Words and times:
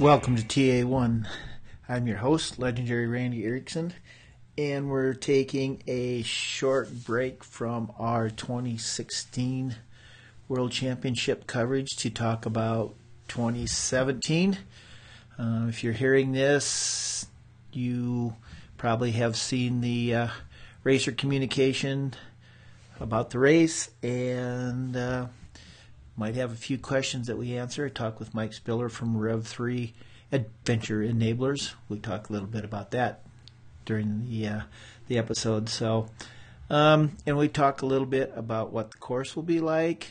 Welcome 0.00 0.36
to 0.36 0.42
TA1. 0.42 1.26
I'm 1.86 2.06
your 2.06 2.16
host, 2.16 2.58
legendary 2.58 3.06
Randy 3.06 3.44
Erickson, 3.44 3.92
and 4.56 4.88
we're 4.88 5.12
taking 5.12 5.82
a 5.86 6.22
short 6.22 7.04
break 7.04 7.44
from 7.44 7.92
our 7.98 8.30
2016 8.30 9.74
World 10.48 10.72
Championship 10.72 11.46
coverage 11.46 11.90
to 11.98 12.08
talk 12.08 12.46
about 12.46 12.94
2017. 13.28 14.56
Uh, 15.38 15.66
if 15.68 15.84
you're 15.84 15.92
hearing 15.92 16.32
this, 16.32 17.26
you 17.70 18.34
probably 18.78 19.10
have 19.10 19.36
seen 19.36 19.82
the 19.82 20.14
uh, 20.14 20.28
racer 20.82 21.12
communication 21.12 22.14
about 22.98 23.28
the 23.28 23.38
race 23.38 23.90
and 24.02 24.96
uh, 24.96 25.26
might 26.16 26.34
have 26.34 26.52
a 26.52 26.56
few 26.56 26.78
questions 26.78 27.26
that 27.26 27.38
we 27.38 27.56
answer. 27.56 27.86
I 27.86 27.88
talked 27.88 28.18
with 28.18 28.34
Mike 28.34 28.52
Spiller 28.52 28.88
from 28.88 29.16
Rev3 29.16 29.92
Adventure 30.32 31.00
Enablers. 31.00 31.74
We 31.88 31.98
talked 31.98 32.30
a 32.30 32.32
little 32.32 32.48
bit 32.48 32.64
about 32.64 32.90
that 32.92 33.22
during 33.84 34.28
the 34.28 34.48
uh, 34.48 34.60
the 35.08 35.18
episode. 35.18 35.68
So, 35.68 36.08
um, 36.68 37.16
and 37.26 37.36
we 37.36 37.48
talk 37.48 37.82
a 37.82 37.86
little 37.86 38.06
bit 38.06 38.32
about 38.34 38.72
what 38.72 38.92
the 38.92 38.98
course 38.98 39.34
will 39.34 39.42
be 39.42 39.60
like 39.60 40.08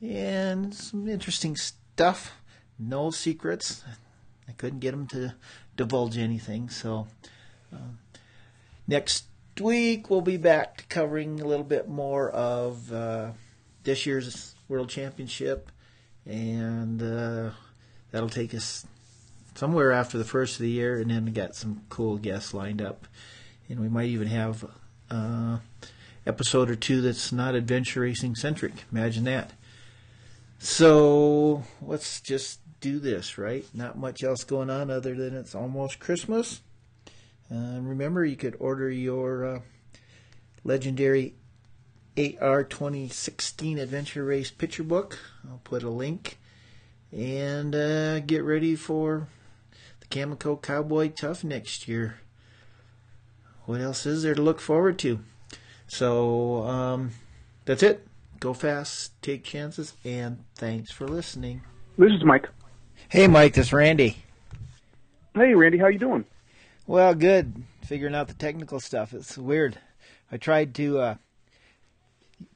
and 0.00 0.74
some 0.74 1.08
interesting 1.08 1.56
stuff. 1.56 2.32
No 2.78 3.10
secrets. 3.10 3.84
I 4.48 4.52
couldn't 4.52 4.80
get 4.80 4.92
them 4.92 5.06
to 5.08 5.34
divulge 5.76 6.18
anything. 6.18 6.68
So, 6.68 7.06
uh, 7.72 7.78
next 8.86 9.24
week 9.60 10.10
we'll 10.10 10.20
be 10.20 10.36
back 10.36 10.78
to 10.78 10.84
covering 10.86 11.40
a 11.40 11.46
little 11.46 11.64
bit 11.64 11.88
more 11.88 12.30
of 12.30 12.92
uh, 12.92 13.30
this 13.84 14.06
year's 14.06 14.53
World 14.68 14.88
Championship, 14.88 15.70
and 16.26 17.02
uh, 17.02 17.50
that'll 18.10 18.28
take 18.28 18.54
us 18.54 18.86
somewhere 19.54 19.92
after 19.92 20.18
the 20.18 20.24
first 20.24 20.56
of 20.56 20.62
the 20.62 20.70
year, 20.70 20.98
and 20.98 21.10
then 21.10 21.24
we 21.24 21.30
got 21.30 21.54
some 21.54 21.82
cool 21.88 22.16
guests 22.16 22.54
lined 22.54 22.82
up, 22.82 23.06
and 23.68 23.80
we 23.80 23.88
might 23.88 24.08
even 24.08 24.28
have 24.28 24.64
uh, 25.10 25.58
episode 26.26 26.70
or 26.70 26.76
two 26.76 27.00
that's 27.00 27.32
not 27.32 27.54
adventure 27.54 28.00
racing 28.00 28.34
centric. 28.34 28.72
Imagine 28.90 29.24
that. 29.24 29.52
So 30.58 31.64
let's 31.82 32.20
just 32.20 32.60
do 32.80 32.98
this, 32.98 33.38
right? 33.38 33.64
Not 33.74 33.98
much 33.98 34.22
else 34.22 34.44
going 34.44 34.70
on 34.70 34.90
other 34.90 35.14
than 35.14 35.34
it's 35.36 35.54
almost 35.54 35.98
Christmas. 35.98 36.60
Uh, 37.50 37.80
remember, 37.80 38.24
you 38.24 38.36
could 38.36 38.56
order 38.58 38.90
your 38.90 39.44
uh, 39.44 39.60
legendary 40.64 41.34
AR 42.16 42.62
2016 42.62 43.78
Adventure 43.78 44.24
Race 44.24 44.50
picture 44.50 44.84
book. 44.84 45.18
I'll 45.48 45.60
put 45.64 45.82
a 45.82 45.90
link. 45.90 46.38
And 47.10 47.74
uh, 47.74 48.20
get 48.20 48.44
ready 48.44 48.76
for 48.76 49.28
the 50.00 50.06
Cameco 50.06 50.60
Cowboy 50.60 51.08
Tough 51.08 51.42
next 51.42 51.88
year. 51.88 52.20
What 53.66 53.80
else 53.80 54.06
is 54.06 54.22
there 54.22 54.34
to 54.34 54.42
look 54.42 54.60
forward 54.60 54.98
to? 55.00 55.20
So 55.86 56.62
um, 56.64 57.10
that's 57.64 57.82
it. 57.82 58.06
Go 58.38 58.54
fast, 58.54 59.20
take 59.22 59.42
chances, 59.42 59.94
and 60.04 60.44
thanks 60.54 60.90
for 60.90 61.08
listening. 61.08 61.62
This 61.96 62.12
is 62.12 62.24
Mike. 62.24 62.48
Hey, 63.08 63.26
Mike, 63.26 63.54
this 63.54 63.68
is 63.68 63.72
Randy. 63.72 64.18
Hey, 65.34 65.54
Randy, 65.54 65.78
how 65.78 65.88
you 65.88 65.98
doing? 65.98 66.26
Well, 66.86 67.14
good. 67.14 67.64
Figuring 67.84 68.14
out 68.14 68.28
the 68.28 68.34
technical 68.34 68.80
stuff. 68.80 69.12
It's 69.14 69.38
weird. 69.38 69.78
I 70.30 70.36
tried 70.36 70.74
to 70.76 70.98
uh, 70.98 71.14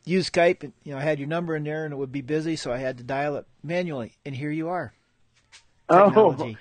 use 0.05 0.31
Skype. 0.31 0.63
You 0.85 0.93
know, 0.93 0.99
I 0.99 1.03
had 1.03 1.19
your 1.19 1.29
number 1.29 1.55
in 1.57 1.65
there, 1.65 1.85
and 1.85 1.93
it 1.93 1.97
would 1.97 2.13
be 2.13 2.21
busy, 2.23 2.57
so 2.57 2.73
I 2.73 2.79
had 2.79 2.99
to 2.99 3.05
dial 3.05 3.37
it 3.37 3.47
manually. 3.63 4.13
And 4.25 4.35
here 4.35 4.51
you 4.51 4.69
are. 4.69 4.93
Technology. 5.91 6.57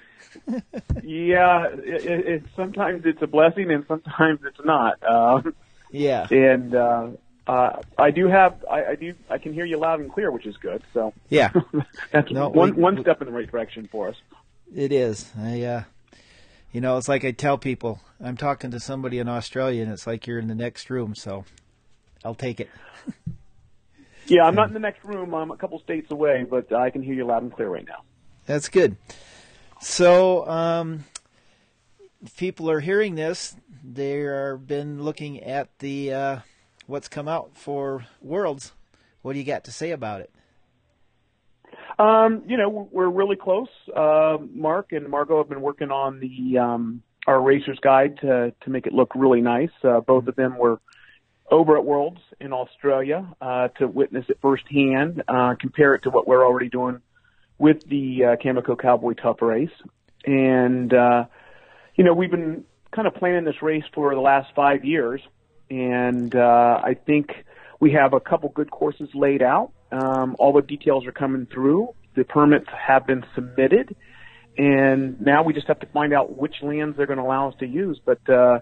Oh, 0.49 0.61
yeah. 1.03 1.67
It, 1.73 2.05
it, 2.27 2.43
sometimes 2.55 3.03
it's 3.05 3.21
a 3.21 3.27
blessing, 3.27 3.71
and 3.71 3.85
sometimes 3.87 4.39
it's 4.45 4.59
not. 4.65 5.01
Um, 5.03 5.53
yeah. 5.91 6.27
And 6.31 6.75
uh, 6.75 7.09
uh, 7.47 7.81
I 7.97 8.11
do 8.11 8.27
have, 8.27 8.63
I, 8.69 8.85
I 8.85 8.95
do, 8.95 9.13
I 9.29 9.37
can 9.37 9.53
hear 9.53 9.65
you 9.65 9.77
loud 9.77 9.99
and 9.99 10.11
clear, 10.11 10.31
which 10.31 10.45
is 10.45 10.57
good. 10.57 10.81
So 10.93 11.13
yeah, 11.29 11.51
that's 12.11 12.31
No, 12.31 12.49
one 12.49 12.75
we- 12.75 12.81
one 12.81 13.01
step 13.01 13.21
in 13.21 13.27
the 13.27 13.33
right 13.33 13.49
direction 13.49 13.87
for 13.91 14.09
us. 14.09 14.15
It 14.75 14.91
is. 14.91 15.31
I, 15.39 15.61
uh, 15.61 15.83
you 16.73 16.81
know, 16.81 16.97
it's 16.97 17.07
like 17.07 17.23
I 17.23 17.31
tell 17.31 17.57
people, 17.57 18.01
I'm 18.21 18.35
talking 18.35 18.69
to 18.71 18.79
somebody 18.81 19.17
in 19.17 19.29
Australia, 19.29 19.81
and 19.83 19.91
it's 19.91 20.05
like 20.05 20.27
you're 20.27 20.39
in 20.39 20.47
the 20.49 20.55
next 20.55 20.89
room. 20.89 21.15
So, 21.15 21.45
I'll 22.27 22.35
take 22.35 22.59
it. 22.59 22.69
Yeah, 24.29 24.43
I'm 24.43 24.55
not 24.55 24.67
in 24.67 24.73
the 24.73 24.81
next 24.81 25.05
room. 25.05 25.33
I'm 25.33 25.51
a 25.51 25.55
couple 25.55 25.79
states 25.79 26.11
away, 26.11 26.45
but 26.49 26.73
I 26.73 26.89
can 26.89 27.01
hear 27.01 27.13
you 27.13 27.25
loud 27.25 27.43
and 27.43 27.53
clear 27.53 27.69
right 27.69 27.85
now. 27.87 28.03
That's 28.45 28.67
good. 28.67 28.97
So, 29.79 30.45
um, 30.49 31.05
people 32.35 32.69
are 32.69 32.81
hearing 32.81 33.15
this, 33.15 33.55
they 33.81 34.17
are 34.23 34.57
been 34.57 35.01
looking 35.01 35.41
at 35.41 35.69
the 35.79 36.13
uh, 36.13 36.39
what's 36.87 37.07
come 37.07 37.29
out 37.29 37.51
for 37.53 38.05
Worlds. 38.21 38.73
What 39.21 39.31
do 39.31 39.39
you 39.39 39.45
got 39.45 39.63
to 39.63 39.71
say 39.71 39.91
about 39.91 40.19
it? 40.19 40.31
Um, 41.97 42.43
you 42.47 42.57
know, 42.57 42.89
we're 42.91 43.07
really 43.07 43.37
close. 43.37 43.69
Uh, 43.95 44.39
Mark 44.53 44.91
and 44.91 45.07
Margot 45.07 45.37
have 45.37 45.47
been 45.47 45.61
working 45.61 45.89
on 45.89 46.19
the 46.19 46.57
um, 46.57 47.01
our 47.27 47.41
racer's 47.41 47.79
guide 47.79 48.19
to 48.19 48.53
to 48.61 48.69
make 48.69 48.87
it 48.87 48.93
look 48.93 49.13
really 49.15 49.39
nice. 49.39 49.71
Uh, 49.85 50.01
both 50.01 50.27
of 50.27 50.35
them 50.35 50.57
were 50.57 50.81
over 51.49 51.77
at 51.77 51.85
Worlds 51.85 52.19
in 52.39 52.53
Australia 52.53 53.25
uh, 53.41 53.69
to 53.79 53.87
witness 53.87 54.25
it 54.29 54.37
firsthand, 54.41 55.23
uh, 55.27 55.55
compare 55.59 55.95
it 55.95 56.03
to 56.03 56.09
what 56.09 56.27
we're 56.27 56.45
already 56.45 56.69
doing 56.69 57.01
with 57.57 57.77
the 57.87 58.23
uh, 58.23 58.35
Cameco 58.35 58.77
Cowboy 58.79 59.13
Tough 59.13 59.41
race, 59.41 59.69
and 60.25 60.93
uh, 60.93 61.25
you 61.95 62.03
know 62.03 62.13
we've 62.13 62.31
been 62.31 62.65
kind 62.91 63.07
of 63.07 63.15
planning 63.15 63.45
this 63.45 63.61
race 63.61 63.83
for 63.93 64.13
the 64.13 64.21
last 64.21 64.49
five 64.55 64.85
years, 64.85 65.21
and 65.69 66.35
uh, 66.35 66.81
I 66.83 66.95
think 67.05 67.31
we 67.79 67.93
have 67.93 68.13
a 68.13 68.19
couple 68.19 68.49
good 68.49 68.69
courses 68.69 69.09
laid 69.13 69.41
out. 69.41 69.71
Um, 69.91 70.35
all 70.39 70.53
the 70.53 70.61
details 70.61 71.05
are 71.07 71.11
coming 71.11 71.47
through. 71.51 71.93
The 72.15 72.23
permits 72.23 72.67
have 72.69 73.07
been 73.07 73.25
submitted, 73.35 73.95
and 74.57 75.21
now 75.21 75.43
we 75.43 75.53
just 75.53 75.67
have 75.67 75.79
to 75.79 75.87
find 75.87 76.13
out 76.13 76.37
which 76.37 76.55
lands 76.61 76.97
they're 76.97 77.05
going 77.05 77.19
to 77.19 77.23
allow 77.23 77.49
us 77.49 77.55
to 77.59 77.67
use. 77.67 77.99
But 78.03 78.27
uh, 78.29 78.59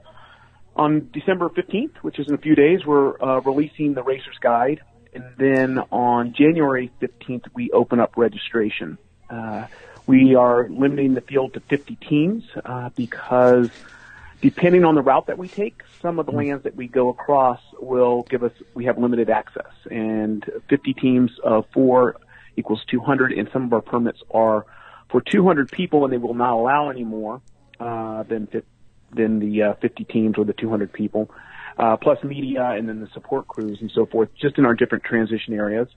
on 0.75 1.09
December 1.13 1.49
15th, 1.49 1.97
which 2.01 2.19
is 2.19 2.27
in 2.27 2.33
a 2.33 2.37
few 2.37 2.55
days, 2.55 2.85
we're 2.85 3.21
uh, 3.21 3.39
releasing 3.41 3.93
the 3.93 4.03
racer's 4.03 4.37
guide, 4.39 4.81
and 5.13 5.23
then 5.37 5.79
on 5.91 6.33
January 6.33 6.91
15th, 7.01 7.45
we 7.53 7.71
open 7.71 7.99
up 7.99 8.13
registration. 8.17 8.97
Uh, 9.29 9.67
we 10.05 10.35
are 10.35 10.69
limiting 10.69 11.13
the 11.13 11.21
field 11.21 11.53
to 11.53 11.59
50 11.61 11.95
teams 11.95 12.43
uh, 12.63 12.89
because 12.95 13.69
depending 14.41 14.83
on 14.83 14.95
the 14.95 15.01
route 15.01 15.27
that 15.27 15.37
we 15.37 15.47
take, 15.47 15.81
some 16.01 16.19
of 16.19 16.25
the 16.25 16.31
lands 16.31 16.63
that 16.63 16.75
we 16.75 16.87
go 16.87 17.09
across 17.09 17.59
will 17.79 18.23
give 18.29 18.43
us, 18.43 18.51
we 18.73 18.85
have 18.85 18.97
limited 18.97 19.29
access. 19.29 19.71
And 19.89 20.45
50 20.69 20.93
teams 20.93 21.31
of 21.43 21.65
four 21.73 22.17
equals 22.57 22.83
200, 22.91 23.31
and 23.31 23.49
some 23.51 23.63
of 23.63 23.73
our 23.73 23.81
permits 23.81 24.21
are 24.29 24.65
for 25.09 25.21
200 25.21 25.71
people, 25.71 26.03
and 26.03 26.13
they 26.13 26.17
will 26.17 26.33
not 26.33 26.53
allow 26.53 26.89
any 26.89 27.03
more 27.03 27.41
uh, 27.79 28.23
than, 28.23 28.47
fif- 28.47 28.63
than 29.15 29.39
the 29.39 29.63
uh, 29.63 29.73
50 29.75 30.03
teams 30.05 30.37
or 30.37 30.45
the 30.45 30.53
200 30.53 30.91
people, 30.91 31.29
uh, 31.77 31.97
plus 31.97 32.23
media 32.23 32.63
and 32.71 32.87
then 32.87 33.01
the 33.01 33.07
support 33.07 33.47
crews 33.47 33.79
and 33.81 33.91
so 33.91 34.05
forth, 34.05 34.29
just 34.35 34.57
in 34.57 34.65
our 34.65 34.75
different 34.75 35.03
transition 35.03 35.53
areas. 35.53 35.87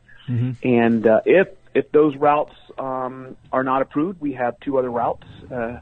And 0.62 1.06
uh, 1.06 1.20
if 1.24 1.48
if 1.74 1.92
those 1.92 2.16
routes 2.16 2.54
um, 2.78 3.36
are 3.52 3.62
not 3.62 3.82
approved, 3.82 4.20
we 4.20 4.32
have 4.34 4.58
two 4.60 4.78
other 4.78 4.90
routes 4.90 5.26
uh, 5.50 5.78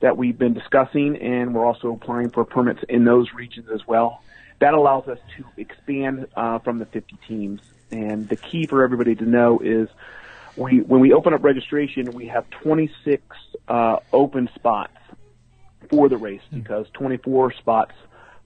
that 0.00 0.16
we've 0.16 0.38
been 0.38 0.54
discussing, 0.54 1.16
and 1.16 1.54
we're 1.54 1.64
also 1.64 1.92
applying 1.92 2.30
for 2.30 2.44
permits 2.44 2.82
in 2.88 3.04
those 3.04 3.32
regions 3.32 3.68
as 3.72 3.86
well. 3.86 4.22
That 4.58 4.74
allows 4.74 5.08
us 5.08 5.18
to 5.36 5.44
expand 5.56 6.26
uh, 6.36 6.58
from 6.58 6.78
the 6.78 6.86
50 6.86 7.16
teams. 7.26 7.60
And 7.90 8.28
the 8.28 8.36
key 8.36 8.66
for 8.66 8.84
everybody 8.84 9.14
to 9.16 9.24
know 9.24 9.58
is 9.58 9.88
we 10.56 10.80
when 10.80 11.00
we 11.00 11.12
open 11.12 11.34
up 11.34 11.42
registration, 11.42 12.12
we 12.12 12.26
have 12.26 12.48
26 12.50 13.22
uh, 13.68 13.96
open 14.12 14.48
spots 14.54 14.96
for 15.90 16.08
the 16.08 16.16
race 16.16 16.40
because 16.52 16.86
24 16.94 17.52
spots 17.54 17.92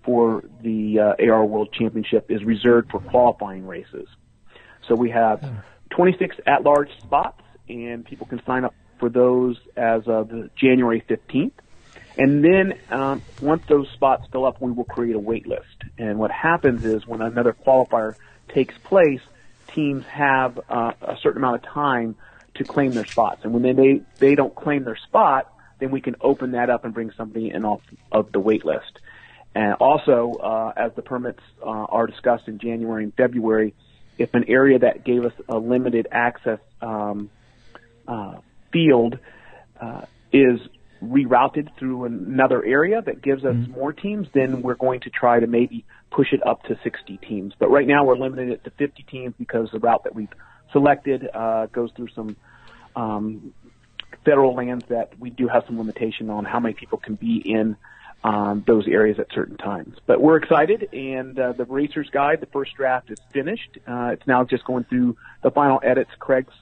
for 0.03 0.45
the 0.63 0.99
uh, 0.99 1.31
AR 1.31 1.45
World 1.45 1.73
Championship 1.73 2.31
is 2.31 2.43
reserved 2.45 2.91
for 2.91 3.01
qualifying 3.01 3.67
races. 3.67 4.09
So 4.89 4.95
we 4.95 5.11
have 5.11 5.41
26 5.91 6.37
at-large 6.47 6.91
spots, 7.01 7.43
and 7.69 8.05
people 8.05 8.27
can 8.27 8.43
sign 8.45 8.65
up 8.65 8.75
for 8.99 9.09
those 9.09 9.59
as 9.77 10.07
of 10.07 10.31
January 10.57 11.03
15th. 11.09 11.53
And 12.17 12.45
then 12.45 12.79
um, 12.91 13.23
once 13.41 13.65
those 13.67 13.89
spots 13.91 14.27
fill 14.31 14.45
up, 14.45 14.61
we 14.61 14.71
will 14.71 14.85
create 14.85 15.17
a 15.17 15.19
wait 15.19 15.47
list. 15.47 15.83
And 15.99 16.19
what 16.19 16.31
happens 16.31 16.85
is 16.85 17.07
when 17.07 17.21
another 17.21 17.53
qualifier 17.53 18.15
takes 18.49 18.77
place, 18.85 19.21
teams 19.75 20.05
have 20.07 20.61
uh, 20.69 20.93
a 21.03 21.17
certain 21.23 21.39
amount 21.39 21.57
of 21.57 21.63
time 21.73 22.15
to 22.55 22.65
claim 22.65 22.93
their 22.93 23.07
spots. 23.07 23.41
And 23.43 23.53
when 23.53 23.63
they 23.63 24.03
they 24.19 24.35
don't 24.37 24.55
claim 24.55 24.85
their 24.85 24.97
spot, 24.97 25.53
then 25.79 25.91
we 25.91 26.01
can 26.01 26.17
open 26.21 26.53
that 26.53 26.71
up 26.71 26.85
and 26.85 26.95
bring 26.95 27.11
somebody 27.17 27.51
in 27.51 27.65
off 27.65 27.83
of 28.13 28.33
the 28.33 28.41
wait 28.41 28.65
list. 28.65 28.99
And 29.55 29.75
also, 29.75 30.33
uh, 30.43 30.73
as 30.77 30.93
the 30.97 31.03
permits 31.03 31.41
uh, 31.63 31.69
are 31.69 32.07
discussed 32.07 32.49
in 32.49 32.59
January 32.59 33.05
and 33.05 33.15
February, 33.15 33.75
if 34.19 34.35
an 34.35 34.45
area 34.49 34.79
that 34.81 35.05
gave 35.05 35.25
us 35.25 35.33
a 35.49 35.59
limited 35.59 36.09
access 36.11 36.59
um, 36.81 37.31
uh, 38.07 38.39
field 38.73 39.19
uh, 39.81 40.03
is 40.33 40.61
rerouted 41.03 41.69
through 41.79 42.05
another 42.05 42.65
area 42.65 43.03
that 43.03 43.23
gives 43.23 43.45
us 43.45 43.55
mm-hmm. 43.55 43.73
more 43.73 43.93
teams, 43.93 44.27
then 44.33 44.63
we're 44.63 44.75
going 44.75 45.01
to 45.01 45.11
try 45.11 45.39
to 45.39 45.47
maybe 45.47 45.85
push 46.11 46.33
it 46.33 46.45
up 46.47 46.63
to 46.65 46.79
60 46.83 47.19
teams. 47.19 47.55
But 47.59 47.71
right 47.71 47.87
now 47.87 48.05
we're 48.05 48.17
limiting 48.17 48.51
it 48.51 48.65
to 48.65 48.71
50 48.71 49.05
teams 49.05 49.35
because 49.39 49.69
the 49.73 49.79
route 49.79 50.05
that 50.05 50.15
we've 50.15 50.33
selected 50.73 51.29
uh, 51.33 51.67
goes 51.67 51.91
through 51.97 52.09
some 52.15 52.37
um, 52.97 53.53
federal 54.25 54.55
lands 54.55 54.85
that 54.89 55.19
we 55.19 55.31
do 55.31 55.49
have 55.49 55.65
some 55.67 55.79
limitation 55.79 56.31
on 56.31 56.45
how 56.45 56.61
many 56.61 56.75
people 56.75 56.99
can 56.99 57.15
be 57.15 57.37
in 57.37 57.77
um, 58.25 58.65
those 58.67 58.89
areas 58.89 59.19
at 59.19 59.27
certain 59.35 59.59
times. 59.59 59.99
But 60.07 60.21
we're 60.21 60.37
excited, 60.37 60.89
and 60.95 61.39
uh, 61.39 61.53
the 61.53 61.67
Racers 61.67 62.09
Guide, 62.11 62.41
the 62.41 62.47
first 62.47 62.75
draft 62.75 63.11
is 63.11 63.19
finished. 63.33 63.79
Uh, 63.87 64.11
it's 64.15 64.27
now 64.27 64.45
just 64.45 64.65
going 64.65 64.85
through 64.85 65.17
the 65.43 65.51
final 65.51 65.79
edits. 65.83 66.11
Craig's 66.19 66.55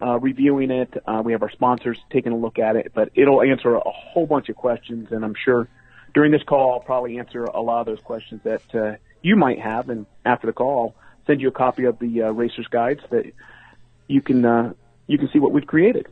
uh, 0.00 0.18
reviewing 0.20 0.70
it. 0.70 0.94
Uh, 1.06 1.20
we 1.24 1.32
have 1.32 1.42
our 1.42 1.50
sponsors 1.50 1.98
taking 2.10 2.32
a 2.32 2.36
look 2.36 2.60
at 2.60 2.76
it, 2.76 2.92
but 2.94 3.10
it'll 3.16 3.42
answer 3.42 3.74
a 3.74 3.90
whole 3.90 4.26
bunch 4.26 4.48
of 4.48 4.54
questions, 4.54 5.08
and 5.10 5.24
I'm 5.24 5.34
sure 5.34 5.68
during 6.14 6.30
this 6.30 6.44
call 6.44 6.74
I'll 6.74 6.80
probably 6.80 7.18
answer 7.18 7.44
a 7.44 7.60
lot 7.60 7.80
of 7.80 7.86
those 7.86 8.00
questions 8.00 8.40
that 8.44 8.74
uh, 8.74 8.96
you 9.20 9.34
might 9.34 9.58
have. 9.58 9.90
And 9.90 10.06
after 10.24 10.46
the 10.46 10.52
call, 10.52 10.94
I'll 10.94 11.24
send 11.26 11.40
you 11.40 11.48
a 11.48 11.52
copy 11.52 11.84
of 11.84 11.98
the 11.98 12.22
uh, 12.22 12.30
Racers 12.30 12.68
Guides 12.68 13.00
that 13.10 13.32
you 14.06 14.22
can 14.22 14.74
you 15.08 15.18
can 15.18 15.28
see 15.32 15.38
what 15.40 15.52
we've 15.52 15.66
created. 15.66 16.06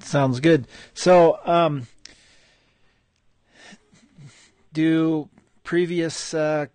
Sounds 0.00 0.40
good. 0.40 0.66
So, 0.94 1.38
um, 1.44 1.86
do 4.72 5.28
previous 5.64 6.34
uh, 6.34 6.66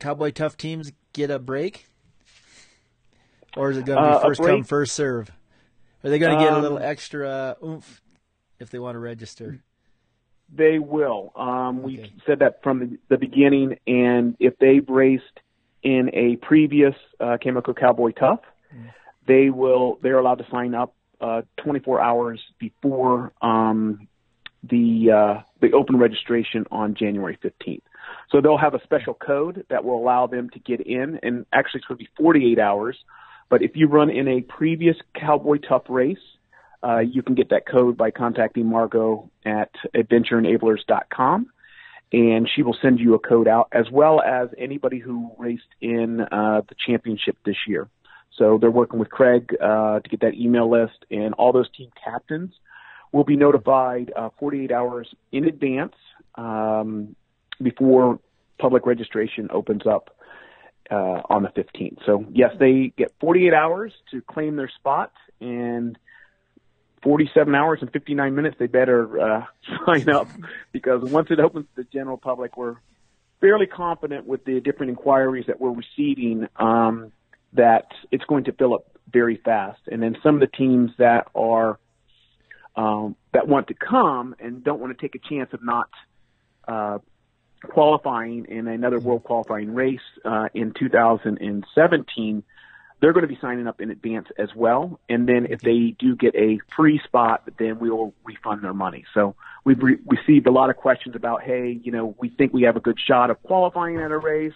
Cowboy 0.00 0.30
Tough 0.30 0.56
teams 0.56 0.92
get 1.12 1.30
a 1.30 1.38
break, 1.38 1.86
or 3.56 3.70
is 3.70 3.76
it 3.76 3.84
going 3.84 4.02
to 4.02 4.08
be 4.08 4.14
uh, 4.14 4.20
first 4.20 4.40
come 4.40 4.64
first 4.64 4.94
serve? 4.94 5.30
Are 6.04 6.10
they 6.10 6.18
going 6.18 6.36
to 6.36 6.42
get 6.42 6.52
um, 6.52 6.58
a 6.58 6.62
little 6.62 6.78
um, 6.78 6.84
extra 6.84 7.56
oomph 7.62 8.00
if 8.58 8.70
they 8.70 8.78
want 8.78 8.96
to 8.96 8.98
register? 8.98 9.60
They 10.54 10.78
will. 10.78 11.32
Um, 11.34 11.82
we 11.82 12.12
said 12.26 12.40
that 12.40 12.62
from 12.62 12.80
the, 12.80 12.98
the, 13.08 13.16
beginning, 13.16 13.78
and 13.86 14.36
if 14.38 14.58
they've 14.58 14.86
raced 14.86 15.40
in 15.82 16.10
a 16.12 16.36
previous 16.44 16.94
uh, 17.20 17.38
Cameco 17.42 17.74
Cowboy 17.74 18.10
Tough, 18.12 18.40
mm. 18.74 18.90
they 19.26 19.48
will. 19.48 19.98
They're 20.02 20.18
allowed 20.18 20.38
to 20.38 20.46
sign 20.50 20.74
up 20.74 20.94
uh, 21.22 21.42
24 21.58 22.00
hours 22.00 22.40
before 22.58 23.32
um, 23.40 24.08
the 24.68 25.10
uh, 25.10 25.42
the 25.60 25.72
open 25.72 25.96
registration 25.96 26.66
on 26.70 26.94
January 26.94 27.38
15th. 27.42 27.82
So 28.30 28.40
they'll 28.40 28.58
have 28.58 28.74
a 28.74 28.82
special 28.82 29.14
code 29.14 29.64
that 29.70 29.84
will 29.84 29.96
allow 29.96 30.26
them 30.26 30.50
to 30.50 30.58
get 30.58 30.80
in, 30.80 31.20
and 31.22 31.46
actually 31.52 31.78
it's 31.78 31.86
going 31.86 31.98
to 31.98 32.04
be 32.04 32.10
48 32.16 32.58
hours. 32.58 32.96
But 33.48 33.62
if 33.62 33.72
you 33.74 33.86
run 33.86 34.10
in 34.10 34.28
a 34.28 34.40
previous 34.40 34.96
Cowboy 35.14 35.58
Tough 35.58 35.84
race, 35.88 36.18
uh, 36.82 36.98
you 36.98 37.22
can 37.22 37.34
get 37.34 37.50
that 37.50 37.66
code 37.66 37.96
by 37.96 38.10
contacting 38.10 38.66
Margot 38.66 39.30
at 39.44 39.70
adventureenablers.com, 39.94 41.46
and 42.12 42.50
she 42.54 42.62
will 42.62 42.76
send 42.82 42.98
you 42.98 43.14
a 43.14 43.18
code 43.18 43.46
out, 43.46 43.68
as 43.72 43.86
well 43.90 44.20
as 44.20 44.48
anybody 44.58 44.98
who 44.98 45.30
raced 45.38 45.62
in 45.80 46.20
uh, 46.20 46.62
the 46.68 46.74
championship 46.86 47.36
this 47.44 47.56
year. 47.68 47.88
So 48.38 48.58
they're 48.58 48.70
working 48.70 48.98
with 48.98 49.10
Craig 49.10 49.54
uh, 49.60 50.00
to 50.00 50.08
get 50.08 50.20
that 50.20 50.34
email 50.34 50.70
list, 50.70 51.04
and 51.10 51.34
all 51.34 51.52
those 51.52 51.70
team 51.76 51.90
captains 52.02 52.52
will 53.12 53.24
be 53.24 53.36
notified 53.36 54.12
uh, 54.16 54.30
48 54.38 54.72
hours 54.72 55.14
in 55.32 55.44
advance 55.44 55.94
um, 56.36 57.14
before 57.60 58.18
public 58.58 58.86
registration 58.86 59.48
opens 59.52 59.86
up 59.86 60.16
uh, 60.90 61.20
on 61.28 61.42
the 61.42 61.50
15th. 61.50 61.98
So 62.06 62.24
yes, 62.32 62.52
they 62.58 62.92
get 62.96 63.12
48 63.20 63.52
hours 63.52 63.92
to 64.10 64.20
claim 64.22 64.56
their 64.56 64.70
spot, 64.78 65.12
and 65.40 65.98
47 67.02 67.54
hours 67.54 67.80
and 67.82 67.92
59 67.92 68.34
minutes 68.34 68.56
they 68.58 68.66
better 68.66 69.20
uh, 69.20 69.44
sign 69.86 70.08
up 70.08 70.28
because 70.70 71.02
once 71.10 71.28
it 71.30 71.40
opens 71.40 71.66
to 71.74 71.82
the 71.82 71.88
general 71.92 72.16
public, 72.16 72.56
we're 72.56 72.76
fairly 73.40 73.66
confident 73.66 74.26
with 74.26 74.44
the 74.44 74.60
different 74.60 74.90
inquiries 74.90 75.46
that 75.48 75.60
we're 75.60 75.72
receiving. 75.72 76.46
Um, 76.56 77.12
that 77.54 77.86
it's 78.10 78.24
going 78.24 78.44
to 78.44 78.52
fill 78.52 78.74
up 78.74 78.84
very 79.10 79.36
fast. 79.36 79.80
And 79.90 80.02
then 80.02 80.16
some 80.22 80.34
of 80.34 80.40
the 80.40 80.46
teams 80.46 80.90
that 80.98 81.28
are 81.34 81.78
um, 82.74 83.16
that 83.32 83.46
want 83.48 83.68
to 83.68 83.74
come 83.74 84.34
and 84.40 84.64
don't 84.64 84.80
want 84.80 84.96
to 84.96 85.00
take 85.00 85.14
a 85.14 85.28
chance 85.28 85.50
of 85.52 85.62
not 85.62 85.90
uh, 86.66 86.98
qualifying 87.64 88.46
in 88.46 88.66
another 88.66 88.98
world 88.98 89.24
qualifying 89.24 89.74
race 89.74 90.00
uh, 90.24 90.48
in 90.54 90.72
2017, 90.78 92.42
they're 93.00 93.12
going 93.12 93.22
to 93.22 93.28
be 93.28 93.38
signing 93.40 93.66
up 93.66 93.80
in 93.80 93.90
advance 93.90 94.28
as 94.38 94.48
well. 94.54 95.00
And 95.08 95.28
then 95.28 95.46
if 95.50 95.60
they 95.60 95.94
do 95.98 96.16
get 96.16 96.34
a 96.34 96.60
free 96.76 97.00
spot, 97.04 97.42
then 97.58 97.78
we 97.78 97.90
will 97.90 98.14
refund 98.24 98.62
their 98.62 98.72
money. 98.72 99.04
So 99.12 99.34
we've 99.64 99.82
re- 99.82 99.98
received 100.06 100.46
a 100.46 100.52
lot 100.52 100.70
of 100.70 100.76
questions 100.76 101.16
about, 101.16 101.42
hey, 101.42 101.78
you 101.82 101.90
know, 101.90 102.14
we 102.18 102.28
think 102.28 102.52
we 102.52 102.62
have 102.62 102.76
a 102.76 102.80
good 102.80 102.98
shot 103.04 103.30
of 103.30 103.42
qualifying 103.42 103.98
at 103.98 104.12
a 104.12 104.18
race 104.18 104.52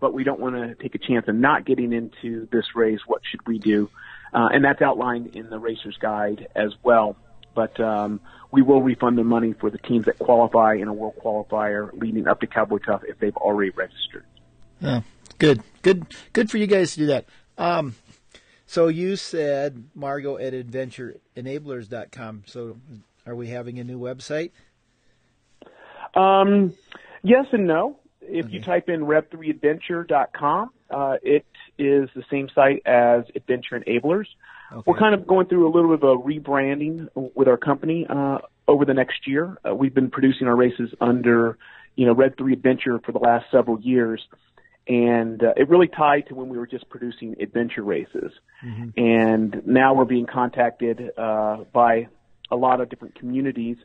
but 0.00 0.12
we 0.12 0.24
don't 0.24 0.40
want 0.40 0.54
to 0.56 0.74
take 0.74 0.94
a 0.94 0.98
chance 0.98 1.26
of 1.28 1.34
not 1.34 1.64
getting 1.64 1.92
into 1.92 2.46
this 2.52 2.64
race. 2.74 3.00
What 3.06 3.22
should 3.30 3.46
we 3.46 3.58
do? 3.58 3.90
Uh, 4.32 4.48
and 4.52 4.64
that's 4.64 4.82
outlined 4.82 5.34
in 5.34 5.48
the 5.48 5.58
racer's 5.58 5.96
guide 5.98 6.48
as 6.54 6.72
well. 6.82 7.16
But 7.54 7.80
um, 7.80 8.20
we 8.50 8.60
will 8.60 8.82
refund 8.82 9.16
the 9.16 9.24
money 9.24 9.54
for 9.54 9.70
the 9.70 9.78
teams 9.78 10.04
that 10.04 10.18
qualify 10.18 10.74
in 10.74 10.88
a 10.88 10.92
world 10.92 11.14
qualifier 11.22 11.90
leading 11.98 12.28
up 12.28 12.40
to 12.40 12.46
Cowboy 12.46 12.78
Tough 12.78 13.02
if 13.08 13.18
they've 13.18 13.36
already 13.36 13.70
registered. 13.70 14.24
Yeah, 14.80 15.00
good, 15.38 15.62
good, 15.80 16.06
good 16.34 16.50
for 16.50 16.58
you 16.58 16.66
guys 16.66 16.92
to 16.92 16.98
do 16.98 17.06
that. 17.06 17.24
Um, 17.56 17.94
so 18.66 18.88
you 18.88 19.16
said 19.16 19.84
Margot 19.94 20.36
at 20.36 20.52
AdventureEnablers.com. 20.52 22.42
So 22.46 22.76
are 23.26 23.34
we 23.34 23.48
having 23.48 23.78
a 23.78 23.84
new 23.84 23.98
website? 23.98 24.50
Um, 26.14 26.74
yes 27.22 27.46
and 27.52 27.66
no 27.66 27.98
if 28.28 28.52
you 28.52 28.60
type 28.60 28.88
in 28.88 29.02
rev3adventure.com, 29.02 30.70
uh, 30.90 31.16
it 31.22 31.46
is 31.78 32.08
the 32.14 32.24
same 32.30 32.48
site 32.54 32.82
as 32.86 33.24
Adventure 33.34 33.80
Enablers. 33.80 34.26
Okay. 34.72 34.82
We're 34.86 34.98
kind 34.98 35.14
of 35.14 35.26
going 35.26 35.46
through 35.46 35.66
a 35.66 35.72
little 35.72 35.96
bit 35.96 36.08
of 36.08 36.18
a 36.18 36.22
rebranding 36.22 37.08
with 37.34 37.48
our 37.48 37.56
company 37.56 38.06
uh, 38.08 38.38
over 38.66 38.84
the 38.84 38.94
next 38.94 39.26
year. 39.26 39.58
Uh, 39.66 39.74
we've 39.74 39.94
been 39.94 40.10
producing 40.10 40.48
our 40.48 40.56
races 40.56 40.90
under, 41.00 41.58
you 41.94 42.06
know, 42.06 42.14
Rev3 42.14 42.52
Adventure 42.52 42.98
for 43.04 43.12
the 43.12 43.18
last 43.18 43.46
several 43.50 43.80
years, 43.80 44.26
and 44.88 45.42
uh, 45.42 45.52
it 45.56 45.68
really 45.68 45.88
tied 45.88 46.26
to 46.28 46.34
when 46.34 46.48
we 46.48 46.58
were 46.58 46.66
just 46.66 46.88
producing 46.88 47.36
adventure 47.40 47.82
races. 47.82 48.32
Mm-hmm. 48.64 49.00
And 49.00 49.66
now 49.66 49.94
we're 49.94 50.04
being 50.04 50.26
contacted 50.26 51.10
uh, 51.16 51.58
by 51.72 52.08
a 52.50 52.56
lot 52.56 52.80
of 52.80 52.88
different 52.88 53.16
communities 53.16 53.76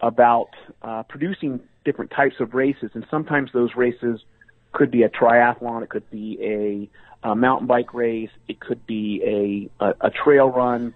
about 0.00 0.50
uh, 0.82 1.02
producing 1.04 1.60
different 1.84 2.10
types 2.10 2.36
of 2.40 2.54
races, 2.54 2.90
and 2.94 3.06
sometimes 3.10 3.50
those 3.52 3.74
races 3.74 4.20
could 4.72 4.90
be 4.90 5.02
a 5.02 5.08
triathlon, 5.08 5.82
it 5.82 5.88
could 5.88 6.08
be 6.10 6.38
a, 7.24 7.30
a 7.30 7.34
mountain 7.34 7.66
bike 7.66 7.94
race, 7.94 8.30
it 8.46 8.60
could 8.60 8.86
be 8.86 9.70
a, 9.80 9.84
a, 9.84 9.94
a 10.02 10.10
trail 10.10 10.48
run. 10.48 10.94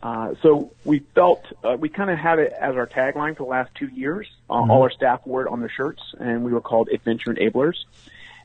Uh, 0.00 0.34
so 0.42 0.72
we 0.84 1.00
felt 1.14 1.44
uh, 1.64 1.76
we 1.78 1.88
kind 1.88 2.08
of 2.08 2.16
had 2.18 2.38
it 2.38 2.52
as 2.52 2.76
our 2.76 2.86
tagline 2.86 3.36
for 3.36 3.42
the 3.42 3.48
last 3.48 3.70
two 3.74 3.88
years. 3.88 4.28
Uh, 4.48 4.54
mm-hmm. 4.54 4.70
All 4.70 4.82
our 4.82 4.90
staff 4.90 5.20
wore 5.26 5.42
it 5.44 5.50
on 5.50 5.60
their 5.60 5.68
shirts, 5.68 6.02
and 6.20 6.44
we 6.44 6.52
were 6.52 6.60
called 6.60 6.88
Adventure 6.88 7.34
Enablers. 7.34 7.84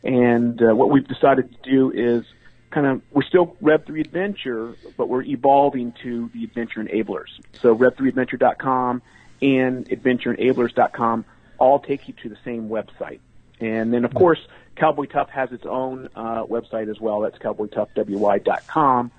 And 0.03 0.61
uh, 0.61 0.75
what 0.75 0.89
we've 0.89 1.07
decided 1.07 1.53
to 1.53 1.69
do 1.69 1.91
is 1.91 2.25
kind 2.71 2.87
of 2.87 3.01
we're 3.11 3.23
still 3.23 3.55
Rev3 3.61 4.01
Adventure, 4.01 4.75
but 4.97 5.07
we're 5.07 5.21
evolving 5.21 5.93
to 6.01 6.29
the 6.33 6.43
Adventure 6.43 6.83
Enablers. 6.83 7.29
So 7.61 7.75
Rev3Adventure.com 7.75 9.03
and 9.43 9.87
AdventureEnablers.com 9.89 11.25
all 11.57 11.79
take 11.79 12.07
you 12.07 12.13
to 12.23 12.29
the 12.29 12.37
same 12.43 12.69
website. 12.69 13.19
And 13.59 13.93
then, 13.93 14.05
of 14.05 14.13
course, 14.13 14.39
Cowboy 14.75 15.05
Tough 15.05 15.29
has 15.29 15.51
its 15.51 15.65
own 15.65 16.09
uh, 16.15 16.45
website 16.45 16.89
as 16.89 16.99
well. 16.99 17.21
That's 17.21 17.37
cowboytoughwy.com, 17.37 19.11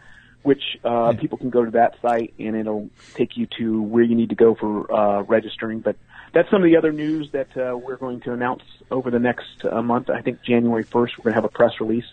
which 0.42 0.62
uh, 0.84 1.12
yeah. 1.14 1.20
people 1.20 1.38
can 1.38 1.50
go 1.50 1.64
to 1.64 1.70
that 1.72 1.96
site 2.02 2.34
and 2.38 2.56
it'll 2.56 2.90
take 3.14 3.36
you 3.36 3.46
to 3.58 3.82
where 3.82 4.02
you 4.02 4.14
need 4.14 4.30
to 4.30 4.34
go 4.34 4.54
for 4.54 4.92
uh, 4.92 5.22
registering. 5.22 5.80
But 5.80 5.96
that's 6.32 6.50
some 6.50 6.62
of 6.62 6.66
the 6.66 6.76
other 6.76 6.92
news 6.92 7.30
that 7.32 7.56
uh, 7.56 7.76
we're 7.76 7.96
going 7.96 8.20
to 8.22 8.32
announce 8.32 8.62
over 8.90 9.10
the 9.10 9.20
next 9.20 9.64
uh, 9.64 9.82
month. 9.82 10.10
I 10.10 10.20
think 10.20 10.42
January 10.42 10.84
1st, 10.84 11.18
we're 11.18 11.24
going 11.24 11.32
to 11.32 11.34
have 11.34 11.44
a 11.44 11.48
press 11.48 11.80
release 11.80 12.06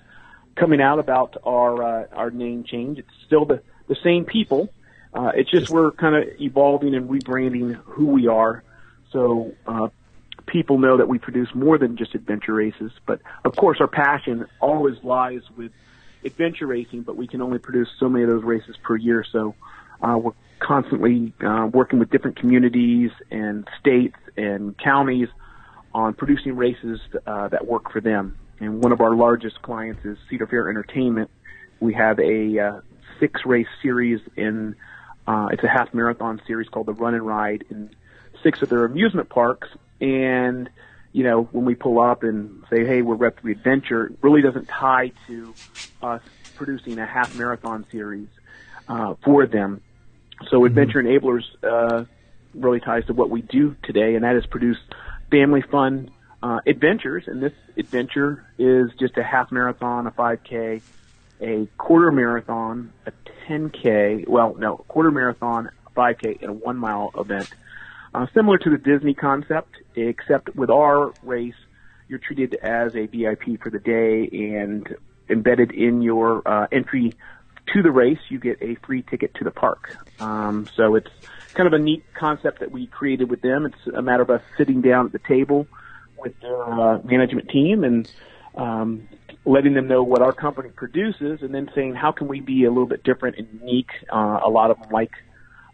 coming 0.56 0.82
out 0.82 1.00
about 1.00 1.38
our 1.44 1.84
uh, 1.84 2.08
our 2.12 2.30
name 2.30 2.64
change. 2.64 3.00
It's 3.00 3.10
still 3.26 3.46
the 3.46 3.62
the 3.88 3.96
same 4.04 4.26
people. 4.26 4.70
Uh, 5.14 5.32
it's 5.36 5.52
just 5.52 5.70
we're 5.70 5.92
kind 5.92 6.16
of 6.16 6.42
evolving 6.42 6.96
and 6.96 7.10
rebranding 7.10 7.76
who 7.84 8.08
we 8.08 8.28
are. 8.28 8.64
So 9.12 9.54
uh, 9.68 9.90
people 10.46 10.78
know 10.78 10.98
that 10.98 11.08
we 11.08 11.20
produce 11.20 11.50
more 11.54 11.78
than 11.78 11.98
just 11.98 12.16
adventure 12.16 12.54
races. 12.54 12.92
But 13.06 13.22
of 13.44 13.56
course, 13.56 13.80
our 13.82 13.88
passion 13.88 14.48
always 14.60 15.04
lies 15.04 15.42
with 15.56 15.72
adventure 16.24 16.68
racing, 16.68 17.02
but 17.02 17.18
we 17.18 17.28
can 17.28 17.42
only 17.42 17.60
produce 17.60 17.90
so 18.00 18.08
many 18.08 18.24
of 18.24 18.30
those 18.30 18.44
races 18.44 18.76
per 18.84 18.96
year. 18.96 19.26
So 19.30 19.56
uh, 20.02 20.18
we're 20.18 20.34
constantly 20.60 21.34
uh, 21.42 21.68
working 21.72 22.00
with 22.00 22.10
different 22.10 22.38
communities 22.38 23.12
and 23.30 23.68
states 23.80 24.18
and 24.38 24.78
counties 24.78 25.28
on 25.94 26.14
producing 26.14 26.56
races 26.56 27.00
uh, 27.26 27.50
that 27.50 27.68
work 27.68 27.92
for 27.92 28.00
them. 28.00 28.38
And 28.60 28.82
one 28.82 28.92
of 28.92 29.02
our 29.02 29.16
largest 29.16 29.62
clients 29.62 30.06
is 30.06 30.18
Cedar 30.30 30.48
Fair 30.48 30.70
Entertainment. 30.70 31.30
We 31.80 31.96
have 31.96 32.20
a 32.20 32.60
uh, 32.60 32.82
six 33.20 33.42
race 33.46 33.68
series 33.82 34.22
in 34.36 34.76
Uh, 35.28 35.50
it's 35.52 35.64
a 35.64 35.68
half 35.68 35.94
marathon 35.94 36.42
series 36.48 36.68
called 36.70 36.88
the 36.88 36.94
Run 36.94 37.14
and 37.14 37.26
Ride 37.26 37.66
in 37.70 37.90
six 38.44 38.62
of 38.62 38.70
their 38.70 38.86
amusement 38.86 39.30
parks. 39.30 39.70
And, 40.00 40.70
you 41.14 41.24
know, 41.24 41.44
when 41.52 41.66
we 41.66 41.76
pull 41.76 42.00
up 42.00 42.24
and 42.24 42.64
say, 42.70 42.86
hey, 42.86 43.02
we're 43.02 43.16
Rep 43.16 43.44
Adventure, 43.46 44.08
it 44.08 44.18
really 44.22 44.42
doesn't 44.42 44.68
tie 44.68 45.12
to 45.28 45.54
us 46.02 46.22
producing 46.56 47.00
a 47.00 47.06
half 47.06 47.36
marathon 47.36 47.86
series 47.92 48.28
uh, 48.88 49.16
for 49.24 49.46
them. 49.46 49.82
So 50.50 50.58
mm-hmm. 50.58 50.66
Adventure 50.66 51.04
Enablers 51.04 51.44
uh, 51.64 52.06
really 52.54 52.80
ties 52.80 53.06
to 53.06 53.14
what 53.14 53.30
we 53.30 53.42
do 53.42 53.76
today, 53.84 54.16
and 54.16 54.24
that 54.24 54.36
is 54.36 54.46
produce 54.46 54.78
family 55.30 55.62
fun 55.62 56.10
uh, 56.44 56.60
adventures. 56.66 57.26
And 57.28 57.42
this 57.42 57.54
adventure 57.78 58.46
is 58.58 58.90
just 59.00 59.18
a 59.18 59.24
half 59.24 59.52
marathon, 59.52 60.08
a 60.08 60.12
5K, 60.12 60.82
a 61.42 61.68
quarter 61.78 62.12
marathon, 62.12 62.94
a 63.06 63.12
10K, 63.48 64.28
well, 64.28 64.56
no, 64.58 64.78
quarter 64.88 65.12
marathon, 65.12 65.70
5K, 65.96 66.42
and 66.42 66.50
a 66.50 66.54
one 66.54 66.78
mile 66.78 67.12
event. 67.18 67.50
Uh, 68.14 68.28
similar 68.34 68.58
to 68.58 68.70
the 68.70 68.78
Disney 68.78 69.14
concept, 69.14 69.76
except 69.96 70.56
with 70.56 70.70
our 70.70 71.14
race, 71.24 71.56
you're 72.08 72.20
treated 72.20 72.56
as 72.56 72.96
a 72.96 73.06
VIP 73.06 73.62
for 73.62 73.70
the 73.70 73.80
day 73.80 74.28
and 74.32 74.96
embedded 75.30 75.72
in 75.72 76.02
your 76.02 76.46
uh, 76.46 76.68
entry 76.72 77.14
to 77.74 77.82
the 77.82 77.92
race, 77.92 78.20
you 78.30 78.40
get 78.40 78.62
a 78.62 78.76
free 78.86 79.02
ticket 79.02 79.34
to 79.36 79.44
the 79.44 79.52
park. 79.52 79.98
Um, 80.20 80.68
so 80.76 80.96
it's 80.96 81.10
kind 81.54 81.68
of 81.68 81.74
a 81.74 81.80
neat 81.80 82.04
concept 82.14 82.60
that 82.60 82.72
we 82.72 82.88
created 82.88 83.30
with 83.30 83.42
them. 83.42 83.66
It's 83.66 83.96
a 83.96 84.02
matter 84.02 84.24
of 84.24 84.30
us 84.30 84.42
sitting 84.58 84.82
down 84.82 85.06
at 85.06 85.12
the 85.12 85.20
table 85.20 85.68
with 86.18 86.40
their 86.42 86.64
uh, 86.64 87.00
management 87.04 87.50
team 87.50 87.84
and 87.84 88.12
um, 88.56 89.08
letting 89.46 89.74
them 89.74 89.88
know 89.88 90.04
what 90.04 90.22
our 90.22 90.34
company 90.34 90.70
produces, 90.70 91.42
and 91.42 91.54
then 91.54 91.70
saying 91.74 91.96
how 91.96 92.12
can 92.12 92.28
we 92.28 92.40
be 92.40 92.66
a 92.66 92.70
little 92.70 92.86
bit 92.86 93.04
different 93.04 93.38
and 93.38 93.48
unique. 93.60 93.92
Uh, 94.12 94.40
a 94.44 94.50
lot 94.50 94.72
of 94.72 94.80
them 94.80 94.90
like 94.92 95.12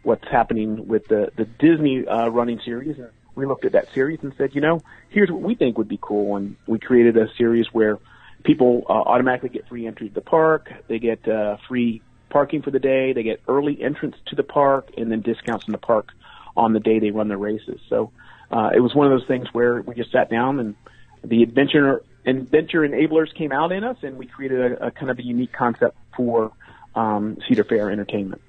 what's 0.02 0.26
happening 0.28 0.88
with 0.88 1.06
the 1.08 1.30
the 1.36 1.44
Disney 1.44 2.06
uh, 2.06 2.28
running 2.28 2.60
series. 2.64 2.98
And 2.98 3.10
we 3.34 3.46
looked 3.46 3.64
at 3.64 3.72
that 3.72 3.92
series 3.92 4.20
and 4.22 4.32
said, 4.38 4.54
you 4.54 4.60
know, 4.60 4.82
here's 5.10 5.30
what 5.30 5.42
we 5.42 5.54
think 5.54 5.78
would 5.78 5.88
be 5.88 5.98
cool, 6.00 6.36
and 6.36 6.56
we 6.66 6.78
created 6.78 7.16
a 7.16 7.28
series 7.36 7.66
where 7.72 7.98
people 8.42 8.84
uh, 8.88 8.92
automatically 8.92 9.50
get 9.50 9.68
free 9.68 9.86
entry 9.86 10.08
to 10.08 10.14
the 10.14 10.20
park. 10.20 10.72
They 10.88 10.98
get 10.98 11.26
uh, 11.28 11.58
free 11.68 12.02
parking 12.30 12.62
for 12.62 12.70
the 12.70 12.78
day. 12.78 13.12
They 13.12 13.22
get 13.22 13.40
early 13.48 13.82
entrance 13.82 14.16
to 14.26 14.36
the 14.36 14.42
park, 14.42 14.90
and 14.96 15.10
then 15.10 15.20
discounts 15.20 15.66
in 15.66 15.72
the 15.72 15.78
park 15.78 16.08
on 16.56 16.72
the 16.72 16.80
day 16.80 16.98
they 16.98 17.10
run 17.10 17.28
their 17.28 17.38
races. 17.38 17.80
So 17.88 18.10
uh, 18.50 18.70
it 18.74 18.80
was 18.80 18.94
one 18.94 19.10
of 19.10 19.18
those 19.18 19.28
things 19.28 19.48
where 19.52 19.82
we 19.82 19.94
just 19.94 20.10
sat 20.10 20.30
down 20.30 20.58
and 20.58 20.74
the 21.22 21.42
adventure 21.42 22.02
adventure 22.36 22.80
enablers 22.80 23.32
came 23.32 23.52
out 23.52 23.72
in 23.72 23.84
us, 23.84 23.96
and 24.02 24.18
we 24.18 24.26
created 24.26 24.72
a, 24.72 24.86
a 24.86 24.90
kind 24.90 25.10
of 25.10 25.18
a 25.18 25.24
unique 25.24 25.52
concept 25.52 25.96
for 26.16 26.52
um, 26.94 27.38
Cedar 27.48 27.64
Fair 27.64 27.90
entertainment. 27.90 28.42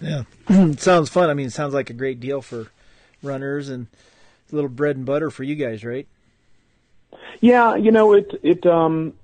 Yeah, 0.00 0.24
sounds 0.76 1.08
fun. 1.08 1.30
I 1.30 1.34
mean, 1.34 1.46
it 1.46 1.52
sounds 1.52 1.74
like 1.74 1.90
a 1.90 1.94
great 1.94 2.20
deal 2.20 2.42
for 2.42 2.68
runners 3.22 3.68
and 3.68 3.86
a 4.50 4.54
little 4.54 4.70
bread 4.70 4.96
and 4.96 5.06
butter 5.06 5.30
for 5.30 5.44
you 5.44 5.54
guys, 5.54 5.84
right? 5.84 6.06
Yeah, 7.40 7.76
you 7.76 7.92
know, 7.92 8.14
it 8.14 8.30
it 8.42 8.66
um 8.66 9.14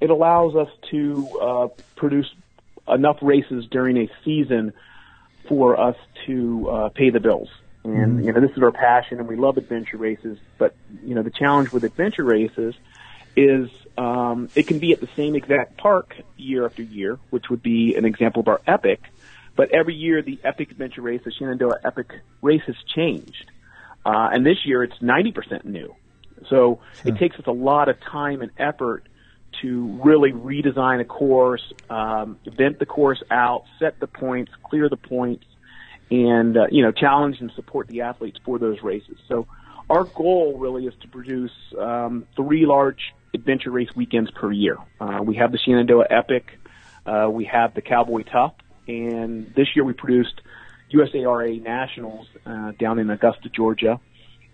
it 0.00 0.10
allows 0.10 0.54
us 0.54 0.68
to 0.90 1.40
uh, 1.40 1.68
produce 1.94 2.32
enough 2.88 3.18
races 3.22 3.66
during 3.70 3.96
a 3.96 4.10
season 4.24 4.72
for 5.48 5.78
us 5.78 5.96
to 6.26 6.68
uh, 6.68 6.88
pay 6.90 7.10
the 7.10 7.20
bills. 7.20 7.48
And, 7.84 8.18
mm-hmm. 8.18 8.26
you 8.26 8.32
know, 8.32 8.40
this 8.40 8.50
is 8.56 8.62
our 8.62 8.72
passion 8.72 9.18
and 9.18 9.28
we 9.28 9.36
love 9.36 9.56
adventure 9.56 9.96
races, 9.96 10.38
but, 10.58 10.74
you 11.04 11.14
know, 11.14 11.22
the 11.22 11.30
challenge 11.30 11.72
with 11.72 11.84
adventure 11.84 12.24
races 12.24 12.74
is, 13.36 13.68
um, 13.98 14.48
it 14.54 14.66
can 14.66 14.78
be 14.78 14.92
at 14.92 15.00
the 15.00 15.08
same 15.16 15.34
exact 15.34 15.76
park 15.76 16.16
year 16.36 16.64
after 16.64 16.82
year, 16.82 17.18
which 17.30 17.50
would 17.50 17.62
be 17.62 17.94
an 17.94 18.04
example 18.04 18.40
of 18.40 18.48
our 18.48 18.60
epic, 18.66 19.00
but 19.54 19.70
every 19.70 19.94
year 19.94 20.22
the 20.22 20.38
epic 20.44 20.70
adventure 20.70 21.02
race, 21.02 21.20
the 21.24 21.32
Shenandoah 21.32 21.80
epic 21.84 22.12
race 22.42 22.62
has 22.66 22.76
changed. 22.94 23.50
Uh, 24.04 24.30
and 24.32 24.46
this 24.46 24.64
year 24.64 24.84
it's 24.84 24.98
90% 24.98 25.64
new. 25.64 25.94
So 26.48 26.80
sure. 27.02 27.14
it 27.14 27.18
takes 27.18 27.38
us 27.38 27.46
a 27.46 27.52
lot 27.52 27.88
of 27.88 28.00
time 28.00 28.42
and 28.42 28.50
effort 28.58 29.08
to 29.62 30.00
really 30.02 30.32
redesign 30.32 31.00
a 31.00 31.04
course, 31.04 31.72
um, 31.88 32.38
vent 32.46 32.78
the 32.78 32.86
course 32.86 33.22
out, 33.30 33.64
set 33.78 33.98
the 34.00 34.06
points, 34.06 34.52
clear 34.62 34.88
the 34.88 34.96
points, 34.96 35.44
and 36.10 36.56
uh, 36.56 36.66
you 36.70 36.82
know 36.82 36.92
challenge 36.92 37.40
and 37.40 37.50
support 37.56 37.88
the 37.88 38.02
athletes 38.02 38.38
for 38.44 38.58
those 38.58 38.82
races. 38.82 39.16
So 39.28 39.46
our 39.88 40.04
goal 40.04 40.58
really 40.58 40.86
is 40.86 40.94
to 41.02 41.08
produce 41.08 41.52
um, 41.78 42.26
three 42.36 42.66
large 42.66 43.14
adventure 43.36 43.70
race 43.70 43.94
weekends 43.94 44.30
per 44.32 44.50
year. 44.50 44.76
Uh, 45.00 45.20
we 45.22 45.36
have 45.36 45.52
the 45.52 45.58
Shenandoah 45.58 46.06
Epic, 46.10 46.58
uh, 47.06 47.28
we 47.30 47.44
have 47.44 47.74
the 47.74 47.82
Cowboy 47.82 48.22
Tough, 48.22 48.54
and 48.88 49.52
this 49.54 49.68
year 49.76 49.84
we 49.84 49.92
produced 49.92 50.40
USARA 50.92 51.62
Nationals 51.62 52.26
uh, 52.44 52.72
down 52.72 52.98
in 52.98 53.08
Augusta, 53.10 53.48
Georgia, 53.48 54.00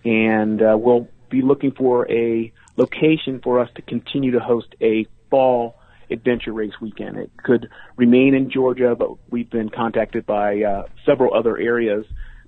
and 0.04 0.60
uh, 0.60 0.76
we'll 0.78 1.08
be 1.30 1.40
looking 1.40 1.72
for 1.72 2.10
a 2.10 2.52
location 2.76 3.40
for 3.42 3.60
us 3.60 3.70
to 3.76 3.82
continue 3.82 4.32
to 4.32 4.40
host 4.40 4.74
a 4.80 5.06
fall 5.30 5.76
adventure 6.10 6.52
race 6.52 6.78
weekend. 6.80 7.16
It 7.16 7.30
could 7.42 7.68
remain 7.96 8.34
in 8.34 8.50
Georgia, 8.50 8.94
but 8.94 9.10
we've 9.30 9.48
been 9.48 9.70
contacted 9.70 10.26
by 10.26 10.62
uh, 10.62 10.82
several 11.06 11.34
other 11.34 11.56
areas 11.56 12.04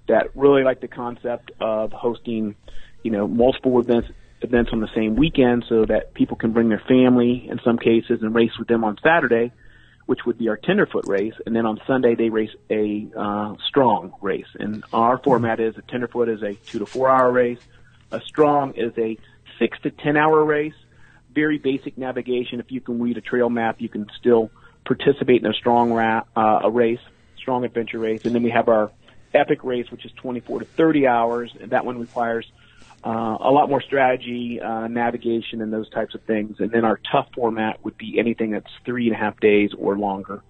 that 0.08 0.36
really 0.36 0.64
like 0.64 0.80
the 0.80 0.88
concept 0.88 1.52
of 1.60 1.92
hosting, 1.92 2.56
you 3.02 3.10
know, 3.10 3.26
multiple 3.26 3.78
events 3.78 4.08
events 4.44 4.70
on 4.72 4.80
the 4.80 4.88
same 4.94 5.16
weekend 5.16 5.64
so 5.68 5.84
that 5.86 6.14
people 6.14 6.36
can 6.36 6.52
bring 6.52 6.68
their 6.68 6.82
family 6.86 7.48
in 7.50 7.58
some 7.64 7.78
cases 7.78 8.22
and 8.22 8.34
race 8.34 8.56
with 8.58 8.68
them 8.68 8.84
on 8.84 8.96
Saturday, 9.02 9.52
which 10.06 10.20
would 10.26 10.38
be 10.38 10.48
our 10.48 10.56
tenderfoot 10.56 11.06
race, 11.08 11.34
and 11.46 11.56
then 11.56 11.66
on 11.66 11.80
Sunday 11.86 12.14
they 12.14 12.28
race 12.28 12.54
a 12.70 13.08
uh, 13.16 13.54
strong 13.66 14.12
race. 14.20 14.46
And 14.58 14.84
our 14.92 15.18
format 15.18 15.58
is 15.58 15.76
a 15.76 15.82
tenderfoot 15.82 16.28
is 16.28 16.42
a 16.42 16.54
two 16.54 16.78
to 16.78 16.86
four 16.86 17.08
hour 17.08 17.32
race, 17.32 17.58
a 18.12 18.20
strong 18.20 18.74
is 18.74 18.92
a 18.98 19.18
six 19.58 19.78
to 19.82 19.90
ten 19.90 20.16
hour 20.16 20.44
race. 20.44 20.74
Very 21.34 21.58
basic 21.58 21.98
navigation. 21.98 22.60
If 22.60 22.70
you 22.70 22.80
can 22.80 23.02
read 23.02 23.16
a 23.16 23.20
trail 23.20 23.50
map, 23.50 23.80
you 23.80 23.88
can 23.88 24.06
still 24.20 24.50
participate 24.84 25.42
in 25.42 25.50
a 25.50 25.54
strong 25.54 25.92
ra- 25.92 26.24
uh, 26.36 26.60
a 26.64 26.70
race, 26.70 27.00
strong 27.36 27.64
adventure 27.64 27.98
race. 27.98 28.24
And 28.24 28.34
then 28.34 28.42
we 28.42 28.50
have 28.50 28.68
our 28.68 28.92
epic 29.32 29.64
race, 29.64 29.90
which 29.90 30.04
is 30.04 30.12
24 30.12 30.60
to 30.60 30.64
30 30.64 31.06
hours, 31.08 31.52
and 31.60 31.70
that 31.70 31.84
one 31.84 31.98
requires 31.98 32.46
uh, 33.04 33.36
a 33.40 33.50
lot 33.50 33.68
more 33.68 33.82
strategy, 33.82 34.60
uh, 34.60 34.88
navigation, 34.88 35.60
and 35.60 35.72
those 35.72 35.90
types 35.90 36.14
of 36.14 36.22
things. 36.22 36.56
And 36.58 36.70
then 36.70 36.84
our 36.84 36.98
tough 37.12 37.28
format 37.34 37.84
would 37.84 37.98
be 37.98 38.18
anything 38.18 38.52
that's 38.52 38.70
three 38.84 39.06
and 39.06 39.14
a 39.14 39.18
half 39.18 39.38
days 39.40 39.70
or 39.76 39.98
longer. 39.98 40.42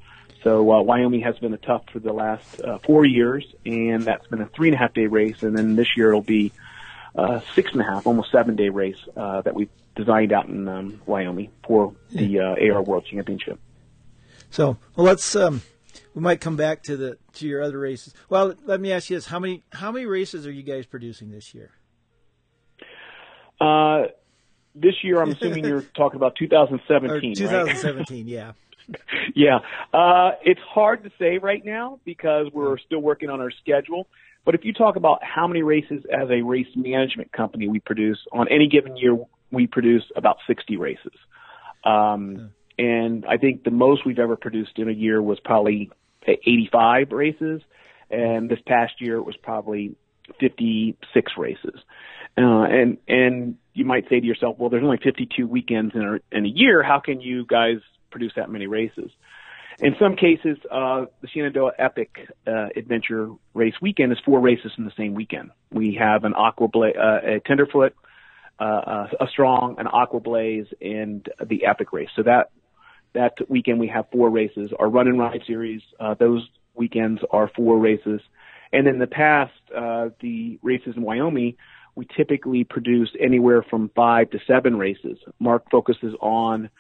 So 0.44 0.72
uh, 0.72 0.82
Wyoming 0.82 1.22
has 1.22 1.36
been 1.38 1.54
a 1.54 1.58
tough 1.58 1.82
for 1.90 1.98
the 1.98 2.12
last 2.12 2.60
uh, 2.60 2.78
four 2.78 3.04
years, 3.04 3.44
and 3.66 4.04
that's 4.04 4.26
been 4.28 4.40
a 4.40 4.46
three 4.46 4.68
and 4.68 4.74
a 4.76 4.78
half 4.78 4.94
day 4.94 5.06
race. 5.06 5.42
And 5.42 5.56
then 5.56 5.74
this 5.74 5.96
year 5.96 6.10
it'll 6.10 6.20
be 6.20 6.52
uh, 7.16 7.40
six 7.54 7.72
and 7.72 7.80
a 7.80 7.84
half, 7.84 8.06
almost 8.06 8.30
seven 8.30 8.54
day 8.54 8.68
race 8.68 8.98
uh, 9.16 9.40
that 9.40 9.54
we 9.54 9.68
designed 9.96 10.32
out 10.32 10.46
in 10.46 10.68
um, 10.68 11.00
Wyoming 11.06 11.50
for 11.66 11.94
the 12.10 12.40
uh, 12.40 12.72
AR 12.72 12.82
World 12.82 13.06
Championship. 13.06 13.58
So 14.50 14.76
well, 14.94 15.06
let's 15.06 15.34
um, 15.34 15.62
we 16.14 16.20
might 16.20 16.40
come 16.40 16.56
back 16.56 16.82
to 16.84 16.96
the 16.96 17.18
to 17.34 17.48
your 17.48 17.62
other 17.62 17.78
races. 17.78 18.14
Well, 18.28 18.54
let 18.64 18.80
me 18.80 18.92
ask 18.92 19.10
you 19.10 19.16
this: 19.16 19.26
how 19.26 19.40
many 19.40 19.64
how 19.72 19.90
many 19.90 20.06
races 20.06 20.46
are 20.46 20.52
you 20.52 20.62
guys 20.62 20.86
producing 20.86 21.30
this 21.30 21.54
year? 21.54 21.72
Uh, 23.64 24.08
this 24.74 24.94
year, 25.02 25.20
I'm 25.22 25.30
assuming 25.32 25.64
you're 25.64 25.82
talking 25.82 26.16
about 26.16 26.36
2017. 26.36 27.10
Or 27.10 27.34
2017, 27.34 28.16
right? 28.18 28.26
yeah. 28.26 28.52
yeah, 29.34 29.60
uh, 29.94 30.32
it's 30.44 30.60
hard 30.60 31.04
to 31.04 31.10
say 31.18 31.38
right 31.38 31.64
now 31.64 32.00
because 32.04 32.48
we're 32.52 32.76
still 32.78 33.00
working 33.00 33.30
on 33.30 33.40
our 33.40 33.50
schedule. 33.50 34.06
But 34.44 34.54
if 34.54 34.64
you 34.64 34.74
talk 34.74 34.96
about 34.96 35.20
how 35.24 35.46
many 35.46 35.62
races 35.62 36.04
as 36.12 36.28
a 36.28 36.42
race 36.42 36.66
management 36.76 37.32
company 37.32 37.66
we 37.66 37.80
produce 37.80 38.18
on 38.30 38.46
any 38.50 38.68
given 38.68 38.96
year, 38.96 39.16
we 39.50 39.66
produce 39.66 40.02
about 40.16 40.36
60 40.46 40.76
races. 40.76 41.14
Um, 41.82 42.50
yeah. 42.78 42.86
And 42.86 43.24
I 43.24 43.38
think 43.38 43.64
the 43.64 43.70
most 43.70 44.04
we've 44.04 44.18
ever 44.18 44.36
produced 44.36 44.72
in 44.78 44.88
a 44.88 44.92
year 44.92 45.22
was 45.22 45.38
probably 45.40 45.90
85 46.26 47.12
races. 47.12 47.62
And 48.10 48.50
this 48.50 48.58
past 48.66 49.00
year 49.00 49.16
it 49.16 49.22
was 49.22 49.36
probably 49.36 49.96
56 50.40 51.32
races. 51.36 51.80
Uh, 52.36 52.64
and, 52.64 52.98
and 53.06 53.56
you 53.74 53.84
might 53.84 54.08
say 54.08 54.20
to 54.20 54.26
yourself, 54.26 54.56
well, 54.58 54.70
there's 54.70 54.82
only 54.82 54.98
52 55.02 55.46
weekends 55.46 55.94
in 55.94 56.02
a, 56.02 56.36
in 56.36 56.44
a 56.44 56.48
year. 56.48 56.82
How 56.82 57.00
can 57.00 57.20
you 57.20 57.46
guys 57.46 57.76
produce 58.10 58.32
that 58.36 58.50
many 58.50 58.66
races? 58.66 59.10
In 59.80 59.96
some 59.98 60.16
cases, 60.16 60.58
uh, 60.70 61.06
the 61.20 61.28
Shenandoah 61.28 61.72
Epic 61.78 62.16
uh, 62.46 62.68
Adventure 62.76 63.30
Race 63.54 63.74
weekend 63.82 64.12
is 64.12 64.18
four 64.24 64.40
races 64.40 64.72
in 64.78 64.84
the 64.84 64.92
same 64.96 65.14
weekend. 65.14 65.50
We 65.72 65.98
have 66.00 66.24
an 66.24 66.34
aqua 66.36 66.68
uh, 66.68 67.36
a 67.36 67.40
tenderfoot, 67.44 67.94
uh, 68.60 69.08
a 69.20 69.26
strong, 69.30 69.76
an 69.78 69.88
aqua 69.92 70.20
blaze, 70.20 70.66
and 70.80 71.28
the 71.44 71.66
epic 71.66 71.92
race. 71.92 72.08
So 72.14 72.22
that 72.22 72.50
that 73.14 73.34
weekend 73.48 73.80
we 73.80 73.88
have 73.88 74.06
four 74.12 74.30
races. 74.30 74.70
Our 74.78 74.88
run 74.88 75.08
and 75.08 75.18
ride 75.18 75.42
series, 75.46 75.82
uh, 75.98 76.14
those 76.14 76.48
weekends 76.74 77.22
are 77.30 77.50
four 77.54 77.78
races. 77.78 78.20
And 78.74 78.88
in 78.88 78.98
the 78.98 79.06
past, 79.06 79.52
uh, 79.74 80.08
the 80.20 80.58
races 80.60 80.96
in 80.96 81.02
Wyoming, 81.02 81.54
we 81.94 82.08
typically 82.16 82.64
produce 82.64 83.10
anywhere 83.20 83.62
from 83.62 83.88
five 83.94 84.30
to 84.30 84.40
seven 84.48 84.76
races. 84.76 85.16
Mark 85.38 85.70
focuses 85.70 86.12
on 86.20 86.70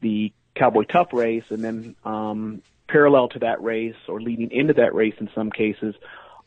the 0.00 0.32
Cowboy 0.54 0.84
Tough 0.84 1.12
race, 1.12 1.42
and 1.50 1.64
then 1.64 1.96
um, 2.04 2.62
parallel 2.86 3.28
to 3.30 3.40
that 3.40 3.60
race 3.60 3.96
or 4.06 4.20
leading 4.20 4.52
into 4.52 4.74
that 4.74 4.94
race 4.94 5.14
in 5.18 5.30
some 5.34 5.50
cases, 5.50 5.96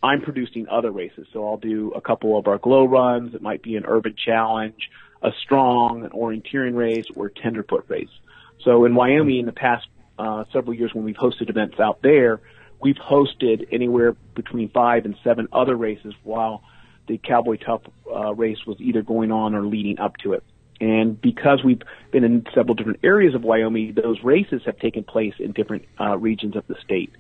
I'm 0.02 0.22
producing 0.22 0.70
other 0.70 0.92
races. 0.92 1.28
So 1.34 1.46
I'll 1.46 1.58
do 1.58 1.92
a 1.92 2.00
couple 2.00 2.38
of 2.38 2.48
our 2.48 2.58
glow 2.58 2.86
runs. 2.86 3.36
It 3.36 3.42
might 3.42 3.62
be 3.62 3.76
an 3.76 3.84
urban 3.86 4.16
challenge, 4.16 4.90
a 5.22 5.32
strong, 5.44 6.06
an 6.06 6.12
orienteering 6.12 6.74
race, 6.74 7.08
or 7.18 7.26
a 7.26 7.32
tenderfoot 7.32 7.84
race. 7.90 8.16
So 8.64 8.86
in 8.86 8.96
Wyoming, 8.96 9.40
in 9.40 9.46
the 9.46 9.52
past 9.52 9.88
uh, 10.18 10.46
several 10.54 10.74
years 10.74 10.94
when 10.94 11.04
we've 11.04 11.18
hosted 11.18 11.50
events 11.50 11.82
out 11.82 12.02
there, 12.02 12.40
we've 12.86 12.96
hosted 12.98 13.68
anywhere 13.72 14.16
between 14.36 14.70
five 14.70 15.06
and 15.06 15.16
seven 15.24 15.48
other 15.52 15.76
races 15.76 16.14
while 16.24 16.62
the 17.08 17.18
Cowboy 17.18 17.58
Tough 17.58 17.82
uh, 18.08 18.32
race 18.36 18.64
was 18.68 18.80
either 18.80 19.02
going 19.02 19.32
on 19.32 19.56
or 19.56 19.66
leading 19.66 19.98
up 20.00 20.18
to 20.18 20.34
it. 20.34 20.44
And 20.80 21.20
because 21.20 21.64
we've 21.64 21.82
been 22.12 22.24
in 22.24 22.46
several 22.54 22.76
different 22.76 23.00
areas 23.04 23.34
of 23.34 23.44
Wyoming, 23.44 23.96
those 23.96 24.22
races 24.24 24.62
have 24.66 24.78
taken 24.78 25.04
place 25.04 25.34
in 25.40 25.52
different 25.52 25.86
uh, 26.00 26.16
regions 26.16 26.56
of 26.56 26.68
the 26.68 26.76
state. 26.84 27.12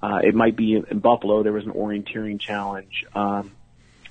Uh, 0.00 0.20
it 0.22 0.36
might 0.36 0.54
be 0.54 0.76
in, 0.76 0.84
in 0.88 1.00
Buffalo, 1.00 1.42
there 1.42 1.52
was 1.52 1.64
an 1.64 1.72
orienteering 1.72 2.38
challenge. 2.38 3.04
Um, 3.12 3.50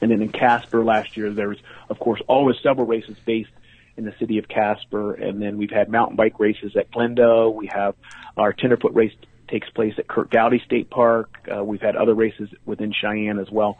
and 0.02 0.12
then 0.12 0.22
in 0.22 0.30
Casper 0.34 0.84
last 0.84 1.16
year, 1.16 1.32
there 1.32 1.48
was, 1.48 1.60
of 1.90 2.00
course, 2.00 2.22
always 2.28 2.58
several 2.62 2.86
races 2.86 3.16
based 3.26 3.52
in 3.96 4.04
the 4.04 4.14
city 4.20 4.40
of 4.40 4.50
Casper. 4.50 5.14
And 5.14 5.42
then 5.42 5.58
we've 5.58 5.72
had 5.72 5.90
mountain 5.90 6.18
bike 6.18 6.38
races 6.38 6.76
at 6.76 6.92
Glendo. 6.92 7.54
We 7.54 7.68
have 7.68 7.96
our 8.36 8.52
tenderfoot 8.52 8.94
race 8.94 9.14
takes 9.48 9.70
place 9.70 9.94
at 9.98 10.08
Curt 10.08 10.30
Gowdy 10.30 10.62
State 10.66 10.90
Park. 10.90 11.30
Uh, 11.54 11.64
we've 11.64 11.82
had 11.82 11.96
other 11.96 12.14
races 12.14 12.50
within 12.66 12.94
Cheyenne 12.94 13.40
as 13.40 13.50
well. 13.50 13.78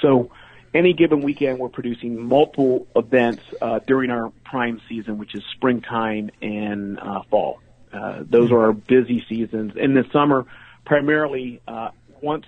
So 0.00 0.30
any 0.74 0.94
given 0.94 1.20
weekend, 1.20 1.58
we're 1.58 1.68
producing 1.68 2.20
multiple 2.20 2.86
events 2.96 3.42
uh, 3.60 3.80
during 3.86 4.10
our 4.10 4.30
prime 4.44 4.80
season, 4.88 5.18
which 5.18 5.34
is 5.34 5.42
springtime 5.54 6.30
and 6.40 6.98
uh, 6.98 7.22
fall. 7.30 7.60
Uh, 7.92 8.22
those 8.28 8.50
are 8.50 8.66
our 8.66 8.72
busy 8.72 9.24
seasons. 9.28 9.74
In 9.76 9.94
the 9.94 10.04
summer, 10.12 10.46
primarily, 10.84 11.60
uh, 11.68 11.90
once 12.22 12.46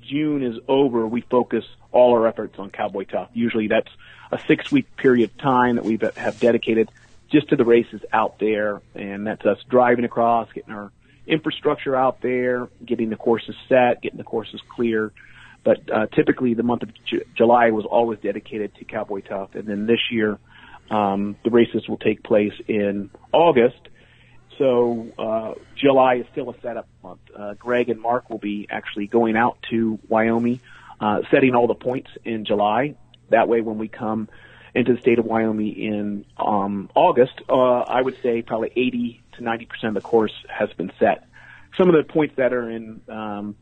June 0.00 0.42
is 0.42 0.56
over, 0.66 1.06
we 1.06 1.20
focus 1.20 1.64
all 1.92 2.14
our 2.14 2.26
efforts 2.26 2.58
on 2.58 2.70
Cowboy 2.70 3.04
Tough. 3.04 3.28
Usually, 3.34 3.68
that's 3.68 3.90
a 4.32 4.38
six-week 4.48 4.96
period 4.96 5.30
of 5.30 5.36
time 5.38 5.76
that 5.76 5.84
we 5.84 5.98
have 6.16 6.40
dedicated 6.40 6.90
just 7.30 7.50
to 7.50 7.56
the 7.56 7.64
races 7.64 8.00
out 8.12 8.38
there, 8.38 8.80
and 8.94 9.26
that's 9.26 9.44
us 9.44 9.58
driving 9.68 10.04
across, 10.04 10.50
getting 10.52 10.72
our 10.72 10.90
infrastructure 11.26 11.96
out 11.96 12.20
there, 12.22 12.68
getting 12.84 13.10
the 13.10 13.16
courses 13.16 13.54
set, 13.68 14.02
getting 14.02 14.18
the 14.18 14.24
courses 14.24 14.60
clear. 14.74 15.12
But 15.64 15.78
uh, 15.92 16.06
typically, 16.06 16.54
the 16.54 16.62
month 16.62 16.82
of 16.82 16.90
J- 17.04 17.24
July 17.36 17.70
was 17.70 17.84
always 17.84 18.20
dedicated 18.20 18.74
to 18.76 18.84
Cowboy 18.84 19.22
Tough, 19.22 19.54
and 19.54 19.66
then 19.66 19.86
this 19.86 19.98
year, 20.10 20.38
um, 20.90 21.36
the 21.44 21.50
races 21.50 21.88
will 21.88 21.98
take 21.98 22.22
place 22.22 22.52
in 22.68 23.10
August. 23.32 23.80
So 24.58 25.08
uh, 25.18 25.54
July 25.74 26.16
is 26.16 26.26
still 26.32 26.50
a 26.50 26.60
setup 26.60 26.88
month. 27.02 27.20
Uh, 27.36 27.54
Greg 27.54 27.88
and 27.90 28.00
Mark 28.00 28.30
will 28.30 28.38
be 28.38 28.68
actually 28.70 29.06
going 29.06 29.36
out 29.36 29.58
to 29.70 29.98
Wyoming, 30.08 30.60
uh, 31.00 31.22
setting 31.30 31.54
all 31.54 31.66
the 31.66 31.74
points 31.74 32.10
in 32.24 32.44
July. 32.44 32.94
That 33.30 33.48
way, 33.48 33.60
when 33.60 33.78
we 33.78 33.88
come 33.88 34.28
into 34.76 34.94
the 34.94 35.00
state 35.00 35.18
of 35.18 35.24
Wyoming 35.24 35.74
in 35.74 36.24
um, 36.36 36.90
August, 36.94 37.32
uh, 37.48 37.80
I 37.80 38.02
would 38.02 38.20
say 38.22 38.42
probably 38.42 38.70
80 38.76 39.22
to 39.36 39.42
90 39.42 39.66
percent 39.66 39.96
of 39.96 40.02
the 40.02 40.06
course 40.08 40.34
has 40.48 40.70
been 40.74 40.92
set. 40.98 41.26
Some 41.76 41.88
of 41.88 41.94
the 41.94 42.04
points 42.04 42.36
that 42.36 42.52
are 42.52 42.70
in 42.70 43.00
um, 43.08 43.56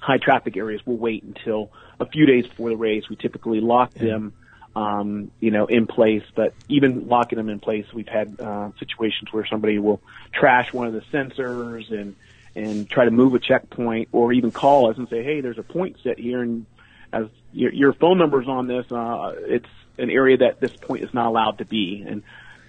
high 0.00 0.18
traffic 0.18 0.56
areas 0.56 0.84
will 0.84 0.96
wait 0.96 1.22
until 1.22 1.70
a 2.00 2.06
few 2.06 2.26
days 2.26 2.46
before 2.46 2.70
the 2.70 2.76
race. 2.76 3.08
We 3.08 3.16
typically 3.16 3.60
lock 3.60 3.94
them, 3.94 4.34
um, 4.74 5.30
you 5.40 5.50
know, 5.52 5.66
in 5.66 5.86
place. 5.86 6.24
But 6.34 6.52
even 6.68 7.08
locking 7.08 7.38
them 7.38 7.48
in 7.48 7.60
place, 7.60 7.86
we've 7.94 8.08
had 8.08 8.40
uh, 8.40 8.70
situations 8.78 9.32
where 9.32 9.46
somebody 9.46 9.78
will 9.78 10.00
trash 10.32 10.72
one 10.72 10.88
of 10.88 10.92
the 10.92 11.02
sensors 11.12 11.92
and 11.92 12.16
and 12.54 12.88
try 12.88 13.04
to 13.04 13.10
move 13.10 13.34
a 13.34 13.38
checkpoint, 13.38 14.08
or 14.12 14.32
even 14.32 14.50
call 14.50 14.90
us 14.90 14.96
and 14.96 15.08
say, 15.08 15.22
"Hey, 15.22 15.40
there's 15.40 15.58
a 15.58 15.62
point 15.62 15.96
set 16.02 16.18
here, 16.18 16.42
and 16.42 16.66
as 17.12 17.26
your, 17.52 17.72
your 17.72 17.92
phone 17.92 18.18
number's 18.18 18.48
on 18.48 18.66
this, 18.66 18.90
uh, 18.90 19.34
it's 19.36 19.68
an 19.98 20.10
area 20.10 20.38
that 20.38 20.60
this 20.60 20.72
point 20.76 21.04
is 21.04 21.12
not 21.14 21.26
allowed 21.26 21.58
to 21.58 21.64
be." 21.64 22.04
And 22.06 22.22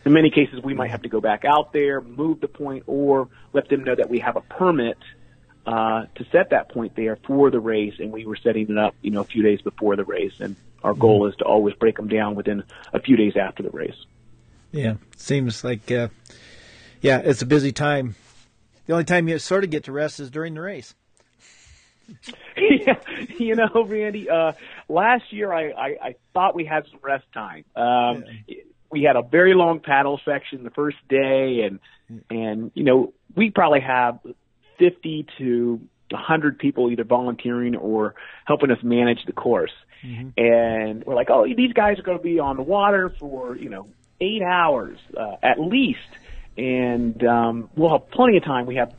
in 0.05 0.13
many 0.13 0.29
cases, 0.29 0.61
we 0.63 0.73
might 0.73 0.91
have 0.91 1.01
to 1.01 1.09
go 1.09 1.19
back 1.19 1.43
out 1.45 1.73
there, 1.73 2.01
move 2.01 2.39
the 2.39 2.47
point, 2.47 2.83
or 2.87 3.27
let 3.53 3.69
them 3.69 3.83
know 3.83 3.95
that 3.95 4.09
we 4.09 4.19
have 4.19 4.35
a 4.35 4.41
permit 4.41 4.97
uh, 5.65 6.05
to 6.15 6.25
set 6.31 6.51
that 6.51 6.69
point 6.69 6.95
there 6.95 7.17
for 7.27 7.51
the 7.51 7.59
race, 7.59 7.95
and 7.99 8.11
we 8.11 8.25
were 8.25 8.37
setting 8.37 8.69
it 8.69 8.77
up, 8.77 8.95
you 9.01 9.11
know, 9.11 9.21
a 9.21 9.25
few 9.25 9.43
days 9.43 9.61
before 9.61 9.97
the 9.97 10.05
race, 10.05 10.39
and 10.39 10.55
our 10.81 10.93
goal 10.93 11.27
is 11.27 11.35
to 11.35 11.43
always 11.43 11.75
break 11.75 11.97
them 11.97 12.07
down 12.07 12.35
within 12.35 12.63
a 12.93 13.01
few 13.01 13.17
days 13.17 13.35
after 13.35 13.63
the 13.63 13.69
race. 13.69 14.05
Yeah, 14.71 14.95
seems 15.17 15.63
like, 15.63 15.91
uh, 15.91 16.07
yeah, 17.01 17.19
it's 17.19 17.41
a 17.41 17.45
busy 17.45 17.73
time. 17.73 18.15
The 18.85 18.93
only 18.93 19.05
time 19.05 19.27
you 19.27 19.39
sort 19.39 19.65
of 19.65 19.69
get 19.69 19.83
to 19.85 19.91
rest 19.91 20.21
is 20.21 20.29
during 20.29 20.53
the 20.53 20.61
race. 20.61 20.95
yeah, 22.57 22.99
you 23.37 23.55
know, 23.55 23.85
Randy. 23.85 24.29
Uh, 24.29 24.53
last 24.89 25.31
year, 25.31 25.51
I, 25.51 25.71
I, 25.71 25.87
I 26.01 26.15
thought 26.33 26.55
we 26.55 26.65
had 26.65 26.85
some 26.89 26.99
rest 27.01 27.25
time. 27.33 27.65
Um, 27.75 28.23
yeah. 28.47 28.57
We 28.89 29.03
had 29.03 29.17
a 29.17 29.21
very 29.21 29.53
long 29.53 29.81
paddle 29.81 30.19
section 30.23 30.63
the 30.63 30.69
first 30.69 30.97
day, 31.09 31.67
and 31.67 31.79
and 32.29 32.71
you 32.73 32.85
know 32.85 33.13
we 33.35 33.51
probably 33.51 33.81
have 33.81 34.19
50 34.79 35.27
to 35.37 35.81
100 36.11 36.59
people 36.59 36.91
either 36.91 37.03
volunteering 37.03 37.75
or 37.75 38.15
helping 38.45 38.71
us 38.71 38.79
manage 38.81 39.25
the 39.25 39.33
course. 39.33 39.71
Mm-hmm. 40.03 40.29
And 40.37 41.03
we're 41.05 41.15
like, 41.15 41.29
oh, 41.29 41.45
these 41.45 41.73
guys 41.73 41.99
are 41.99 42.03
going 42.03 42.17
to 42.17 42.23
be 42.23 42.39
on 42.39 42.57
the 42.57 42.63
water 42.63 43.13
for, 43.19 43.55
you 43.55 43.69
know, 43.69 43.87
eight 44.21 44.41
hours 44.41 44.97
uh, 45.15 45.35
at 45.43 45.59
least. 45.59 45.99
And 46.57 47.23
um, 47.25 47.69
we'll 47.75 47.91
have 47.91 48.09
plenty 48.09 48.37
of 48.37 48.43
time. 48.43 48.65
We 48.65 48.75
have 48.75 48.93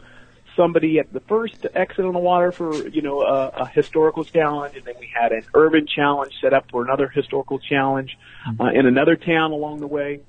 somebody 0.59 0.99
at 0.99 1.13
the 1.13 1.21
first 1.21 1.67
exit 1.75 2.05
on 2.05 2.13
the 2.13 2.19
water 2.19 2.53
for, 2.53 2.75
you 2.89 3.01
know, 3.01 3.23
a, 3.23 3.49
a 3.49 3.69
historical 3.69 4.25
challenge. 4.25 4.77
And 4.77 4.85
then 4.85 4.97
we 4.99 5.09
had 5.15 5.33
an 5.33 5.45
urban 5.55 5.87
challenge 5.87 6.33
set 6.43 6.53
up 6.53 6.71
for 6.71 6.83
another 6.83 7.09
historical 7.09 7.59
challenge 7.59 8.19
mm-hmm. 8.47 8.61
uh, 8.61 8.71
in 8.73 8.85
another 8.87 9.17
town 9.17 9.53
along 9.53 9.81
the 9.81 9.87
way. 9.87 10.21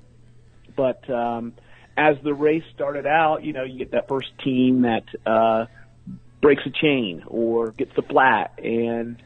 But, 0.76 1.08
um, 1.10 1.54
as 1.96 2.16
the 2.22 2.32
race 2.32 2.62
started 2.74 3.06
out, 3.06 3.44
you 3.44 3.52
know, 3.52 3.64
you 3.64 3.78
get 3.78 3.90
that 3.90 4.08
first 4.08 4.28
team 4.42 4.82
that 4.82 5.04
uh, 5.26 5.66
breaks 6.40 6.62
a 6.64 6.70
chain 6.70 7.24
or 7.26 7.72
gets 7.72 7.94
the 7.94 8.02
flat, 8.02 8.58
and 8.58 9.22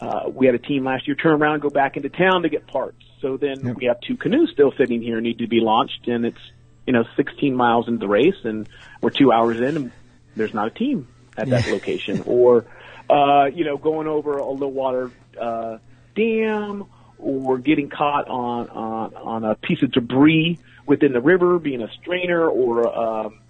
uh, 0.00 0.28
we 0.32 0.46
had 0.46 0.54
a 0.54 0.58
team 0.58 0.84
last 0.84 1.08
year 1.08 1.16
turn 1.16 1.40
around 1.40 1.54
and 1.54 1.62
go 1.62 1.70
back 1.70 1.96
into 1.96 2.08
town 2.08 2.42
to 2.42 2.48
get 2.48 2.66
parts. 2.66 3.02
So 3.20 3.36
then 3.36 3.64
yep. 3.64 3.76
we 3.76 3.86
have 3.86 4.00
two 4.00 4.16
canoes 4.16 4.50
still 4.52 4.72
sitting 4.78 5.02
here 5.02 5.20
need 5.20 5.38
to 5.38 5.48
be 5.48 5.60
launched, 5.60 6.06
and 6.06 6.24
it's 6.26 6.38
you 6.86 6.92
know 6.92 7.04
16 7.16 7.56
miles 7.56 7.88
into 7.88 7.98
the 7.98 8.08
race, 8.08 8.44
and 8.44 8.68
we're 9.00 9.10
two 9.10 9.32
hours 9.32 9.58
in, 9.58 9.76
and 9.76 9.92
there's 10.36 10.54
not 10.54 10.68
a 10.68 10.70
team 10.70 11.08
at 11.36 11.48
that 11.48 11.66
location, 11.68 12.22
or 12.26 12.66
uh, 13.10 13.46
you 13.46 13.64
know 13.64 13.76
going 13.76 14.06
over 14.06 14.38
a 14.38 14.44
low 14.44 14.68
water 14.68 15.10
uh, 15.40 15.78
dam, 16.14 16.84
or 17.18 17.58
getting 17.58 17.88
caught 17.88 18.28
on 18.28 18.68
on 18.68 19.14
on 19.16 19.44
a 19.44 19.54
piece 19.54 19.82
of 19.82 19.92
debris 19.92 20.58
within 20.86 21.12
the 21.12 21.20
river, 21.20 21.58
being 21.58 21.82
a 21.82 21.90
strainer 22.00 22.46
or 22.46 22.86
um, 22.96 23.40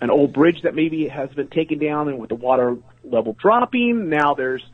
an 0.00 0.10
old 0.10 0.32
bridge 0.32 0.62
that 0.62 0.74
maybe 0.74 1.08
has 1.08 1.30
been 1.30 1.48
taken 1.48 1.78
down, 1.78 2.08
and 2.08 2.18
with 2.18 2.28
the 2.28 2.34
water 2.34 2.76
level 3.02 3.36
dropping, 3.38 4.08
now 4.08 4.34
there's 4.34 4.64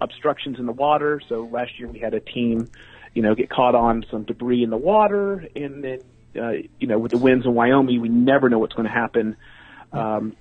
obstructions 0.00 0.58
in 0.58 0.66
the 0.66 0.72
water. 0.72 1.20
So 1.28 1.48
last 1.50 1.78
year 1.78 1.88
we 1.88 1.98
had 1.98 2.14
a 2.14 2.20
team, 2.20 2.70
you 3.14 3.22
know, 3.22 3.34
get 3.34 3.50
caught 3.50 3.74
on 3.74 4.04
some 4.10 4.24
debris 4.24 4.62
in 4.62 4.70
the 4.70 4.76
water, 4.76 5.46
and 5.54 5.84
then 5.84 6.00
uh, 6.36 6.52
you 6.78 6.86
know, 6.86 6.98
with 6.98 7.12
the 7.12 7.18
winds 7.18 7.44
in 7.44 7.54
Wyoming, 7.54 8.00
we 8.00 8.08
never 8.08 8.48
know 8.48 8.58
what's 8.58 8.74
going 8.74 8.86
to 8.86 8.92
happen 8.94 9.36
um, 9.92 10.36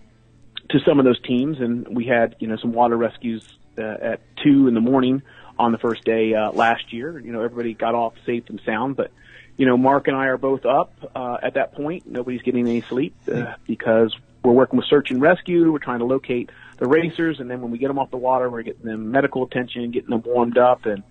to 0.70 0.80
some 0.86 1.00
of 1.00 1.06
those 1.06 1.20
teams, 1.22 1.60
and 1.60 1.88
we 1.96 2.06
had 2.06 2.36
you 2.40 2.48
know 2.48 2.58
some 2.58 2.74
water 2.74 2.98
rescues 2.98 3.44
uh, 3.78 3.96
at 4.02 4.22
two 4.44 4.68
in 4.68 4.74
the 4.74 4.82
morning 4.82 5.22
on 5.58 5.72
the 5.72 5.78
first 5.78 6.04
day 6.04 6.34
uh, 6.34 6.52
last 6.52 6.94
year. 6.94 7.20
You 7.20 7.32
know, 7.32 7.42
everybody 7.42 7.74
got 7.74 7.96
off 7.96 8.14
safe 8.26 8.50
and 8.50 8.62
sound, 8.66 8.96
but 8.96 9.12
you 9.58 9.66
know, 9.66 9.78
Mark 9.78 10.08
and 10.08 10.16
I 10.16 10.28
are 10.28 10.38
both 10.38 10.66
up 10.66 10.94
uh, 11.14 11.38
at 11.44 11.56
that 11.56 11.74
point. 11.74 12.08
Nobody's 12.08 12.42
getting 12.42 12.68
any 12.68 12.82
sleep 12.82 13.14
uh, 13.32 13.56
because 13.68 14.16
we're 14.44 14.54
working 14.54 14.78
with 14.78 14.88
search 14.88 15.12
and 15.12 15.22
rescue. 15.22 15.72
We're 15.72 15.80
trying 15.80 16.00
to 16.00 16.06
locate 16.06 16.50
the 16.78 16.88
racers, 16.88 17.42
and 17.42 17.52
then 17.52 17.62
when 17.62 17.72
we 17.72 17.78
get 17.78 17.90
them 17.90 18.00
off 18.00 18.10
the 18.10 18.18
water, 18.18 18.50
we're 18.50 18.62
getting 18.62 18.86
them 18.86 19.12
medical 19.12 19.44
attention, 19.44 19.92
getting 19.92 20.12
them 20.12 20.24
warmed 20.26 20.58
up, 20.58 20.86
and 20.86 21.04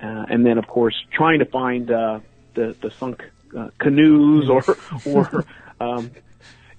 uh, 0.00 0.26
and 0.28 0.46
then 0.46 0.58
of 0.58 0.66
course 0.66 0.94
trying 1.12 1.40
to 1.40 1.44
find 1.44 1.90
uh, 1.90 2.20
the 2.54 2.76
the 2.80 2.90
sunk 2.92 3.24
uh, 3.56 3.70
canoes 3.78 4.48
or 4.48 4.62
or 5.04 5.44
um, 5.80 6.10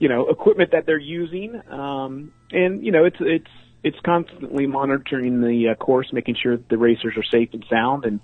you 0.03 0.09
know 0.09 0.27
equipment 0.27 0.71
that 0.71 0.85
they're 0.85 0.97
using. 0.97 1.61
Um, 1.71 2.33
and 2.51 2.85
you 2.85 2.91
know, 2.91 3.05
it's 3.05 3.15
it's 3.21 3.51
it's 3.83 3.97
constantly 4.01 4.67
monitoring 4.67 5.39
the 5.39 5.69
uh, 5.69 5.75
course, 5.75 6.11
making 6.11 6.35
sure 6.35 6.57
the 6.57 6.77
racers 6.77 7.13
are 7.15 7.23
safe 7.23 7.53
and 7.53 7.65
sound, 7.69 8.03
and 8.03 8.19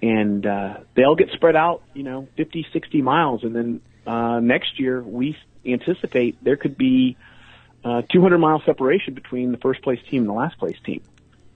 and 0.00 0.46
uh, 0.46 0.76
they'll 0.94 1.16
get 1.16 1.30
spread 1.30 1.56
out, 1.56 1.82
you 1.92 2.04
know, 2.04 2.28
50, 2.36 2.68
60 2.72 3.02
miles, 3.02 3.42
and 3.42 3.56
then 3.56 3.80
uh, 4.06 4.38
next 4.38 4.78
year 4.78 5.02
we 5.02 5.36
anticipate 5.66 6.42
there 6.44 6.56
could 6.56 6.78
be 6.78 7.16
uh, 7.84 8.02
200 8.02 8.38
mile 8.38 8.62
separation 8.64 9.14
between 9.14 9.50
the 9.50 9.58
first 9.58 9.82
place 9.82 9.98
team 10.08 10.20
and 10.20 10.28
the 10.28 10.34
last 10.34 10.56
place 10.56 10.76
team. 10.86 11.02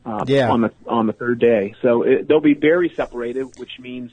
Uh, 0.05 0.25
yeah. 0.27 0.51
on 0.51 0.63
the 0.63 0.73
on 0.89 1.07
the 1.07 1.13
third 1.13 1.39
day, 1.39 1.77
so 1.81 2.03
it, 2.03 2.27
they'll 2.27 2.41
be 2.41 2.55
very 2.55 2.93
separated, 2.97 3.57
which 3.61 3.79
means 3.79 4.11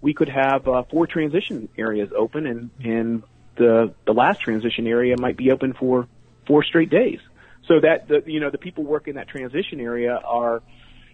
we 0.00 0.14
could 0.14 0.28
have 0.28 0.68
uh, 0.68 0.84
four 0.88 1.08
transition 1.08 1.68
areas 1.76 2.10
open, 2.16 2.46
and 2.46 2.70
and 2.84 3.24
the 3.56 3.94
the 4.06 4.12
last 4.12 4.40
transition 4.40 4.86
area 4.86 5.16
might 5.18 5.36
be 5.36 5.50
open 5.52 5.72
for 5.72 6.08
four 6.46 6.64
straight 6.64 6.90
days. 6.90 7.20
so 7.68 7.80
that 7.80 8.08
the 8.08 8.22
you 8.26 8.40
know 8.40 8.50
the 8.50 8.58
people 8.58 8.84
working 8.84 9.14
that 9.14 9.28
transition 9.28 9.80
area 9.80 10.16
are 10.24 10.62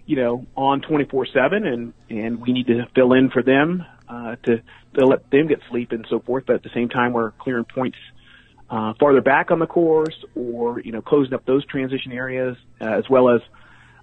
you 0.07 0.17
know 0.17 0.47
on 0.57 0.81
24/7 0.81 1.67
and 1.67 1.93
and 2.11 2.41
we 2.41 2.53
need 2.53 2.67
to 2.67 2.87
fill 2.95 3.13
in 3.13 3.31
for 3.31 3.43
them 3.43 3.85
uh, 4.09 4.37
to 4.45 4.63
to 4.95 5.07
let 5.07 5.31
them 5.31 5.47
get 5.47 5.61
sleep 5.71 5.93
and 5.93 6.07
so 6.09 6.21
forth. 6.21 6.45
But 6.47 6.57
at 6.57 6.63
the 6.63 6.71
same 6.75 6.89
time, 6.89 7.13
we're 7.13 7.33
clearing 7.33 7.65
points 7.65 7.99
uh, 8.71 8.95
farther 8.99 9.21
back 9.21 9.51
on 9.51 9.59
the 9.59 9.67
course, 9.67 10.25
or 10.35 10.81
you 10.81 10.93
know 10.93 11.03
closing 11.03 11.35
up 11.35 11.45
those 11.45 11.65
transition 11.67 12.13
areas 12.13 12.57
uh, 12.81 12.87
as 12.87 13.09
well 13.09 13.29
as 13.29 13.41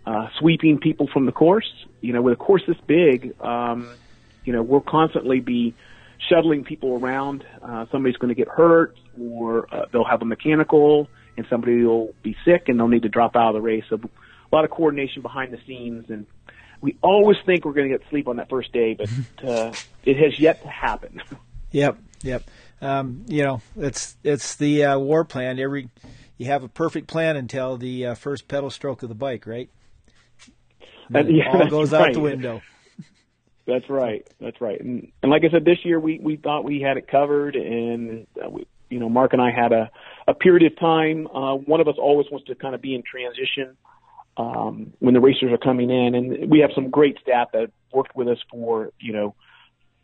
uh, 0.06 0.28
sweeping 0.40 0.80
people 0.80 1.08
from 1.12 1.26
the 1.26 1.32
course. 1.32 1.72
You 2.02 2.14
know, 2.14 2.22
with 2.22 2.34
a 2.34 2.38
course 2.38 2.64
this 2.68 2.78
big, 2.86 3.40
um, 3.42 3.90
you 4.44 4.54
know 4.54 4.62
we'll 4.62 4.82
constantly 4.82 5.40
be 5.40 5.74
shuttling 6.30 6.64
people 6.64 6.98
around. 6.98 7.46
Uh, 7.62 7.86
somebody's 7.92 8.18
going 8.18 8.34
to 8.34 8.36
get 8.36 8.48
hurt, 8.48 8.98
or 9.20 9.74
uh, 9.74 9.86
they'll 9.92 10.06
have 10.06 10.22
a 10.22 10.26
mechanical, 10.26 11.08
and 11.38 11.46
somebody 11.50 11.84
will 11.84 12.14
be 12.24 12.36
sick, 12.46 12.64
and 12.68 12.80
they'll 12.80 12.88
need 12.88 13.04
to 13.04 13.10
drop 13.10 13.36
out 13.36 13.50
of 13.50 13.54
the 13.56 13.62
race. 13.62 13.84
So 13.90 13.96
a 13.96 14.56
lot 14.56 14.66
of 14.66 14.72
coordination 14.72 15.22
behind 15.22 15.54
the 15.54 15.60
scenes, 15.68 16.10
and 16.10 16.26
we 16.82 16.98
always 17.02 17.38
think 17.46 17.66
we're 17.66 17.74
going 17.74 17.90
to 17.90 17.98
get 17.98 18.08
sleep 18.10 18.28
on 18.28 18.38
that 18.38 18.50
first 18.50 18.72
day, 18.72 18.94
but 18.94 19.10
uh, 19.48 19.74
it 20.04 20.18
has 20.18 20.40
yet 20.40 20.62
to 20.64 20.70
happen. 20.70 21.22
Yep, 21.72 21.98
yep. 22.22 22.44
Um, 22.80 23.26
you 23.28 23.44
know, 23.44 23.62
it's 23.76 24.16
it's 24.24 24.56
the 24.56 24.86
uh, 24.86 24.98
war 24.98 25.26
plan. 25.26 25.60
Every 25.60 25.90
you 26.38 26.46
have 26.46 26.64
a 26.64 26.70
perfect 26.70 27.08
plan 27.08 27.36
until 27.36 27.76
the 27.76 28.08
uh, 28.08 28.16
first 28.16 28.48
pedal 28.48 28.70
stroke 28.70 29.04
of 29.04 29.10
the 29.10 29.16
bike, 29.16 29.46
right? 29.46 29.70
And, 31.14 31.36
yeah, 31.36 31.52
all 31.52 31.68
goes 31.68 31.92
right. 31.92 32.08
out 32.10 32.14
the 32.14 32.22
window. 32.22 32.62
That's 33.68 33.90
right. 33.90 34.28
That's 34.40 34.62
right. 34.62 34.80
And, 34.80 35.12
and 35.24 35.32
like 35.32 35.44
I 35.44 35.50
said, 35.50 35.66
this 35.66 35.84
year 35.84 36.00
we 36.00 36.20
we 36.20 36.36
thought 36.38 36.64
we 36.64 36.82
had 36.82 36.98
it 36.98 37.08
covered, 37.08 37.56
and 37.56 38.28
uh, 38.44 38.50
we, 38.50 38.68
you 38.90 39.00
know, 39.00 39.10
Mark 39.10 39.34
and 39.34 39.42
I 39.42 39.52
had 39.52 39.72
a 39.72 39.90
a 40.28 40.34
period 40.34 40.72
of 40.72 40.80
time. 40.80 41.28
Uh, 41.28 41.56
one 41.56 41.82
of 41.82 41.88
us 41.88 41.96
always 41.98 42.28
wants 42.32 42.48
to 42.48 42.56
kind 42.56 42.76
of 42.76 42.82
be 42.82 42.94
in 42.94 43.02
transition 43.02 43.76
um, 44.38 44.94
when 45.00 45.14
the 45.14 45.20
racers 45.20 45.52
are 45.52 45.58
coming 45.58 45.90
in, 45.90 46.14
and 46.16 46.52
we 46.52 46.60
have 46.60 46.72
some 46.76 46.90
great 46.90 47.18
staff 47.22 47.50
that 47.54 47.72
worked 47.92 48.16
with 48.16 48.28
us 48.28 48.38
for 48.52 48.92
you 49.00 49.14
know 49.14 49.36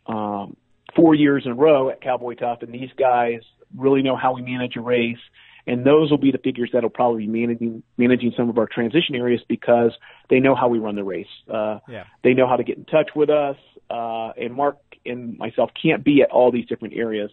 um, 0.06 0.56
four 0.96 1.14
years 1.14 1.44
in 1.46 1.52
a 1.52 1.54
row 1.54 1.88
at 1.90 2.00
Cowboy 2.00 2.34
Tough, 2.34 2.62
and 2.62 2.72
these 2.72 2.90
guys 2.98 3.42
really 3.76 4.02
know 4.02 4.16
how 4.16 4.34
we 4.34 4.42
manage 4.42 4.76
a 4.76 4.80
race. 4.80 5.18
And 5.66 5.86
those 5.86 6.10
will 6.10 6.18
be 6.18 6.32
the 6.32 6.38
figures 6.38 6.70
that'll 6.72 6.90
probably 6.90 7.26
be 7.26 7.40
managing 7.40 7.82
managing 7.96 8.32
some 8.36 8.48
of 8.48 8.58
our 8.58 8.66
transition 8.66 9.14
areas 9.14 9.40
because 9.48 9.92
they 10.28 10.40
know 10.40 10.54
how 10.54 10.68
we 10.68 10.78
run 10.78 10.96
the 10.96 11.04
race. 11.04 11.26
Uh, 11.48 11.78
yeah. 11.88 12.04
They 12.24 12.34
know 12.34 12.48
how 12.48 12.56
to 12.56 12.64
get 12.64 12.78
in 12.78 12.84
touch 12.84 13.10
with 13.14 13.30
us. 13.30 13.56
Uh, 13.88 14.30
and 14.36 14.54
Mark 14.54 14.78
and 15.06 15.38
myself 15.38 15.70
can't 15.80 16.02
be 16.02 16.22
at 16.22 16.30
all 16.30 16.50
these 16.50 16.66
different 16.66 16.94
areas. 16.94 17.30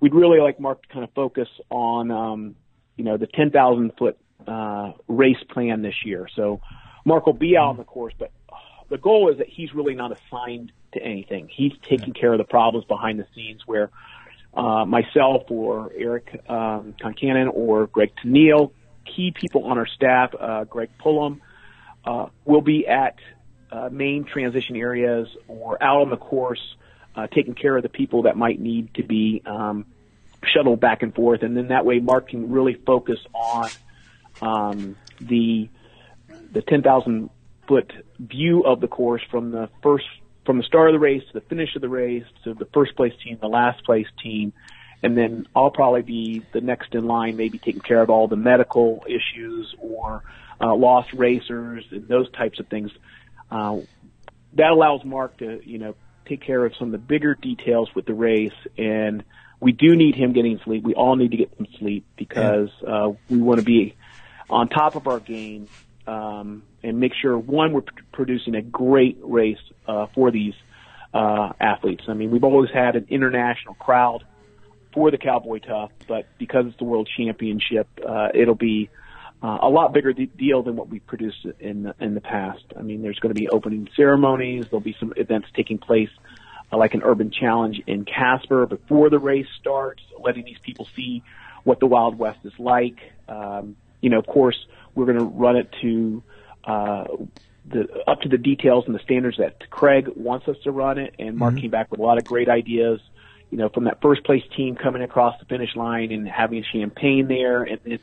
We'd 0.00 0.14
really 0.14 0.40
like 0.40 0.58
Mark 0.58 0.82
to 0.82 0.88
kind 0.88 1.04
of 1.04 1.10
focus 1.14 1.48
on, 1.68 2.10
um, 2.10 2.56
you 2.96 3.04
know, 3.04 3.16
the 3.18 3.26
10,000 3.26 3.92
foot 3.98 4.18
uh, 4.46 4.92
race 5.08 5.42
plan 5.50 5.82
this 5.82 5.94
year. 6.04 6.26
So 6.34 6.60
Mark 7.04 7.26
will 7.26 7.34
be 7.34 7.56
out 7.56 7.68
on 7.68 7.76
the 7.76 7.84
course, 7.84 8.14
but 8.18 8.32
the 8.88 8.98
goal 8.98 9.30
is 9.30 9.38
that 9.38 9.48
he's 9.48 9.74
really 9.74 9.94
not 9.94 10.12
assigned 10.12 10.72
to 10.92 11.02
anything. 11.02 11.48
He's 11.48 11.72
taking 11.88 12.12
care 12.12 12.32
of 12.32 12.38
the 12.38 12.44
problems 12.44 12.86
behind 12.86 13.18
the 13.18 13.26
scenes 13.34 13.62
where 13.66 13.90
uh, 14.54 14.84
myself 14.84 15.50
or 15.50 15.92
Eric 15.96 16.42
um, 16.48 16.94
Concannon 17.00 17.50
or 17.52 17.86
Greg 17.86 18.12
Tennille, 18.22 18.72
key 19.04 19.32
people 19.32 19.64
on 19.64 19.78
our 19.78 19.86
staff, 19.86 20.34
uh, 20.38 20.64
Greg 20.64 20.90
Pullum, 20.98 21.40
uh, 22.04 22.26
will 22.44 22.60
be 22.60 22.86
at 22.86 23.16
uh, 23.70 23.88
main 23.90 24.24
transition 24.24 24.76
areas 24.76 25.28
or 25.48 25.82
out 25.82 26.02
on 26.02 26.10
the 26.10 26.16
course, 26.16 26.60
uh, 27.14 27.26
taking 27.28 27.54
care 27.54 27.76
of 27.76 27.82
the 27.82 27.88
people 27.88 28.22
that 28.22 28.36
might 28.36 28.60
need 28.60 28.92
to 28.94 29.02
be 29.02 29.42
um, 29.46 29.86
shuttled 30.44 30.80
back 30.80 31.02
and 31.02 31.14
forth. 31.14 31.42
And 31.42 31.56
then 31.56 31.68
that 31.68 31.84
way, 31.84 32.00
Mark 32.00 32.30
can 32.30 32.50
really 32.50 32.74
focus 32.74 33.18
on 33.34 33.68
um, 34.40 34.96
the 35.20 35.68
the 36.52 36.62
10,000 36.62 37.30
foot 37.68 37.92
view 38.18 38.64
of 38.64 38.80
the 38.80 38.88
course 38.88 39.22
from 39.30 39.52
the 39.52 39.68
first 39.82 40.06
from 40.44 40.58
the 40.58 40.64
start 40.64 40.88
of 40.88 40.94
the 40.94 40.98
race 40.98 41.22
to 41.28 41.32
the 41.34 41.46
finish 41.46 41.74
of 41.76 41.82
the 41.82 41.88
race 41.88 42.24
to 42.44 42.54
the 42.54 42.66
first 42.66 42.96
place 42.96 43.12
team, 43.22 43.38
the 43.40 43.48
last 43.48 43.84
place 43.84 44.06
team, 44.22 44.52
and 45.02 45.16
then 45.16 45.46
I'll 45.54 45.70
probably 45.70 46.02
be 46.02 46.42
the 46.52 46.60
next 46.60 46.94
in 46.94 47.06
line, 47.06 47.36
maybe 47.36 47.58
taking 47.58 47.80
care 47.80 48.02
of 48.02 48.10
all 48.10 48.28
the 48.28 48.36
medical 48.36 49.04
issues 49.06 49.74
or 49.78 50.22
uh, 50.60 50.74
lost 50.74 51.12
racers 51.12 51.84
and 51.90 52.06
those 52.08 52.30
types 52.32 52.60
of 52.60 52.68
things. 52.68 52.90
Uh, 53.50 53.78
that 54.54 54.70
allows 54.70 55.04
Mark 55.04 55.38
to, 55.38 55.60
you 55.64 55.78
know, 55.78 55.94
take 56.26 56.42
care 56.42 56.64
of 56.64 56.74
some 56.76 56.88
of 56.88 56.92
the 56.92 56.98
bigger 56.98 57.34
details 57.34 57.94
with 57.94 58.06
the 58.06 58.14
race, 58.14 58.52
and 58.76 59.24
we 59.58 59.72
do 59.72 59.96
need 59.96 60.14
him 60.14 60.32
getting 60.32 60.60
sleep. 60.64 60.84
We 60.84 60.94
all 60.94 61.16
need 61.16 61.30
to 61.32 61.36
get 61.36 61.52
some 61.56 61.66
sleep 61.78 62.06
because 62.16 62.70
uh, 62.86 63.12
we 63.28 63.38
want 63.38 63.60
to 63.60 63.64
be 63.64 63.96
on 64.48 64.68
top 64.68 64.96
of 64.96 65.06
our 65.06 65.20
game 65.20 65.68
um, 66.06 66.62
and 66.82 66.98
make 66.98 67.12
sure 67.14 67.38
one 67.38 67.72
we're 67.72 67.82
p- 67.82 67.92
producing 68.12 68.54
a 68.54 68.62
great 68.62 69.18
race 69.22 69.58
uh, 69.86 70.06
for 70.14 70.30
these 70.30 70.54
uh, 71.12 71.52
athletes. 71.60 72.04
I 72.08 72.14
mean, 72.14 72.30
we've 72.30 72.44
always 72.44 72.70
had 72.70 72.96
an 72.96 73.06
international 73.08 73.74
crowd 73.74 74.24
for 74.92 75.10
the 75.10 75.18
Cowboy 75.18 75.60
Tough, 75.60 75.92
but 76.08 76.26
because 76.38 76.66
it's 76.66 76.76
the 76.78 76.84
World 76.84 77.08
Championship, 77.16 77.88
uh, 78.06 78.28
it'll 78.34 78.54
be 78.54 78.90
uh, 79.42 79.58
a 79.62 79.68
lot 79.68 79.92
bigger 79.92 80.12
de- 80.12 80.26
deal 80.26 80.62
than 80.62 80.76
what 80.76 80.88
we 80.88 80.98
produced 81.00 81.46
in 81.60 81.84
the, 81.84 81.94
in 82.00 82.14
the 82.14 82.20
past. 82.20 82.64
I 82.76 82.82
mean, 82.82 83.02
there's 83.02 83.18
going 83.18 83.34
to 83.34 83.40
be 83.40 83.48
opening 83.48 83.88
ceremonies. 83.96 84.66
There'll 84.70 84.80
be 84.80 84.96
some 84.98 85.12
events 85.16 85.48
taking 85.54 85.78
place, 85.78 86.10
uh, 86.72 86.76
like 86.76 86.94
an 86.94 87.02
urban 87.02 87.30
challenge 87.30 87.82
in 87.86 88.04
Casper 88.04 88.66
before 88.66 89.10
the 89.10 89.18
race 89.18 89.46
starts, 89.58 90.02
letting 90.18 90.44
these 90.44 90.58
people 90.58 90.88
see 90.96 91.22
what 91.64 91.80
the 91.80 91.86
Wild 91.86 92.18
West 92.18 92.40
is 92.44 92.52
like. 92.58 92.98
Um, 93.28 93.76
you 94.00 94.10
know, 94.10 94.18
of 94.18 94.26
course, 94.26 94.56
we're 94.94 95.06
going 95.06 95.16
to 95.16 95.24
run 95.24 95.56
it 95.56 95.68
to 95.82 96.22
uh, 96.64 97.04
the 97.68 97.86
up 98.06 98.20
to 98.22 98.28
the 98.28 98.38
details 98.38 98.84
and 98.86 98.94
the 98.94 99.00
standards 99.00 99.36
that 99.38 99.70
Craig 99.70 100.08
wants 100.16 100.48
us 100.48 100.56
to 100.64 100.70
run 100.70 100.98
it. 100.98 101.14
And 101.18 101.36
Mark 101.36 101.54
Mhm. 101.54 101.60
came 101.62 101.70
back 101.70 101.90
with 101.90 102.00
a 102.00 102.02
lot 102.02 102.18
of 102.18 102.24
great 102.24 102.48
ideas. 102.48 103.00
You 103.50 103.58
know, 103.58 103.68
from 103.68 103.84
that 103.84 104.00
first 104.00 104.24
place 104.24 104.42
team 104.56 104.76
coming 104.76 105.02
across 105.02 105.38
the 105.40 105.46
finish 105.46 105.74
line 105.74 106.12
and 106.12 106.28
having 106.28 106.62
champagne 106.62 107.26
there, 107.28 107.62
and 107.64 107.80
then 107.84 107.98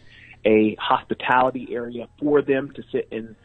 a 0.46 0.76
hospitality 0.76 1.70
area 1.72 2.08
for 2.20 2.42
them 2.42 2.72
to 2.72 2.84
sit 2.92 3.08
and 3.12 3.36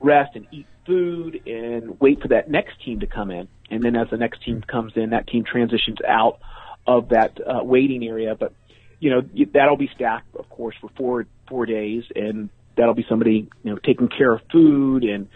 rest 0.00 0.34
and 0.34 0.46
eat 0.50 0.66
food 0.86 1.40
and 1.46 2.00
wait 2.00 2.20
for 2.22 2.28
that 2.28 2.50
next 2.50 2.82
team 2.84 3.00
to 3.00 3.06
come 3.06 3.30
in. 3.30 3.46
And 3.70 3.84
then 3.84 3.94
as 3.94 4.08
the 4.10 4.16
next 4.16 4.42
team 4.42 4.62
comes 4.62 4.92
in, 4.96 5.10
that 5.10 5.26
team 5.28 5.44
transitions 5.44 5.98
out 6.06 6.38
of 6.86 7.10
that 7.10 7.38
uh, 7.46 7.62
waiting 7.62 8.06
area. 8.06 8.34
But 8.34 8.54
you 8.98 9.10
know 9.10 9.22
that'll 9.52 9.76
be 9.76 9.90
staffed, 9.94 10.34
of 10.38 10.48
course, 10.48 10.74
for 10.80 10.90
four 10.96 11.26
four 11.48 11.66
days, 11.66 12.04
and 12.14 12.50
that'll 12.80 12.94
be 12.94 13.06
somebody 13.08 13.48
you 13.62 13.70
know 13.70 13.76
taking 13.76 14.08
care 14.08 14.32
of 14.32 14.40
food 14.50 15.04
and 15.04 15.28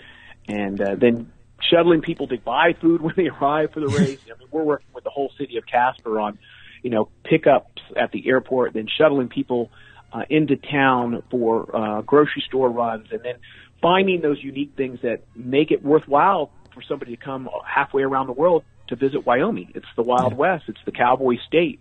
and 0.49 0.81
uh, 0.81 0.95
then 0.97 1.31
shuttling 1.71 2.01
people 2.01 2.27
to 2.29 2.39
buy 2.39 2.75
food 2.81 3.01
when 3.07 3.15
they 3.17 3.29
arrive 3.29 3.71
for 3.73 3.81
the 3.81 3.87
race. 4.01 4.19
I 4.27 4.39
mean, 4.39 4.49
we're 4.51 4.65
working 4.65 4.89
with 4.95 5.05
the 5.05 5.11
whole 5.11 5.31
city 5.39 5.57
of 5.59 5.67
Casper 5.67 6.19
on 6.19 6.39
you 6.83 6.91
know 6.91 7.09
pickups 7.25 7.83
at 7.97 8.11
the 8.13 8.29
airport, 8.29 8.73
then 8.75 8.89
shuttling 8.99 9.29
people 9.29 9.71
uh, 10.13 10.23
into 10.31 10.57
town 10.57 11.23
for 11.31 11.75
uh, 11.77 12.01
grocery 12.03 12.43
store 12.47 12.71
runs, 12.71 13.09
and 13.13 13.21
then 13.23 13.37
finding 13.83 14.21
those 14.23 14.43
unique 14.43 14.73
things 14.77 15.01
that 15.03 15.23
make 15.37 15.71
it 15.71 15.85
worthwhile 15.85 16.51
for 16.73 16.83
somebody 16.83 17.17
to 17.17 17.23
come 17.23 17.49
halfway 17.67 18.03
around 18.03 18.27
the 18.27 18.33
world 18.33 18.65
to 18.89 18.97
visit 18.97 19.25
Wyoming. 19.27 19.73
It's 19.75 19.87
the 19.97 20.03
Wild 20.03 20.33
Yeah. 20.33 20.39
West. 20.39 20.65
It's 20.69 20.81
the 20.85 20.93
cowboy 20.93 21.37
state. 21.47 21.81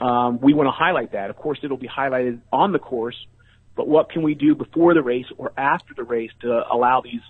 Um, 0.00 0.38
we 0.40 0.54
want 0.54 0.68
to 0.68 0.70
highlight 0.72 1.12
that. 1.12 1.30
Of 1.30 1.36
course, 1.36 1.58
it'll 1.62 1.76
be 1.76 1.88
highlighted 1.88 2.40
on 2.52 2.72
the 2.72 2.78
course, 2.78 3.16
but 3.78 3.86
what 3.86 4.10
can 4.10 4.22
we 4.22 4.34
do 4.34 4.56
before 4.56 4.92
the 4.92 5.02
race 5.02 5.26
or 5.38 5.52
after 5.56 5.94
the 5.94 6.02
race 6.02 6.32
to 6.40 6.64
allow 6.68 7.00
these 7.00 7.20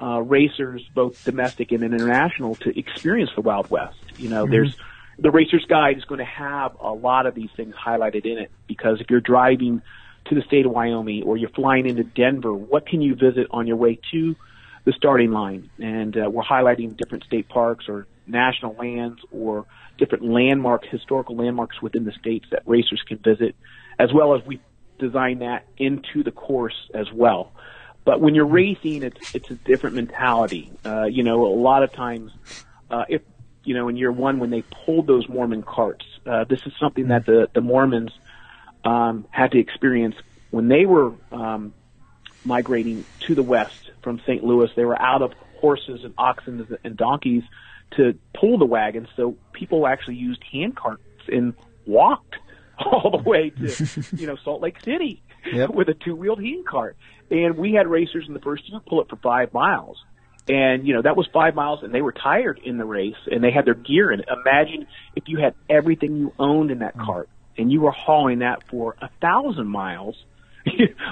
uh, 0.00 0.22
racers, 0.22 0.82
both 0.94 1.22
domestic 1.22 1.70
and 1.70 1.84
international, 1.84 2.54
to 2.56 2.76
experience 2.76 3.28
the 3.36 3.42
Wild 3.42 3.70
West? 3.70 3.98
You 4.16 4.30
know, 4.30 4.46
there's 4.46 4.74
the 5.18 5.30
racer's 5.30 5.66
guide 5.68 5.98
is 5.98 6.04
going 6.06 6.20
to 6.20 6.24
have 6.24 6.74
a 6.80 6.92
lot 6.92 7.26
of 7.26 7.34
these 7.34 7.50
things 7.58 7.74
highlighted 7.74 8.24
in 8.24 8.38
it 8.38 8.50
because 8.66 9.02
if 9.02 9.10
you're 9.10 9.20
driving 9.20 9.82
to 10.30 10.34
the 10.34 10.40
state 10.40 10.64
of 10.64 10.72
Wyoming 10.72 11.24
or 11.24 11.36
you're 11.36 11.50
flying 11.50 11.86
into 11.86 12.04
Denver, 12.04 12.54
what 12.54 12.86
can 12.86 13.02
you 13.02 13.14
visit 13.14 13.48
on 13.50 13.66
your 13.66 13.76
way 13.76 14.00
to 14.12 14.34
the 14.86 14.94
starting 14.94 15.30
line? 15.30 15.68
And 15.78 16.16
uh, 16.16 16.30
we're 16.30 16.42
highlighting 16.42 16.96
different 16.96 17.24
state 17.24 17.50
parks 17.50 17.84
or 17.86 18.06
national 18.26 18.76
lands 18.76 19.20
or 19.30 19.66
different 19.98 20.24
landmarks, 20.24 20.88
historical 20.90 21.36
landmarks 21.36 21.82
within 21.82 22.06
the 22.06 22.12
states 22.12 22.46
that 22.50 22.62
racers 22.64 23.02
can 23.06 23.18
visit, 23.18 23.54
as 23.98 24.10
well 24.14 24.34
as 24.34 24.42
we 24.46 24.58
design 25.02 25.40
that 25.40 25.66
into 25.76 26.22
the 26.22 26.30
course 26.30 26.90
as 26.94 27.12
well. 27.12 27.52
But 28.04 28.20
when 28.20 28.34
you're 28.34 28.46
racing, 28.46 29.02
it's 29.02 29.34
it's 29.34 29.50
a 29.50 29.54
different 29.54 29.96
mentality. 29.96 30.72
Uh, 30.84 31.04
you 31.04 31.22
know, 31.22 31.46
a 31.46 31.54
lot 31.54 31.82
of 31.82 31.92
times, 31.92 32.32
uh, 32.90 33.04
if 33.08 33.22
you 33.64 33.74
know, 33.74 33.88
in 33.88 33.96
year 33.96 34.10
one 34.10 34.38
when 34.38 34.50
they 34.50 34.62
pulled 34.62 35.06
those 35.06 35.28
Mormon 35.28 35.62
carts, 35.62 36.04
uh, 36.26 36.44
this 36.44 36.60
is 36.66 36.72
something 36.80 37.08
that 37.08 37.26
the 37.26 37.48
the 37.52 37.60
Mormons 37.60 38.10
um, 38.84 39.26
had 39.30 39.52
to 39.52 39.58
experience 39.58 40.16
when 40.50 40.68
they 40.68 40.84
were 40.84 41.12
um, 41.30 41.72
migrating 42.44 43.04
to 43.20 43.34
the 43.34 43.42
west 43.42 43.90
from 44.02 44.20
St. 44.20 44.42
Louis. 44.42 44.70
They 44.74 44.84
were 44.84 45.00
out 45.00 45.22
of 45.22 45.32
horses 45.60 46.04
and 46.04 46.12
oxen 46.18 46.76
and 46.82 46.96
donkeys 46.96 47.44
to 47.92 48.18
pull 48.34 48.58
the 48.58 48.64
wagons, 48.64 49.08
so 49.14 49.36
people 49.52 49.86
actually 49.86 50.16
used 50.16 50.42
hand 50.50 50.74
carts 50.74 51.02
and 51.28 51.54
walked 51.86 52.36
all 52.92 53.10
the 53.10 53.28
way 53.28 53.50
to 53.50 54.04
you 54.16 54.26
know 54.26 54.36
Salt 54.44 54.60
Lake 54.60 54.80
City 54.80 55.22
yep. 55.50 55.70
with 55.74 55.88
a 55.88 55.94
two 55.94 56.14
wheeled 56.14 56.42
hand 56.42 56.66
cart. 56.66 56.96
And 57.30 57.56
we 57.56 57.72
had 57.72 57.86
racers 57.86 58.26
in 58.28 58.34
the 58.34 58.40
first 58.40 58.68
year 58.68 58.80
pull 58.86 59.00
it 59.00 59.08
for 59.08 59.16
five 59.16 59.52
miles. 59.54 60.02
And, 60.48 60.86
you 60.86 60.94
know, 60.94 61.02
that 61.02 61.16
was 61.16 61.28
five 61.32 61.54
miles 61.54 61.82
and 61.82 61.94
they 61.94 62.02
were 62.02 62.12
tired 62.12 62.60
in 62.62 62.76
the 62.76 62.84
race 62.84 63.16
and 63.30 63.44
they 63.44 63.52
had 63.52 63.64
their 63.64 63.74
gear 63.74 64.10
in 64.10 64.20
it. 64.20 64.28
Imagine 64.28 64.86
if 65.14 65.28
you 65.28 65.38
had 65.38 65.54
everything 65.70 66.16
you 66.16 66.32
owned 66.38 66.70
in 66.70 66.80
that 66.80 66.96
mm. 66.96 67.04
cart 67.04 67.28
and 67.56 67.70
you 67.70 67.80
were 67.80 67.92
hauling 67.92 68.40
that 68.40 68.68
for 68.68 68.96
a 69.00 69.08
thousand 69.20 69.68
miles 69.68 70.16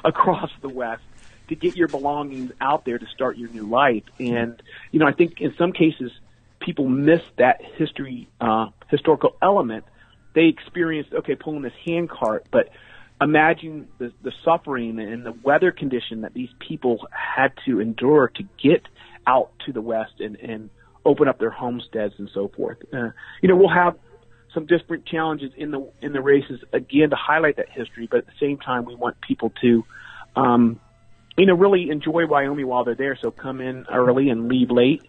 across 0.04 0.50
the 0.62 0.68
West 0.68 1.02
to 1.48 1.54
get 1.54 1.76
your 1.76 1.88
belongings 1.88 2.50
out 2.60 2.84
there 2.84 2.98
to 2.98 3.06
start 3.14 3.38
your 3.38 3.48
new 3.50 3.66
life. 3.66 4.02
And, 4.18 4.60
you 4.90 4.98
know, 4.98 5.06
I 5.06 5.12
think 5.12 5.40
in 5.40 5.54
some 5.56 5.72
cases 5.72 6.10
people 6.58 6.88
miss 6.88 7.22
that 7.36 7.62
history, 7.76 8.28
uh, 8.40 8.66
historical 8.88 9.36
element. 9.40 9.84
They 10.34 10.46
experienced, 10.46 11.12
okay, 11.12 11.34
pulling 11.34 11.62
this 11.62 11.72
hand 11.84 12.08
cart, 12.10 12.46
but 12.50 12.68
imagine 13.20 13.88
the, 13.98 14.12
the 14.22 14.32
suffering 14.44 14.98
and 14.98 15.26
the 15.26 15.32
weather 15.32 15.72
condition 15.72 16.22
that 16.22 16.34
these 16.34 16.48
people 16.58 17.06
had 17.10 17.52
to 17.66 17.80
endure 17.80 18.28
to 18.36 18.42
get 18.62 18.82
out 19.26 19.52
to 19.66 19.72
the 19.72 19.80
West 19.80 20.14
and, 20.20 20.36
and 20.36 20.70
open 21.04 21.28
up 21.28 21.38
their 21.38 21.50
homesteads 21.50 22.14
and 22.18 22.30
so 22.32 22.48
forth. 22.48 22.78
Uh, 22.92 23.10
you 23.42 23.48
know, 23.48 23.56
we'll 23.56 23.68
have 23.68 23.96
some 24.54 24.66
different 24.66 25.06
challenges 25.06 25.52
in 25.56 25.70
the 25.70 25.88
in 26.02 26.12
the 26.12 26.20
races 26.20 26.60
again 26.72 27.10
to 27.10 27.16
highlight 27.16 27.56
that 27.56 27.68
history, 27.68 28.08
but 28.10 28.18
at 28.18 28.26
the 28.26 28.32
same 28.40 28.58
time, 28.58 28.84
we 28.84 28.94
want 28.94 29.20
people 29.20 29.52
to, 29.60 29.84
um, 30.34 30.80
you 31.36 31.46
know, 31.46 31.54
really 31.54 31.90
enjoy 31.90 32.26
Wyoming 32.26 32.66
while 32.66 32.84
they're 32.84 32.94
there. 32.94 33.16
So 33.20 33.30
come 33.30 33.60
in 33.60 33.86
early 33.92 34.28
and 34.30 34.48
leave 34.48 34.70
late. 34.70 35.02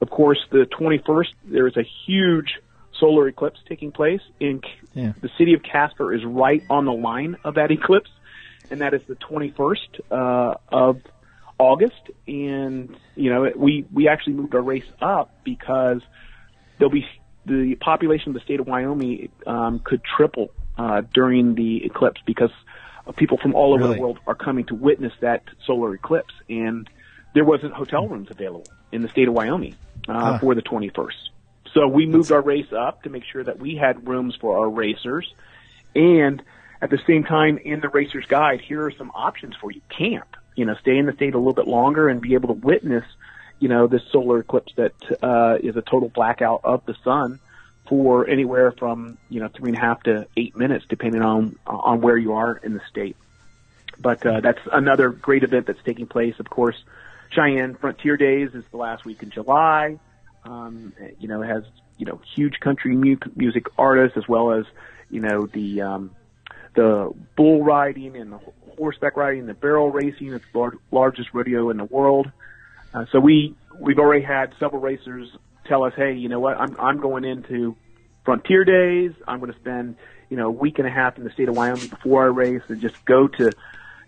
Of 0.00 0.10
course, 0.10 0.38
the 0.50 0.66
21st 0.80 1.28
there 1.44 1.66
is 1.66 1.76
a 1.76 1.86
huge 2.06 2.58
solar 2.98 3.28
eclipse 3.28 3.60
taking 3.68 3.92
place 3.92 4.20
in 4.40 4.60
yeah. 4.94 5.12
the 5.20 5.30
city 5.38 5.54
of 5.54 5.62
Casper 5.62 6.14
is 6.14 6.24
right 6.24 6.62
on 6.68 6.84
the 6.84 6.92
line 6.92 7.36
of 7.44 7.54
that 7.54 7.70
eclipse, 7.70 8.10
and 8.70 8.80
that 8.80 8.94
is 8.94 9.02
the 9.08 9.14
21st 9.14 10.00
uh, 10.10 10.54
of 10.68 11.00
August. 11.58 12.10
And 12.26 12.96
you 13.14 13.30
know, 13.30 13.50
we 13.56 13.86
we 13.92 14.08
actually 14.08 14.34
moved 14.34 14.54
our 14.54 14.62
race 14.62 14.90
up 15.00 15.34
because 15.44 16.02
there'll 16.78 16.92
be 16.92 17.06
the 17.46 17.76
population 17.76 18.30
of 18.30 18.34
the 18.34 18.40
state 18.40 18.60
of 18.60 18.66
Wyoming 18.66 19.30
um, 19.46 19.78
could 19.80 20.02
triple 20.04 20.50
uh, 20.76 21.02
during 21.12 21.54
the 21.54 21.84
eclipse 21.84 22.20
because 22.26 22.50
people 23.16 23.38
from 23.38 23.54
all 23.54 23.74
over 23.74 23.84
really? 23.84 23.96
the 23.96 24.00
world 24.00 24.18
are 24.26 24.34
coming 24.34 24.64
to 24.66 24.74
witness 24.74 25.12
that 25.20 25.44
solar 25.66 25.94
eclipse, 25.94 26.34
and 26.48 26.88
there 27.34 27.44
wasn't 27.44 27.72
hotel 27.72 28.06
rooms 28.06 28.28
available 28.30 28.66
in 28.92 29.02
the 29.02 29.08
state 29.08 29.28
of 29.28 29.34
Wyoming 29.34 29.76
uh, 30.08 30.32
huh. 30.32 30.38
for 30.38 30.54
the 30.54 30.62
21st. 30.62 31.12
So 31.74 31.86
we 31.86 32.06
moved 32.06 32.32
our 32.32 32.40
race 32.40 32.72
up 32.72 33.02
to 33.02 33.10
make 33.10 33.24
sure 33.24 33.44
that 33.44 33.58
we 33.58 33.76
had 33.76 34.06
rooms 34.08 34.36
for 34.36 34.58
our 34.58 34.68
racers, 34.68 35.32
and 35.94 36.42
at 36.80 36.90
the 36.90 36.98
same 37.06 37.24
time, 37.24 37.58
in 37.58 37.80
the 37.80 37.88
racer's 37.88 38.26
guide, 38.26 38.60
here 38.60 38.84
are 38.84 38.92
some 38.92 39.10
options 39.14 39.54
for 39.60 39.70
you. 39.70 39.80
Camp, 39.88 40.36
you 40.54 40.64
know, 40.64 40.74
stay 40.80 40.96
in 40.96 41.06
the 41.06 41.12
state 41.12 41.34
a 41.34 41.38
little 41.38 41.52
bit 41.52 41.66
longer 41.66 42.08
and 42.08 42.20
be 42.20 42.34
able 42.34 42.48
to 42.48 42.60
witness 42.60 43.04
you 43.60 43.68
know, 43.68 43.86
this 43.86 44.02
solar 44.12 44.40
eclipse 44.40 44.72
that 44.76 44.94
uh, 45.22 45.56
is 45.62 45.76
a 45.76 45.82
total 45.82 46.08
blackout 46.08 46.60
of 46.64 46.84
the 46.86 46.94
sun 47.04 47.40
for 47.88 48.28
anywhere 48.28 48.70
from 48.72 49.16
you 49.30 49.40
know 49.40 49.48
three 49.48 49.70
and 49.70 49.78
a 49.78 49.80
half 49.80 50.02
to 50.02 50.26
eight 50.36 50.56
minutes, 50.56 50.84
depending 50.88 51.22
on 51.22 51.56
on 51.66 52.00
where 52.00 52.16
you 52.16 52.34
are 52.34 52.56
in 52.56 52.74
the 52.74 52.82
state. 52.90 53.16
But 53.98 54.24
uh, 54.24 54.40
that's 54.40 54.60
another 54.70 55.10
great 55.10 55.42
event 55.42 55.66
that's 55.66 55.82
taking 55.84 56.06
place. 56.06 56.34
Of 56.38 56.48
course, 56.48 56.76
Cheyenne 57.30 57.74
Frontier 57.74 58.16
Days 58.16 58.54
is 58.54 58.64
the 58.70 58.76
last 58.76 59.04
week 59.04 59.22
in 59.22 59.30
July. 59.30 59.98
Um, 60.48 60.94
you 61.18 61.28
know, 61.28 61.42
has 61.42 61.64
you 61.98 62.06
know 62.06 62.20
huge 62.34 62.60
country 62.60 62.96
mu- 62.96 63.16
music 63.36 63.66
artists 63.76 64.16
as 64.16 64.26
well 64.26 64.52
as 64.52 64.64
you 65.10 65.20
know 65.20 65.46
the 65.46 65.82
um, 65.82 66.10
the 66.74 67.12
bull 67.36 67.62
riding 67.62 68.16
and 68.16 68.32
the 68.32 68.40
horseback 68.76 69.16
riding, 69.16 69.46
the 69.46 69.54
barrel 69.54 69.90
racing. 69.90 70.32
It's 70.32 70.44
the 70.52 70.58
lar- 70.58 70.78
largest 70.90 71.30
rodeo 71.34 71.70
in 71.70 71.76
the 71.76 71.84
world. 71.84 72.30
Uh, 72.94 73.04
so 73.12 73.20
we 73.20 73.54
we've 73.78 73.98
already 73.98 74.24
had 74.24 74.54
several 74.58 74.80
racers 74.80 75.28
tell 75.66 75.84
us, 75.84 75.92
hey, 75.96 76.14
you 76.14 76.28
know 76.28 76.40
what, 76.40 76.56
I'm 76.58 76.76
I'm 76.80 77.00
going 77.00 77.24
into 77.24 77.76
Frontier 78.24 78.64
Days. 78.64 79.12
I'm 79.26 79.38
going 79.40 79.52
to 79.52 79.58
spend 79.58 79.96
you 80.30 80.36
know 80.36 80.46
a 80.46 80.50
week 80.50 80.78
and 80.78 80.86
a 80.86 80.90
half 80.90 81.18
in 81.18 81.24
the 81.24 81.30
state 81.30 81.48
of 81.48 81.56
Wyoming 81.56 81.88
before 81.88 82.24
I 82.24 82.28
race, 82.28 82.62
and 82.68 82.80
just 82.80 83.04
go 83.04 83.28
to 83.28 83.52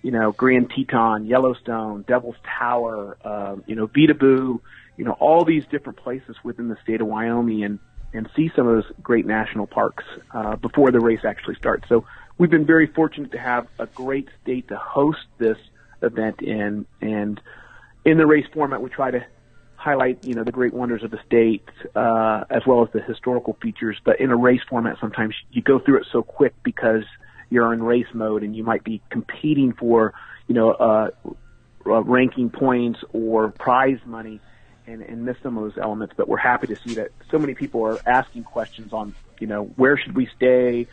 you 0.03 0.11
know 0.11 0.33
Grand 0.33 0.71
Teton, 0.71 1.27
Yellowstone, 1.27 2.03
Devil's 2.03 2.37
Tower, 2.45 3.19
uh, 3.25 3.57
you 3.67 3.77
know 3.77 3.87
Vedauwoo, 3.87 4.61
you 4.97 5.05
know 5.05 5.13
all 5.13 5.45
these 5.45 5.65
different 5.71 5.99
places 5.99 6.37
within 6.43 6.69
the 6.69 6.77
state 6.83 7.01
of 7.01 7.07
Wyoming, 7.07 7.65
and 7.65 7.79
and 8.13 8.29
see 8.35 8.51
some 8.55 8.67
of 8.67 8.75
those 8.75 8.93
great 9.03 9.27
national 9.27 9.67
parks 9.67 10.05
uh, 10.33 10.57
before 10.57 10.91
the 10.91 11.01
race 11.01 11.25
actually 11.25 11.55
starts. 11.55 11.89
So 11.89 12.05
we've 12.39 12.51
been 12.51 12.67
very 12.67 12.87
fortunate 12.87 13.33
to 13.33 13.39
have 13.39 13.69
a 13.79 13.87
great 13.87 14.29
state 14.43 14.69
to 14.69 14.77
host 14.77 15.27
this 15.39 15.59
event 16.03 16.43
in, 16.43 16.87
and 17.01 17.41
in 18.05 18.19
the 18.19 18.27
race 18.27 18.47
format, 18.53 18.83
we 18.83 18.91
try 18.91 19.11
to 19.11 19.25
highlight, 19.77 20.23
you 20.25 20.35
know, 20.35 20.45
the 20.45 20.53
great 20.53 20.75
wonders 20.75 21.03
of 21.03 21.11
the 21.11 21.21
state, 21.27 21.67
uh, 21.95 22.45
as 22.51 22.63
well 22.67 22.83
as 22.83 22.89
the 22.93 23.01
historical 23.01 23.57
features. 23.63 23.99
But 24.05 24.21
in 24.21 24.31
a 24.31 24.37
race 24.37 24.61
format, 24.69 24.97
sometimes 25.01 25.35
you 25.53 25.63
go 25.63 25.79
through 25.79 25.99
it 25.99 26.07
so 26.13 26.23
quick 26.23 26.55
because 26.63 27.05
you're 27.49 27.73
in 27.73 27.83
race 27.83 28.07
mode 28.13 28.43
and 28.43 28.55
you 28.55 28.63
might 28.63 28.85
be 28.85 29.01
competing 29.11 29.73
for, 29.73 30.15
you 30.47 30.55
know, 30.55 30.71
uh, 30.73 31.11
uh, 31.87 32.03
ranking 32.03 32.51
points 32.51 33.01
or 33.13 33.51
prize 33.51 33.99
money 34.05 34.41
and, 34.91 35.03
and 35.03 35.25
miss 35.25 35.37
some 35.43 35.57
of 35.57 35.65
those 35.65 35.83
elements. 35.83 36.15
But 36.17 36.29
we're 36.29 36.39
happy 36.39 36.67
to 36.69 36.77
see 36.77 36.95
that 36.95 37.11
so 37.31 37.39
many 37.39 37.55
people 37.55 37.85
are 37.85 37.99
asking 38.07 38.45
questions 38.45 38.93
on, 38.93 39.15
you 39.39 39.47
know, 39.47 39.65
where 39.77 39.97
should 39.97 40.17
we 40.17 40.29
stay? 40.37 40.87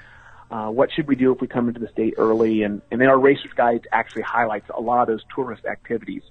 Uh, 0.50 0.70
what 0.70 0.92
should 0.92 1.08
we 1.08 1.16
do 1.16 1.34
if 1.34 1.42
we 1.42 1.48
come 1.48 1.68
into 1.68 1.80
the 1.80 1.90
state 1.90 2.14
early? 2.18 2.64
And, 2.64 2.82
and 2.92 3.02
then 3.02 3.10
our 3.10 3.20
racer's 3.20 3.54
guide 3.54 3.88
actually 3.92 4.22
highlights 4.22 4.70
a 4.74 4.80
lot 4.80 5.02
of 5.02 5.08
those 5.08 5.24
tourist 5.36 5.66
activities 5.66 6.24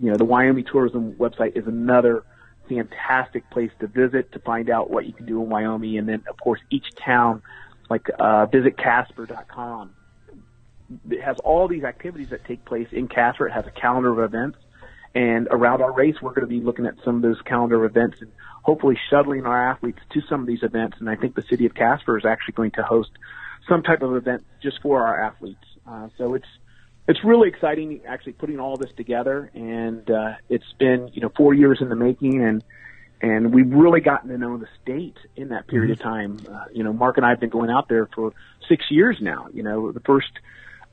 you 0.00 0.10
know, 0.10 0.16
the 0.16 0.24
Wyoming 0.24 0.64
Tourism 0.64 1.14
website 1.14 1.56
is 1.56 1.66
another 1.66 2.24
fantastic 2.68 3.48
place 3.50 3.70
to 3.80 3.86
visit 3.86 4.32
to 4.32 4.38
find 4.38 4.70
out 4.70 4.90
what 4.90 5.06
you 5.06 5.12
can 5.12 5.26
do 5.26 5.42
in 5.42 5.48
Wyoming. 5.48 5.98
And 5.98 6.08
then, 6.08 6.24
of 6.28 6.36
course, 6.38 6.60
each 6.70 6.86
town, 6.96 7.42
like 7.88 8.08
uh, 8.18 8.46
visitcasper.com, 8.46 9.94
it 11.10 11.22
has 11.22 11.38
all 11.38 11.68
these 11.68 11.84
activities 11.84 12.30
that 12.30 12.44
take 12.44 12.64
place 12.64 12.88
in 12.92 13.08
Casper. 13.08 13.48
It 13.48 13.52
has 13.52 13.66
a 13.66 13.70
calendar 13.70 14.12
of 14.12 14.18
events. 14.18 14.58
And 15.14 15.46
around 15.50 15.80
our 15.80 15.92
race, 15.92 16.16
we're 16.20 16.32
going 16.32 16.46
to 16.46 16.46
be 16.46 16.60
looking 16.60 16.86
at 16.86 16.94
some 17.04 17.16
of 17.16 17.22
those 17.22 17.40
calendar 17.42 17.84
events 17.84 18.20
and 18.20 18.32
hopefully 18.62 18.98
shuttling 19.10 19.46
our 19.46 19.70
athletes 19.70 20.00
to 20.12 20.20
some 20.28 20.40
of 20.40 20.46
these 20.46 20.62
events. 20.62 20.96
And 20.98 21.08
I 21.08 21.14
think 21.14 21.34
the 21.34 21.42
city 21.42 21.66
of 21.66 21.74
Casper 21.74 22.18
is 22.18 22.24
actually 22.24 22.54
going 22.54 22.72
to 22.72 22.82
host 22.82 23.10
some 23.68 23.82
type 23.82 24.02
of 24.02 24.16
event 24.16 24.44
just 24.62 24.80
for 24.82 25.06
our 25.06 25.22
athletes. 25.22 25.64
Uh, 25.86 26.08
so 26.18 26.34
it's 26.34 26.48
it's 27.06 27.22
really 27.22 27.48
exciting 27.48 28.00
actually 28.06 28.32
putting 28.32 28.58
all 28.58 28.76
this 28.76 28.90
together 28.96 29.50
and 29.54 30.10
uh, 30.10 30.32
it's 30.48 30.72
been 30.78 31.10
you 31.12 31.20
know 31.20 31.30
four 31.36 31.54
years 31.54 31.78
in 31.80 31.88
the 31.88 31.96
making 31.96 32.42
and 32.42 32.64
and 33.20 33.54
we've 33.54 33.70
really 33.70 34.00
gotten 34.00 34.30
to 34.30 34.38
know 34.38 34.56
the 34.56 34.68
state 34.82 35.16
in 35.36 35.48
that 35.48 35.66
period 35.66 35.98
mm-hmm. 35.98 36.08
of 36.08 36.12
time 36.14 36.54
uh, 36.54 36.64
you 36.72 36.82
know 36.82 36.92
mark 36.92 37.16
and 37.16 37.26
i 37.26 37.30
have 37.30 37.40
been 37.40 37.50
going 37.50 37.70
out 37.70 37.88
there 37.88 38.08
for 38.14 38.32
six 38.68 38.84
years 38.90 39.18
now 39.20 39.48
you 39.52 39.62
know 39.62 39.92
the 39.92 40.00
first 40.00 40.30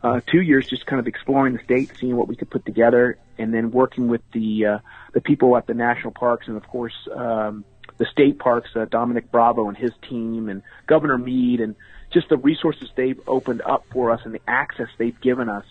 uh, 0.03 0.21
two 0.25 0.41
years 0.41 0.67
just 0.67 0.85
kind 0.85 0.99
of 0.99 1.07
exploring 1.07 1.53
the 1.53 1.63
state 1.63 1.91
seeing 1.99 2.15
what 2.15 2.27
we 2.27 2.35
could 2.35 2.49
put 2.49 2.65
together 2.65 3.17
and 3.37 3.53
then 3.53 3.71
working 3.71 4.07
with 4.07 4.21
the 4.31 4.65
uh, 4.65 4.79
the 5.13 5.21
people 5.21 5.55
at 5.57 5.67
the 5.67 5.73
national 5.73 6.11
parks 6.11 6.47
and 6.47 6.57
of 6.57 6.67
course 6.67 6.95
um, 7.15 7.63
the 7.97 8.05
state 8.05 8.39
parks 8.39 8.69
uh, 8.75 8.85
Domenic 8.85 9.31
Bravo 9.31 9.67
and 9.67 9.77
his 9.77 9.91
team 10.09 10.49
and 10.49 10.63
governor 10.87 11.17
mead 11.17 11.61
and 11.61 11.75
just 12.11 12.29
the 12.29 12.37
resources 12.37 12.89
they've 12.95 13.19
opened 13.27 13.61
up 13.61 13.85
for 13.91 14.11
us 14.11 14.21
and 14.25 14.33
the 14.33 14.41
access 14.47 14.87
they've 14.97 15.19
given 15.21 15.49
us 15.49 15.65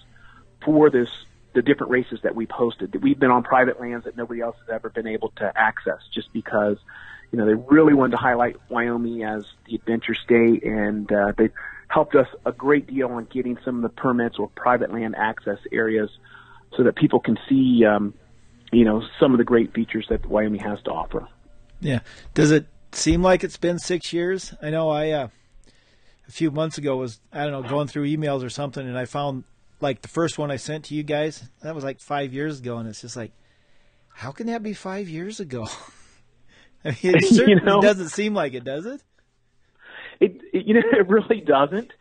for 0.65 0.91
this 0.91 1.09
the 1.53 1.63
different 1.63 1.91
races 1.91 2.21
that 2.23 2.35
we've 2.35 2.49
hosted. 2.49 2.93
That 2.93 3.03
we've 3.03 3.19
been 3.19 3.31
on 3.31 3.43
private 3.43 3.81
lands 3.81 4.05
that 4.05 4.17
nobody 4.17 4.41
else 4.41 4.57
has 4.61 4.75
ever 4.75 4.89
been 4.89 5.07
able 5.07 5.31
to 5.37 5.53
access, 5.55 5.99
just 6.13 6.33
because 6.33 6.79
you 7.33 7.39
know 7.39 7.47
they 7.47 7.55
really 7.55 7.95
wanted 7.95 8.13
to 8.13 8.19
highlight 8.19 8.57
Wyoming 8.69 9.25
as 9.25 9.45
the 9.67 9.75
adventure 9.75 10.15
state, 10.15 10.65
and 10.65 11.11
uh, 11.11 11.33
they 11.37 11.51
helped 11.91 12.15
us 12.15 12.27
a 12.47 12.53
great 12.53 12.87
deal 12.87 13.09
on 13.09 13.27
getting 13.33 13.59
some 13.65 13.77
of 13.77 13.83
the 13.83 13.89
permits 13.89 14.39
or 14.39 14.49
private 14.57 14.93
land 14.93 15.15
access 15.17 15.59
areas, 15.73 16.11
so 16.77 16.85
that 16.85 16.97
people 16.97 17.21
can 17.21 17.37
see 17.49 17.85
um, 17.85 18.15
you 18.73 18.85
know 18.85 19.03
some 19.19 19.33
of 19.33 19.39
the 19.39 19.45
great 19.45 19.75
features 19.75 20.07
that 20.09 20.27
Wyoming 20.27 20.61
has 20.61 20.81
to 20.83 20.91
offer. 20.91 21.29
Yeah. 21.81 22.01
Does 22.35 22.51
it 22.51 22.67
seem 22.93 23.23
like 23.23 23.43
it's 23.43 23.57
been 23.57 23.79
six 23.79 24.13
years? 24.13 24.55
I 24.63 24.71
know 24.71 24.91
I. 24.91 25.11
Uh 25.11 25.29
a 26.31 26.33
few 26.33 26.53
months 26.53 26.79
ago 26.79 26.97
was 26.97 27.21
I 27.33 27.43
don't 27.43 27.51
know 27.51 27.69
going 27.69 27.89
through 27.89 28.07
emails 28.07 28.45
or 28.45 28.51
something, 28.51 28.87
and 28.87 28.97
I 28.97 29.05
found 29.05 29.43
like 29.81 30.03
the 30.03 30.09
first 30.09 30.39
one 30.39 30.51
I 30.51 30.57
sent 30.57 30.85
to 30.87 30.95
you 30.95 31.03
guys, 31.03 31.49
that 31.63 31.75
was 31.75 31.83
like 31.83 32.01
five 32.01 32.33
years 32.33 32.61
ago, 32.61 32.79
and 32.79 32.89
it's 32.89 33.01
just 33.01 33.17
like, 33.17 33.33
how 34.15 34.31
can 34.31 34.47
that 34.47 34.63
be 34.63 34.73
five 34.73 35.09
years 35.09 35.41
ago? 35.41 35.67
I 36.85 36.91
mean, 36.91 37.17
it 37.17 37.25
certainly 37.35 37.55
you 37.55 37.61
know, 37.61 37.83
doesn't 37.83 38.11
seem 38.11 38.33
like 38.33 38.55
it, 38.55 38.63
does 38.63 38.87
it? 38.87 39.03
It, 40.21 40.41
it 40.53 40.67
you 40.67 40.75
know, 40.75 40.83
it 40.93 41.09
really 41.09 41.41
doesn't. 41.41 41.93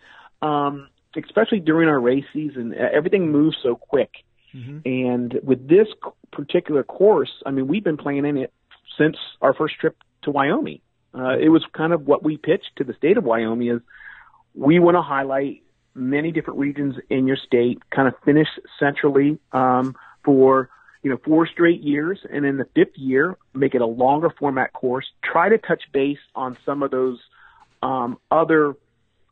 Um, 0.41 0.89
especially 1.15 1.59
during 1.59 1.89
our 1.89 1.99
race 1.99 2.25
season, 2.33 2.73
everything 2.73 3.31
moves 3.31 3.57
so 3.63 3.75
quick. 3.75 4.11
Mm-hmm. 4.53 4.79
And 4.85 5.39
with 5.43 5.67
this 5.67 5.87
particular 6.31 6.83
course, 6.83 7.31
I 7.45 7.51
mean, 7.51 7.67
we've 7.67 7.83
been 7.83 7.97
planning 7.97 8.37
it 8.37 8.53
since 8.97 9.17
our 9.41 9.53
first 9.53 9.75
trip 9.79 9.97
to 10.23 10.31
Wyoming. 10.31 10.81
Uh, 11.13 11.37
it 11.37 11.49
was 11.49 11.63
kind 11.73 11.93
of 11.93 12.05
what 12.05 12.23
we 12.23 12.37
pitched 12.37 12.71
to 12.77 12.83
the 12.83 12.93
state 12.93 13.17
of 13.17 13.23
Wyoming 13.23 13.67
is 13.67 13.81
we 14.53 14.79
want 14.79 14.95
to 14.95 15.01
highlight 15.01 15.63
many 15.95 16.31
different 16.31 16.59
regions 16.59 16.95
in 17.09 17.27
your 17.27 17.37
state, 17.37 17.81
kind 17.89 18.07
of 18.07 18.13
finish 18.23 18.47
centrally 18.79 19.39
um, 19.51 19.95
for 20.23 20.69
you 21.01 21.09
know 21.09 21.17
four 21.25 21.47
straight 21.47 21.81
years, 21.81 22.19
and 22.31 22.45
in 22.45 22.57
the 22.57 22.65
fifth 22.75 22.97
year, 22.97 23.37
make 23.53 23.73
it 23.73 23.81
a 23.81 23.85
longer 23.85 24.29
format 24.29 24.73
course. 24.73 25.05
Try 25.23 25.49
to 25.49 25.57
touch 25.57 25.83
base 25.91 26.19
on 26.35 26.57
some 26.65 26.83
of 26.83 26.91
those 26.91 27.19
um, 27.81 28.17
other 28.29 28.75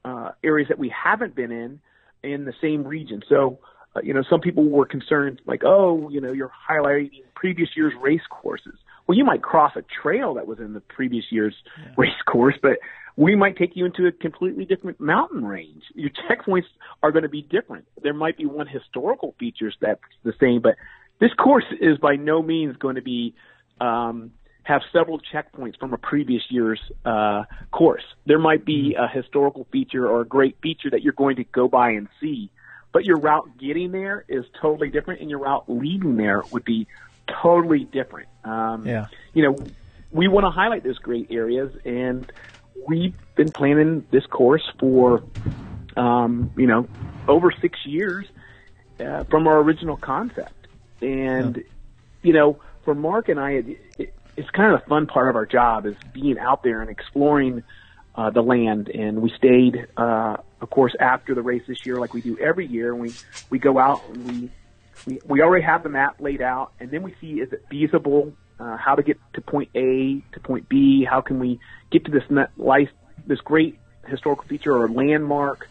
uh, 0.06 0.32
areas 0.44 0.70
that 0.70 0.80
we 0.80 0.90
haven't 0.90 1.36
been 1.36 1.52
in 1.52 1.80
in 2.24 2.46
the 2.46 2.54
same 2.62 2.86
region. 2.86 3.22
So, 3.28 3.60
uh, 3.96 4.02
you 4.02 4.14
know, 4.14 4.24
some 4.30 4.42
people 4.42 4.66
were 4.66 4.86
concerned, 4.86 5.42
like, 5.46 5.64
oh, 5.66 6.10
you 6.10 6.22
know, 6.22 6.32
you're 6.32 6.52
highlighting 6.70 7.12
previous 7.36 7.70
year's 7.76 7.94
race 8.02 8.22
courses. 8.30 8.76
Well, 9.06 9.18
you 9.18 9.24
might 9.24 9.42
cross 9.42 9.74
a 9.76 9.84
trail 10.02 10.34
that 10.36 10.48
was 10.48 10.60
in 10.60 10.74
the 10.74 10.82
previous 10.82 11.26
year's 11.30 11.56
yeah. 11.78 11.94
race 11.98 12.22
course, 12.26 12.56
but 12.62 12.78
we 13.16 13.36
might 13.36 13.58
take 13.58 13.76
you 13.76 13.86
into 13.86 14.06
a 14.06 14.12
completely 14.12 14.66
different 14.66 15.00
mountain 15.00 15.44
range. 15.44 15.84
Your 15.96 16.12
checkpoints 16.12 16.68
are 17.02 17.12
going 17.12 17.24
to 17.24 17.30
be 17.30 17.42
different. 17.42 17.86
There 18.02 18.14
might 18.14 18.38
be 18.38 18.46
one 18.46 18.68
historical 18.68 19.34
features 19.40 19.76
that's 19.82 20.02
the 20.24 20.34
same, 20.40 20.62
but 20.62 20.76
this 21.20 21.34
course 21.34 21.66
is 21.82 21.98
by 21.98 22.16
no 22.16 22.44
means 22.44 22.76
going 22.78 22.96
to 22.96 23.02
be 23.02 23.34
um, 23.82 24.34
have 24.67 24.82
several 24.91 25.17
checkpoints 25.34 25.80
from 25.80 25.93
a 25.93 25.97
previous 25.97 26.43
year's 26.49 26.82
uh, 27.06 27.43
course. 27.71 28.03
There 28.25 28.38
might 28.38 28.65
be 28.65 28.93
mm-hmm. 28.93 29.01
a 29.01 29.08
historical 29.08 29.65
feature 29.71 30.06
or 30.10 30.19
a 30.19 30.27
great 30.27 30.58
feature 30.62 30.89
that 30.89 31.01
you're 31.03 31.13
going 31.13 31.38
to 31.38 31.45
go 31.45 31.69
by 31.69 31.91
and 31.91 32.10
see, 32.19 32.51
but 32.91 33.06
your 33.06 33.17
route 33.17 33.58
getting 33.58 33.93
there 33.93 34.25
is 34.27 34.43
totally 34.62 34.89
different, 34.89 35.21
and 35.21 35.30
your 35.30 35.39
route 35.39 35.63
leaving 35.69 36.17
there 36.17 36.43
would 36.51 36.65
be 36.65 36.86
totally 37.41 37.86
different. 37.86 38.27
Um, 38.43 38.86
yeah. 38.86 39.06
You 39.34 39.43
know, 39.43 39.58
we 40.12 40.27
want 40.27 40.45
to 40.45 40.51
highlight 40.51 40.84
those 40.84 40.97
great 40.97 41.27
areas, 41.32 41.71
and 41.86 42.30
we've 42.89 43.15
been 43.36 43.51
planning 43.51 44.06
this 44.12 44.25
course 44.25 44.69
for, 44.80 45.23
um, 45.95 46.51
you 46.58 46.67
know, 46.67 46.89
over 47.30 47.51
six 47.51 47.80
years 47.86 48.25
uh, 48.99 49.23
from 49.25 49.47
our 49.47 49.60
original 49.60 49.95
concept. 49.95 50.67
And, 51.01 51.56
yeah. 51.56 51.63
you 52.23 52.34
know, 52.34 52.60
for 52.84 52.95
Mark 52.95 53.30
and 53.30 53.39
I, 53.39 53.51
it, 53.51 53.80
it, 53.97 54.13
it's 54.38 54.50
kind 54.52 54.73
of 54.73 54.82
the 54.82 54.88
fun 54.88 55.08
part 55.08 55.30
of 55.30 55.36
our 55.36 55.47
job 55.47 55.86
is 55.86 55.95
being 56.13 56.38
out 56.38 56.63
there 56.63 56.82
and 56.82 56.89
exploring 56.89 57.63
uh, 58.15 58.30
the 58.30 58.41
land. 58.41 58.88
And 58.89 59.21
we 59.21 59.32
stayed, 59.32 59.88
uh, 59.97 60.38
of 60.62 60.69
course, 60.69 60.95
after 61.00 61.36
the 61.36 61.41
race 61.41 61.63
this 61.67 61.86
year, 61.86 61.97
like 61.97 62.13
we 62.13 62.21
do 62.21 62.38
every 62.38 62.67
year. 62.67 62.93
And 62.93 63.02
we 63.02 63.13
we 63.50 63.60
go 63.60 63.78
out 63.78 64.02
and 64.10 64.26
we 64.26 64.52
we 65.06 65.19
we 65.26 65.41
already 65.41 65.65
have 65.65 65.84
the 65.84 65.89
map 65.89 66.21
laid 66.21 66.41
out, 66.41 66.71
and 66.80 66.91
then 66.91 67.02
we 67.02 67.15
see 67.19 67.41
is 67.41 67.52
it 67.52 67.65
feasible 67.69 68.34
uh, 68.60 68.78
how 68.78 68.95
to 68.95 69.04
get 69.04 69.17
to 69.34 69.41
point 69.41 69.69
A 69.76 70.21
to 70.34 70.39
point 70.39 70.69
B. 70.69 71.04
How 71.04 71.21
can 71.21 71.39
we 71.39 71.60
get 71.91 72.06
to 72.06 72.12
this 72.12 72.23
life, 72.58 72.89
this 73.26 73.39
great 73.41 73.80
historical 74.08 74.45
feature 74.45 74.76
or 74.76 74.88
landmark 74.88 75.67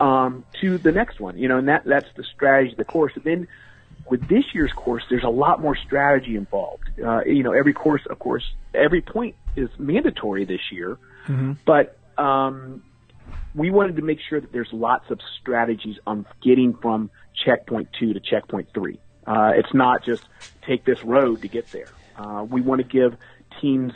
um, 0.00 0.44
to 0.60 0.78
the 0.78 0.92
next 0.92 1.20
one? 1.20 1.38
You 1.38 1.48
know, 1.48 1.58
and 1.58 1.68
that 1.68 1.84
that's 1.84 2.08
the 2.16 2.24
strategy 2.24 2.72
of 2.72 2.78
the 2.78 2.84
course. 2.84 3.12
And 3.14 3.24
then 3.24 3.48
with 4.10 4.28
this 4.28 4.44
year's 4.54 4.72
course, 4.72 5.02
there's 5.10 5.24
a 5.24 5.28
lot 5.30 5.60
more 5.60 5.76
strategy 5.76 6.36
involved. 6.36 6.84
Uh, 7.04 7.24
you 7.24 7.42
know, 7.42 7.52
every 7.52 7.72
course, 7.72 8.02
of 8.08 8.18
course, 8.18 8.44
every 8.74 9.00
point 9.00 9.34
is 9.56 9.68
mandatory 9.78 10.44
this 10.44 10.60
year, 10.72 10.98
mm-hmm. 11.26 11.52
but 11.64 11.96
um, 12.16 12.82
we 13.54 13.70
wanted 13.70 13.96
to 13.96 14.02
make 14.02 14.18
sure 14.28 14.40
that 14.40 14.52
there's 14.52 14.72
lots 14.72 15.10
of 15.10 15.20
strategies 15.40 15.96
on 16.06 16.26
getting 16.42 16.74
from 16.74 17.10
checkpoint 17.44 17.88
two 17.98 18.12
to 18.12 18.20
checkpoint 18.20 18.68
three. 18.74 18.98
Uh, 19.26 19.52
it's 19.54 19.74
not 19.74 20.04
just 20.04 20.24
take 20.62 20.84
this 20.84 21.02
road 21.04 21.42
to 21.42 21.48
get 21.48 21.70
there. 21.70 21.88
Uh, 22.16 22.44
we 22.48 22.60
want 22.60 22.80
to 22.80 22.86
give 22.86 23.16
teams 23.60 23.92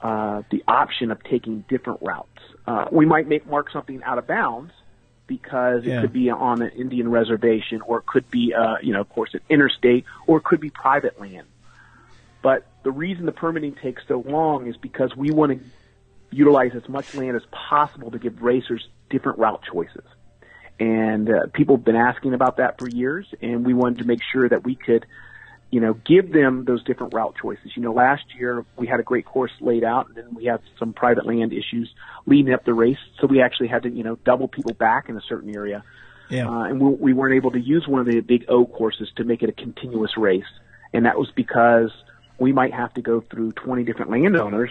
uh, 0.00 0.42
the 0.50 0.62
option 0.66 1.10
of 1.10 1.22
taking 1.24 1.64
different 1.68 2.00
routes. 2.02 2.28
Uh, 2.66 2.86
we 2.90 3.04
might 3.04 3.28
make 3.28 3.46
mark 3.46 3.70
something 3.70 4.02
out 4.04 4.18
of 4.18 4.26
bounds, 4.26 4.72
because 5.30 5.86
it 5.86 6.00
could 6.00 6.12
be 6.12 6.28
on 6.28 6.60
an 6.60 6.70
Indian 6.70 7.08
reservation 7.08 7.82
or 7.82 8.00
it 8.00 8.06
could 8.06 8.28
be, 8.32 8.52
uh, 8.52 8.78
you 8.82 8.92
know, 8.92 9.00
of 9.00 9.08
course, 9.08 9.32
an 9.32 9.40
interstate 9.48 10.04
or 10.26 10.38
it 10.38 10.44
could 10.44 10.58
be 10.60 10.70
private 10.70 11.20
land. 11.20 11.46
But 12.42 12.66
the 12.82 12.90
reason 12.90 13.26
the 13.26 13.32
permitting 13.32 13.76
takes 13.76 14.02
so 14.08 14.24
long 14.26 14.66
is 14.66 14.76
because 14.76 15.14
we 15.16 15.30
want 15.30 15.52
to 15.52 15.64
utilize 16.32 16.72
as 16.74 16.88
much 16.88 17.14
land 17.14 17.36
as 17.36 17.42
possible 17.52 18.10
to 18.10 18.18
give 18.18 18.42
racers 18.42 18.88
different 19.08 19.38
route 19.38 19.62
choices. 19.72 20.02
And 20.80 21.30
uh, 21.30 21.46
people 21.52 21.76
have 21.76 21.84
been 21.84 21.94
asking 21.94 22.34
about 22.34 22.56
that 22.56 22.76
for 22.80 22.88
years, 22.88 23.32
and 23.40 23.64
we 23.64 23.72
wanted 23.72 23.98
to 23.98 24.04
make 24.04 24.22
sure 24.32 24.48
that 24.48 24.64
we 24.64 24.74
could 24.74 25.06
you 25.70 25.80
know, 25.80 25.94
give 25.94 26.32
them 26.32 26.64
those 26.64 26.82
different 26.82 27.14
route 27.14 27.34
choices. 27.40 27.72
You 27.76 27.82
know, 27.82 27.92
last 27.92 28.24
year 28.36 28.64
we 28.76 28.86
had 28.86 28.98
a 28.98 29.04
great 29.04 29.24
course 29.24 29.52
laid 29.60 29.84
out, 29.84 30.08
and 30.08 30.16
then 30.16 30.34
we 30.34 30.46
had 30.46 30.60
some 30.78 30.92
private 30.92 31.26
land 31.26 31.52
issues 31.52 31.88
leading 32.26 32.52
up 32.52 32.64
the 32.64 32.74
race, 32.74 32.98
so 33.20 33.26
we 33.26 33.40
actually 33.40 33.68
had 33.68 33.84
to, 33.84 33.90
you 33.90 34.02
know, 34.02 34.16
double 34.24 34.48
people 34.48 34.74
back 34.74 35.08
in 35.08 35.16
a 35.16 35.20
certain 35.28 35.54
area. 35.54 35.84
Yeah. 36.28 36.48
Uh, 36.48 36.64
and 36.64 36.80
we, 36.80 36.94
we 36.94 37.12
weren't 37.12 37.34
able 37.34 37.52
to 37.52 37.60
use 37.60 37.86
one 37.86 38.00
of 38.00 38.06
the 38.06 38.20
big 38.20 38.44
O 38.48 38.66
courses 38.66 39.08
to 39.16 39.24
make 39.24 39.42
it 39.42 39.48
a 39.48 39.52
continuous 39.52 40.16
race, 40.16 40.50
and 40.92 41.06
that 41.06 41.16
was 41.16 41.30
because 41.34 41.90
we 42.38 42.52
might 42.52 42.72
have 42.72 42.92
to 42.94 43.02
go 43.02 43.20
through 43.20 43.52
20 43.52 43.84
different 43.84 44.10
landowners 44.10 44.70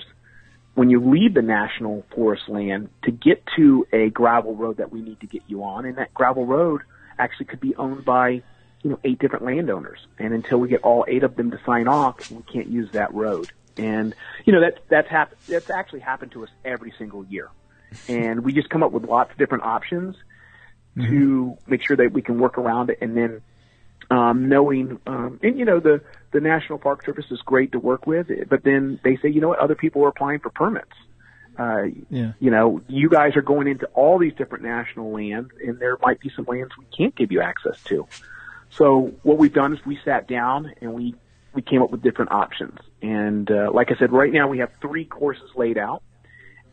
when 0.76 0.90
you 0.90 1.02
leave 1.02 1.34
the 1.34 1.42
national 1.42 2.06
forest 2.14 2.44
land 2.48 2.90
to 3.04 3.12
get 3.12 3.44
to 3.56 3.86
a 3.92 4.10
gravel 4.10 4.56
road 4.56 4.78
that 4.78 4.92
we 4.92 5.02
need 5.02 5.20
to 5.22 5.28
get 5.28 5.42
you 5.48 5.64
on, 5.64 5.86
and 5.86 5.98
that 5.98 6.14
gravel 6.14 6.46
road 6.46 6.82
actually 7.18 7.46
could 7.46 7.60
be 7.60 7.76
owned 7.76 8.04
by 8.04 8.42
you 8.82 8.90
know, 8.90 9.00
eight 9.04 9.20
different 9.20 9.46
landowners. 9.46 10.00
And 10.18 10.34
until 10.34 10.58
we 10.60 10.70
get 10.70 10.84
all 10.84 11.06
eight 11.08 11.24
of 11.24 11.36
them 11.36 11.52
to 11.52 11.60
sign 11.66 11.88
off, 11.88 12.32
we 12.32 12.42
can't 12.44 12.68
use 12.68 12.92
that 12.92 13.14
road. 13.14 13.52
And, 13.78 14.14
you 14.46 14.54
know, 14.54 14.62
that, 14.62 14.80
that's 14.90 15.10
happened, 15.10 15.40
that's 15.48 15.70
actually 15.70 16.02
happened 16.02 16.32
to 16.34 16.44
us 16.44 16.50
every 16.64 16.94
single 16.98 17.26
year. 17.26 17.50
And 18.08 18.44
we 18.44 18.54
just 18.54 18.70
come 18.70 18.84
up 18.84 18.92
with 18.92 19.06
lots 19.06 19.32
of 19.32 19.38
different 19.40 19.64
options 19.64 20.16
mm-hmm. 20.96 21.10
to 21.10 21.58
make 21.66 21.82
sure 21.84 21.98
that 21.98 22.12
we 22.12 22.22
can 22.22 22.38
work 22.38 22.60
around 22.60 22.92
it. 22.92 23.00
And 23.02 23.18
then, 23.18 23.42
um, 24.12 24.48
knowing, 24.48 25.00
um, 25.08 25.40
and 25.42 25.58
you 25.58 25.66
know, 25.66 25.80
the, 25.80 26.02
the 26.32 26.40
National 26.40 26.78
Park 26.78 27.04
Service 27.04 27.26
is 27.32 27.42
great 27.42 27.72
to 27.72 27.80
work 27.80 28.06
with, 28.06 28.28
but 28.48 28.64
then 28.64 29.00
they 29.04 29.18
say, 29.18 29.30
you 29.30 29.42
know 29.42 29.50
what, 29.50 29.58
other 29.60 29.74
people 29.74 30.04
are 30.04 30.10
applying 30.10 30.40
for 30.40 30.52
permits. 30.52 30.92
Uh, 31.58 31.86
yeah. 32.10 32.34
you 32.40 32.52
know, 32.52 32.80
you 32.88 33.10
guys 33.10 33.36
are 33.36 33.42
going 33.42 33.68
into 33.68 33.86
all 33.88 34.18
these 34.18 34.34
different 34.36 34.64
national 34.64 35.12
lands 35.12 35.52
and 35.66 35.80
there 35.80 35.98
might 36.02 36.20
be 36.20 36.32
some 36.34 36.46
lands 36.46 36.72
we 36.78 36.86
can't 36.96 37.16
give 37.16 37.32
you 37.32 37.42
access 37.42 37.82
to. 37.84 38.08
So 38.72 39.14
what 39.24 39.38
we've 39.38 39.54
done 39.54 39.74
is 39.74 39.86
we 39.86 40.00
sat 40.06 40.28
down 40.28 40.74
and 40.82 40.94
we 40.94 41.16
we 41.54 41.62
came 41.62 41.82
up 41.82 41.90
with 41.90 42.02
different 42.04 42.32
options. 42.32 42.78
And 43.02 43.50
uh, 43.50 43.72
like 43.74 43.92
I 43.92 43.96
said, 43.98 44.12
right 44.12 44.32
now 44.32 44.48
we 44.48 44.60
have 44.60 44.72
three 44.82 45.06
courses 45.06 45.50
laid 45.56 45.78
out, 45.78 46.04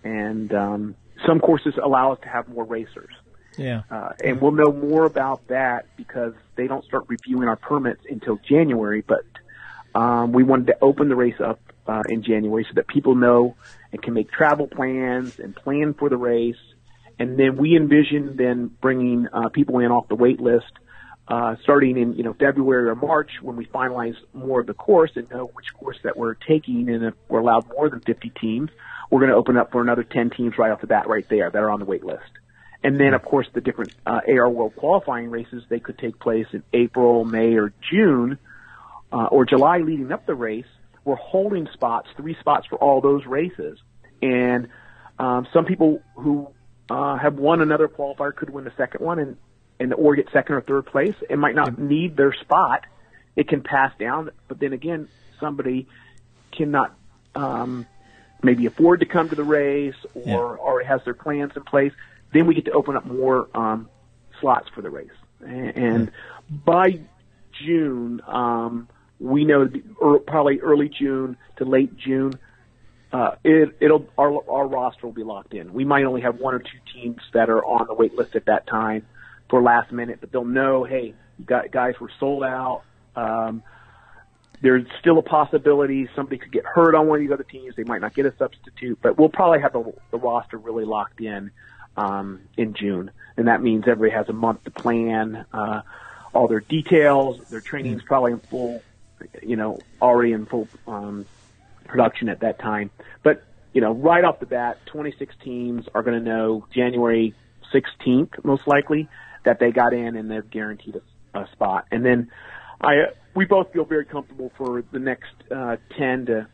and 0.05 0.53
um, 0.53 0.97
some 1.27 1.41
courses 1.41 1.75
allow 1.83 2.13
us 2.13 2.19
to 2.23 2.29
have 2.29 2.49
more 2.49 2.65
racers. 2.65 3.13
Yeah. 3.57 3.83
Uh, 3.91 4.11
and 4.23 4.41
we'll 4.41 4.53
know 4.53 4.73
more 4.73 5.07
about 5.07 5.49
that 5.49 5.87
because 5.97 6.35
they 6.57 6.67
don't 6.67 6.85
start 6.85 7.05
reviewing 7.09 7.49
our 7.49 7.57
permits 7.57 8.03
until 8.09 8.37
January. 8.37 9.03
But 9.03 9.25
um, 9.95 10.33
we 10.33 10.43
wanted 10.43 10.67
to 10.67 10.77
open 10.83 11.09
the 11.09 11.17
race 11.17 11.41
up 11.41 11.61
uh, 11.87 12.03
in 12.09 12.23
January 12.23 12.65
so 12.65 12.75
that 12.75 12.87
people 12.87 13.15
know 13.15 13.57
and 13.93 14.03
can 14.03 14.13
make 14.13 14.31
travel 14.31 14.67
plans 14.67 15.39
and 15.39 15.57
plan 15.57 15.95
for 15.95 16.11
the 16.11 16.17
race. 16.17 16.57
And 17.19 17.39
then 17.39 17.57
we 17.57 17.77
envision 17.77 18.37
then 18.37 18.71
bringing 18.81 19.27
uh, 19.33 19.49
people 19.49 19.79
in 19.79 19.91
off 19.91 20.09
the 20.09 20.17
wait 20.17 20.39
list 20.39 20.71
uh, 21.29 21.57
starting 21.63 21.97
in 21.97 22.15
you 22.15 22.23
know 22.23 22.35
February 22.35 22.89
or 22.89 22.95
March 22.95 23.31
when 23.43 23.57
we 23.57 23.67
finalize 23.67 24.17
more 24.33 24.61
of 24.61 24.67
the 24.67 24.75
course 24.75 25.11
and 25.17 25.29
know 25.31 25.47
which 25.47 25.73
course 25.75 25.99
that 26.05 26.17
we're 26.17 26.35
taking, 26.35 26.89
and 26.89 27.05
if 27.05 27.15
we're 27.29 27.41
allowed 27.41 27.69
more 27.69 27.89
than 27.91 28.01
50 28.01 28.31
teams, 28.41 28.71
we're 29.11 29.21
going 29.21 29.31
to 29.31 29.37
open 29.37 29.57
up 29.57 29.73
for 29.73 29.81
another 29.81 30.05
10 30.05 30.31
teams 30.31 30.59
right 30.59 30.71
off 30.71 30.81
the 30.81 30.87
bat, 30.87 31.09
right 31.09 31.29
there 31.29 31.51
that 31.51 31.59
are 31.59 31.71
on 31.71 31.81
the 31.81 31.85
wait 31.85 32.05
list. 32.05 32.31
And 32.85 33.01
then, 33.01 33.15
of 33.15 33.23
course, 33.23 33.49
the 33.53 33.61
different 33.61 33.93
uh, 34.07 34.21
AR 34.29 34.49
World 34.49 34.77
qualifying 34.77 35.31
races 35.31 35.65
they 35.69 35.81
could 35.81 35.99
take 35.99 36.21
place 36.21 36.47
in 36.53 36.63
April, 36.73 37.25
May, 37.25 37.55
or 37.55 37.73
June, 37.91 38.39
uh, 39.13 39.25
or 39.25 39.45
July 39.45 39.79
leading 39.79 40.13
up 40.13 40.27
the 40.27 40.35
race. 40.35 40.67
We're 41.05 41.17
holding 41.17 41.69
spots, 41.73 42.09
three 42.17 42.37
spots 42.39 42.67
for 42.69 42.77
all 42.77 43.01
those 43.01 43.25
races, 43.27 43.79
and 44.23 44.69
um, 45.19 45.47
some 45.53 45.65
people 45.65 46.03
who 46.17 46.49
uh, 46.91 47.17
have 47.17 47.35
won 47.35 47.61
another 47.61 47.89
qualifier 47.89 48.35
could 48.35 48.51
win 48.51 48.65
the 48.65 48.73
second 48.77 49.05
one, 49.05 49.19
and 49.19 49.37
and 49.79 49.91
the 49.91 49.97
or 49.97 50.17
get 50.17 50.31
second 50.33 50.57
or 50.57 50.61
third 50.61 50.87
place. 50.87 51.15
It 51.29 51.39
might 51.39 51.55
not 51.55 51.79
need 51.79 52.17
their 52.17 52.33
spot. 52.33 52.85
It 53.35 53.49
can 53.49 53.63
pass 53.63 53.93
down, 53.99 54.31
but 54.49 54.59
then 54.59 54.73
again, 54.73 55.09
somebody 55.39 55.87
cannot 56.53 56.95
um, 57.35 57.87
maybe 58.43 58.67
afford 58.67 59.01
to 59.01 59.07
come 59.07 59.29
to 59.29 59.35
the 59.35 59.45
race 59.45 59.95
or 60.15 60.23
yeah. 60.25 60.37
already 60.37 60.89
has 60.89 61.03
their 61.05 61.15
plans 61.15 61.53
in 61.55 61.63
place. 61.63 61.93
Then 62.33 62.47
we 62.47 62.55
get 62.55 62.65
to 62.67 62.73
open 62.73 62.97
up 62.97 63.05
more 63.05 63.49
um, 63.55 63.89
slots 64.41 64.69
for 64.75 64.83
the 64.83 64.91
race. 64.91 65.11
And, 65.41 65.77
and 65.77 66.13
by 66.49 67.01
June, 67.65 68.23
um, 68.27 68.89
we 69.19 69.45
know 69.45 69.69
probably 70.27 70.61
early 70.61 70.89
June 70.89 71.37
to 71.57 71.65
late 71.65 71.97
June, 71.97 72.39
uh, 73.13 73.37
it, 73.45 73.77
it'll 73.81 74.07
our, 74.19 74.51
our 74.51 74.67
roster 74.67 75.07
will 75.07 75.15
be 75.15 75.23
locked 75.23 75.55
in. 75.55 75.73
We 75.73 75.85
might 75.85 76.05
only 76.05 76.23
have 76.23 76.39
one 76.39 76.55
or 76.55 76.59
two 76.59 76.79
teams 76.93 77.21
that 77.33 77.49
are 77.49 77.65
on 77.65 77.87
the 77.87 77.95
wait 77.95 78.15
list 78.15 78.35
at 78.35 78.47
that 78.47 78.67
time 78.67 79.07
for 79.49 79.63
last 79.63 79.93
minute, 79.93 80.19
but 80.21 80.33
they'll 80.33 80.45
know, 80.45 80.85
hey, 80.85 81.15
got 81.45 81.71
guys 81.71 81.99
were 82.01 82.11
sold 82.19 82.45
out. 82.45 82.83
Um, 83.15 83.63
there's 84.63 84.87
still 85.01 85.19
a 85.19 85.23
possibility 85.23 86.09
somebody 86.17 86.39
could 86.39 86.53
get 86.53 86.65
hurt 86.65 86.95
on 86.95 87.07
one 87.07 87.19
of 87.19 87.21
these 87.21 87.33
other 87.33 87.45
teams. 87.45 87.77
They 87.77 87.85
might 87.85 88.01
not 88.01 88.15
get 88.15 88.27
a 88.27 88.35
substitute, 88.37 88.99
but 89.03 89.19
we'll 89.19 89.29
probably 89.29 89.61
have 89.61 89.73
the, 89.73 89.93
the 90.11 90.19
roster 90.19 90.57
really 90.57 90.85
locked 90.85 91.21
in 91.21 91.51
um, 91.97 92.41
in 92.57 92.75
June, 92.75 93.11
and 93.37 93.49
that 93.49 93.63
means 93.63 93.85
everybody 93.87 94.17
has 94.17 94.29
a 94.29 94.33
month 94.33 94.65
to 94.65 94.71
plan 94.71 95.45
uh, 95.53 95.83
all 96.33 96.49
their 96.49 96.61
details. 96.61 97.41
Their 97.49 97.61
training 97.61 97.95
is 97.95 98.03
probably 98.03 98.33
in 98.33 98.39
full, 98.39 98.83
you 99.43 99.57
know, 99.57 99.79
already 100.01 100.33
in 100.33 100.47
full 100.47 100.69
um, 100.87 101.27
production 101.87 102.29
at 102.29 102.41
that 102.41 102.59
time. 102.59 102.91
But 103.23 103.43
you 103.73 103.83
know, 103.83 103.93
right 103.93 104.25
off 104.25 104.41
the 104.41 104.47
bat, 104.47 104.79
26 104.87 105.35
teams 105.43 105.87
are 105.95 106.03
going 106.03 106.19
to 106.19 106.25
know 106.25 106.67
January 106.73 107.35
16th, 107.75 108.43
most 108.43 108.67
likely, 108.67 109.09
that 109.47 109.59
they 109.59 109.71
got 109.71 109.95
in 109.95 110.17
and 110.17 110.31
they're 110.31 110.43
guaranteed 110.43 110.97
a, 111.35 111.41
a 111.41 111.49
spot. 111.53 111.87
And 111.91 112.05
then 112.05 112.31
I, 112.81 113.07
we 113.35 113.47
both 113.47 113.73
feel 113.73 113.85
very 113.85 114.05
comfortable 114.05 114.53
for 114.59 114.85
the 114.93 114.99
next 114.99 115.33
uh, 115.51 115.77
10 115.97 116.27
to 116.27 116.49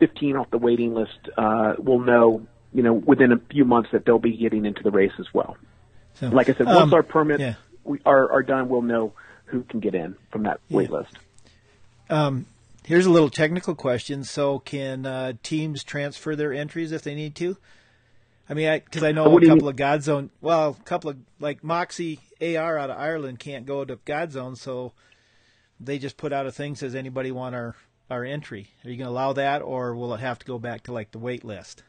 15 0.00 0.36
off 0.36 0.50
the 0.50 0.58
waiting 0.58 0.94
list. 0.94 1.18
Uh, 1.36 1.74
we'll 1.78 2.00
know, 2.00 2.46
you 2.72 2.82
know, 2.82 2.94
within 2.94 3.32
a 3.32 3.38
few 3.50 3.64
months 3.64 3.90
that 3.92 4.04
they'll 4.04 4.18
be 4.18 4.36
getting 4.36 4.64
into 4.64 4.82
the 4.82 4.90
race 4.90 5.12
as 5.18 5.26
well. 5.32 5.56
So, 6.14 6.28
like 6.28 6.48
I 6.48 6.54
said, 6.54 6.66
once 6.66 6.78
um, 6.80 6.94
our 6.94 7.02
permits 7.02 7.40
yeah. 7.40 7.54
we 7.84 8.00
are, 8.04 8.32
are 8.32 8.42
done, 8.42 8.68
we'll 8.68 8.82
know 8.82 9.12
who 9.44 9.62
can 9.62 9.78
get 9.78 9.94
in 9.94 10.16
from 10.32 10.44
that 10.44 10.60
yeah. 10.68 10.76
wait 10.76 10.90
list. 10.90 11.16
Um, 12.10 12.46
here's 12.84 13.06
a 13.06 13.10
little 13.10 13.30
technical 13.30 13.74
question. 13.74 14.24
So, 14.24 14.58
can 14.58 15.06
uh, 15.06 15.34
teams 15.42 15.84
transfer 15.84 16.34
their 16.34 16.52
entries 16.52 16.90
if 16.92 17.02
they 17.02 17.14
need 17.14 17.36
to? 17.36 17.56
I 18.48 18.54
mean, 18.54 18.80
because 18.84 19.02
I, 19.02 19.10
I, 19.10 19.12
know 19.12 19.36
a 19.36 19.46
couple 19.46 19.68
of 19.68 19.76
Godzone, 19.76 20.30
well, 20.40 20.76
a 20.80 20.84
couple 20.84 21.10
of 21.10 21.18
like 21.38 21.62
Moxie 21.62 22.18
AR 22.40 22.78
out 22.78 22.90
of 22.90 22.98
Ireland 22.98 23.38
can't 23.38 23.66
go 23.66 23.84
to 23.84 23.96
Godzone, 23.96 24.56
so 24.56 24.92
they 25.80 25.98
just 25.98 26.16
put 26.16 26.32
out 26.32 26.46
a 26.46 26.52
thing 26.52 26.76
says 26.76 26.94
anybody 26.94 27.30
want 27.30 27.54
our 27.54 27.76
our 28.10 28.24
entry. 28.24 28.68
Are 28.84 28.90
you 28.90 28.96
going 28.96 29.06
to 29.06 29.10
allow 29.10 29.34
that, 29.34 29.60
or 29.60 29.94
will 29.94 30.14
it 30.14 30.20
have 30.20 30.38
to 30.38 30.46
go 30.46 30.58
back 30.58 30.84
to 30.84 30.92
like 30.92 31.10
the 31.10 31.18
wait 31.18 31.44
list? 31.44 31.82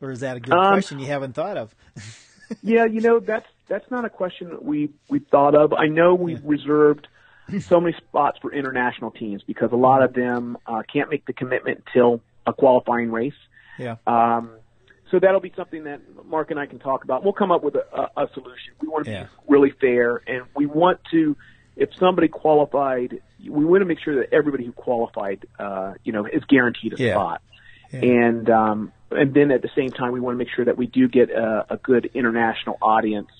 Or 0.00 0.10
is 0.10 0.20
that 0.20 0.36
a 0.36 0.40
good 0.40 0.52
um, 0.52 0.72
question 0.72 0.98
you 0.98 1.06
haven't 1.06 1.34
thought 1.34 1.56
of? 1.56 1.74
yeah, 2.62 2.84
you 2.84 3.00
know 3.00 3.20
that's 3.20 3.46
that's 3.68 3.90
not 3.90 4.04
a 4.04 4.10
question 4.10 4.50
that 4.50 4.64
we 4.64 4.90
we 5.08 5.20
thought 5.20 5.54
of. 5.54 5.72
I 5.72 5.86
know 5.86 6.14
we've 6.14 6.42
yeah. 6.42 6.50
reserved 6.50 7.08
so 7.60 7.80
many 7.80 7.96
spots 7.96 8.38
for 8.40 8.52
international 8.52 9.10
teams 9.10 9.42
because 9.42 9.72
a 9.72 9.76
lot 9.76 10.02
of 10.02 10.12
them 10.12 10.58
uh, 10.66 10.82
can't 10.92 11.10
make 11.10 11.24
the 11.26 11.32
commitment 11.32 11.84
until 11.86 12.20
a 12.46 12.52
qualifying 12.52 13.10
race. 13.10 13.34
Yeah. 13.78 13.96
Um, 14.06 14.50
so 15.10 15.18
that'll 15.20 15.40
be 15.40 15.52
something 15.56 15.84
that 15.84 16.00
Mark 16.26 16.50
and 16.50 16.58
I 16.58 16.66
can 16.66 16.78
talk 16.78 17.04
about. 17.04 17.22
We'll 17.22 17.32
come 17.32 17.52
up 17.52 17.62
with 17.62 17.76
a, 17.76 17.84
a, 17.92 18.24
a 18.24 18.28
solution. 18.34 18.74
We 18.80 18.88
want 18.88 19.04
to 19.06 19.10
yeah. 19.10 19.22
be 19.24 19.28
really 19.48 19.72
fair, 19.80 20.22
and 20.26 20.44
we 20.54 20.66
want 20.66 21.00
to. 21.12 21.36
If 21.76 21.90
somebody 22.00 22.28
qualified, 22.28 23.20
we 23.46 23.64
want 23.64 23.82
to 23.82 23.84
make 23.84 24.00
sure 24.00 24.16
that 24.20 24.32
everybody 24.32 24.64
who 24.64 24.72
qualified, 24.72 25.46
uh, 25.58 25.92
you 26.04 26.12
know, 26.12 26.24
is 26.26 26.42
guaranteed 26.48 26.94
a 26.94 26.96
yeah. 27.02 27.14
spot. 27.14 27.42
Yeah. 27.92 28.00
And 28.00 28.50
um, 28.50 28.92
and 29.10 29.34
then 29.34 29.50
at 29.50 29.62
the 29.62 29.70
same 29.76 29.90
time, 29.90 30.12
we 30.12 30.20
want 30.20 30.34
to 30.34 30.38
make 30.38 30.48
sure 30.54 30.64
that 30.64 30.76
we 30.76 30.86
do 30.86 31.06
get 31.06 31.30
a, 31.30 31.66
a 31.70 31.76
good 31.76 32.10
international 32.14 32.78
audience. 32.80 33.30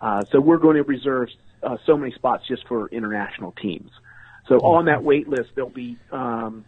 Uh, 0.00 0.24
so 0.30 0.40
we're 0.40 0.58
going 0.58 0.76
to 0.76 0.82
reserve 0.82 1.28
uh, 1.62 1.76
so 1.86 1.96
many 1.96 2.12
spots 2.12 2.46
just 2.46 2.66
for 2.68 2.88
international 2.88 3.52
teams. 3.52 3.90
So 4.48 4.56
on 4.58 4.86
that 4.86 5.02
wait 5.02 5.28
list, 5.28 5.50
there'll 5.54 5.70
be 5.70 5.98
um, 6.10 6.64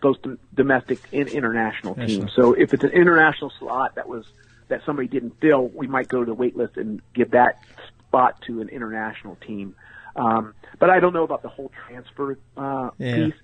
both 0.00 0.18
domestic 0.54 0.98
and 1.12 1.28
international 1.28 1.94
teams. 1.94 2.32
So 2.34 2.52
if 2.52 2.74
it's 2.74 2.84
an 2.84 2.90
international 2.90 3.52
slot 3.58 3.94
that 3.96 4.08
was 4.08 4.26
that 4.68 4.82
somebody 4.86 5.08
didn't 5.08 5.40
fill, 5.40 5.68
we 5.68 5.86
might 5.86 6.08
go 6.08 6.20
to 6.20 6.26
the 6.26 6.34
wait 6.34 6.56
list 6.56 6.76
and 6.76 7.02
give 7.12 7.32
that 7.32 7.58
spot 8.06 8.40
to 8.46 8.60
an 8.60 8.68
international 8.68 9.36
team. 9.36 9.74
Um, 10.16 10.54
but 10.78 10.90
I 10.90 11.00
don't 11.00 11.12
know 11.12 11.24
about 11.24 11.42
the 11.42 11.48
whole 11.48 11.70
transfer 11.86 12.38
uh, 12.56 12.90
yeah. 12.98 13.14
piece. 13.16 13.34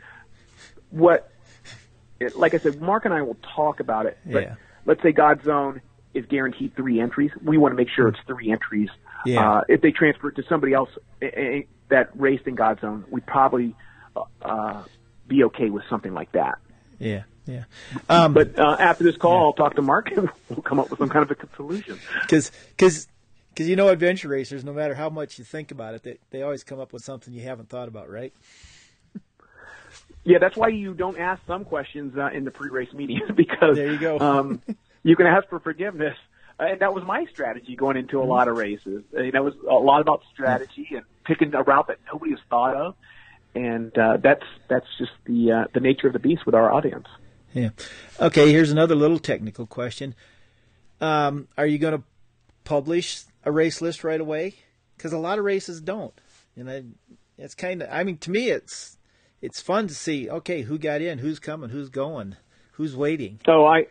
What, 0.90 1.30
it, 2.18 2.36
like 2.36 2.54
I 2.54 2.58
said, 2.58 2.80
Mark 2.80 3.04
and 3.04 3.12
I 3.12 3.22
will 3.22 3.36
talk 3.54 3.80
about 3.80 4.06
it. 4.06 4.18
But 4.24 4.42
yeah. 4.42 4.54
let's 4.86 5.02
say 5.02 5.12
Godzone 5.12 5.80
is 6.14 6.24
guaranteed 6.26 6.74
three 6.74 7.00
entries. 7.00 7.30
We 7.42 7.58
want 7.58 7.72
to 7.72 7.76
make 7.76 7.88
sure 7.88 8.08
it's 8.08 8.20
three 8.26 8.50
entries. 8.50 8.88
Yeah. 9.26 9.58
Uh, 9.58 9.64
if 9.68 9.80
they 9.80 9.90
transfer 9.90 10.28
it 10.28 10.36
to 10.36 10.42
somebody 10.48 10.72
else 10.72 10.90
that 11.20 12.10
raced 12.14 12.46
in 12.46 12.56
Godzone, 12.56 13.04
we 13.10 13.20
probably 13.20 13.74
uh, 14.42 14.82
be 15.30 15.44
okay 15.44 15.70
with 15.70 15.84
something 15.88 16.12
like 16.12 16.32
that. 16.32 16.58
Yeah, 16.98 17.22
yeah. 17.46 17.64
Um, 18.08 18.34
but 18.34 18.58
uh, 18.58 18.76
after 18.78 19.04
this 19.04 19.16
call, 19.16 19.38
yeah. 19.38 19.44
I'll 19.44 19.52
talk 19.54 19.76
to 19.76 19.82
Mark 19.82 20.10
and 20.10 20.28
we'll 20.50 20.60
come 20.60 20.78
up 20.78 20.90
with 20.90 20.98
some 20.98 21.08
kind 21.08 21.28
of 21.28 21.30
a 21.30 21.56
solution. 21.56 21.98
Because, 22.20 22.50
because, 22.76 23.08
because 23.50 23.68
you 23.68 23.76
know, 23.76 23.88
adventure 23.88 24.28
racers, 24.28 24.64
no 24.64 24.74
matter 24.74 24.94
how 24.94 25.08
much 25.08 25.38
you 25.38 25.44
think 25.44 25.70
about 25.70 25.94
it, 25.94 26.02
they 26.02 26.18
they 26.30 26.42
always 26.42 26.62
come 26.62 26.78
up 26.78 26.92
with 26.92 27.02
something 27.02 27.32
you 27.32 27.42
haven't 27.42 27.70
thought 27.70 27.88
about, 27.88 28.10
right? 28.10 28.34
Yeah, 30.22 30.38
that's 30.38 30.56
why 30.56 30.68
you 30.68 30.92
don't 30.92 31.18
ask 31.18 31.40
some 31.46 31.64
questions 31.64 32.16
uh, 32.18 32.28
in 32.34 32.44
the 32.44 32.50
pre-race 32.50 32.92
meetings 32.92 33.30
because 33.34 33.76
there 33.76 33.90
you 33.90 33.98
go. 33.98 34.18
um, 34.18 34.60
you 35.02 35.16
can 35.16 35.26
ask 35.26 35.48
for 35.48 35.60
forgiveness, 35.60 36.16
and 36.58 36.80
that 36.80 36.92
was 36.92 37.04
my 37.04 37.24
strategy 37.32 37.76
going 37.76 37.96
into 37.96 38.20
a 38.20 38.24
lot 38.24 38.48
of 38.48 38.56
races. 38.58 39.02
And 39.14 39.32
that 39.32 39.42
was 39.42 39.54
a 39.68 39.74
lot 39.74 40.02
about 40.02 40.22
strategy 40.34 40.88
and 40.90 41.04
picking 41.24 41.54
a 41.54 41.62
route 41.62 41.86
that 41.88 41.98
nobody 42.12 42.32
has 42.32 42.40
thought 42.50 42.76
of 42.76 42.94
and 43.54 43.96
uh, 43.98 44.18
that's 44.22 44.44
that's 44.68 44.86
just 44.98 45.12
the 45.24 45.52
uh, 45.52 45.64
the 45.74 45.80
nature 45.80 46.06
of 46.06 46.12
the 46.12 46.18
beast 46.18 46.46
with 46.46 46.54
our 46.54 46.72
audience. 46.72 47.06
Yeah. 47.52 47.70
Okay. 48.20 48.50
Here's 48.52 48.70
another 48.70 48.94
little 48.94 49.18
technical 49.18 49.66
question. 49.66 50.14
Um, 51.00 51.48
are 51.56 51.66
you 51.66 51.78
going 51.78 51.96
to 51.98 52.04
publish 52.64 53.22
a 53.44 53.50
race 53.50 53.80
list 53.80 54.04
right 54.04 54.20
away? 54.20 54.54
Because 54.96 55.12
a 55.12 55.18
lot 55.18 55.38
of 55.38 55.44
races 55.44 55.80
don't, 55.80 56.12
and 56.56 56.70
I, 56.70 56.84
it's 57.38 57.54
kind 57.54 57.82
of. 57.82 57.88
I 57.90 58.04
mean, 58.04 58.18
to 58.18 58.30
me, 58.30 58.50
it's 58.50 58.98
it's 59.40 59.60
fun 59.60 59.88
to 59.88 59.94
see. 59.94 60.28
Okay, 60.28 60.62
who 60.62 60.78
got 60.78 61.00
in? 61.00 61.18
Who's 61.18 61.38
coming? 61.38 61.70
Who's 61.70 61.88
going? 61.88 62.36
Who's 62.72 62.94
waiting? 62.94 63.40
So 63.46 63.66
I, 63.66 63.86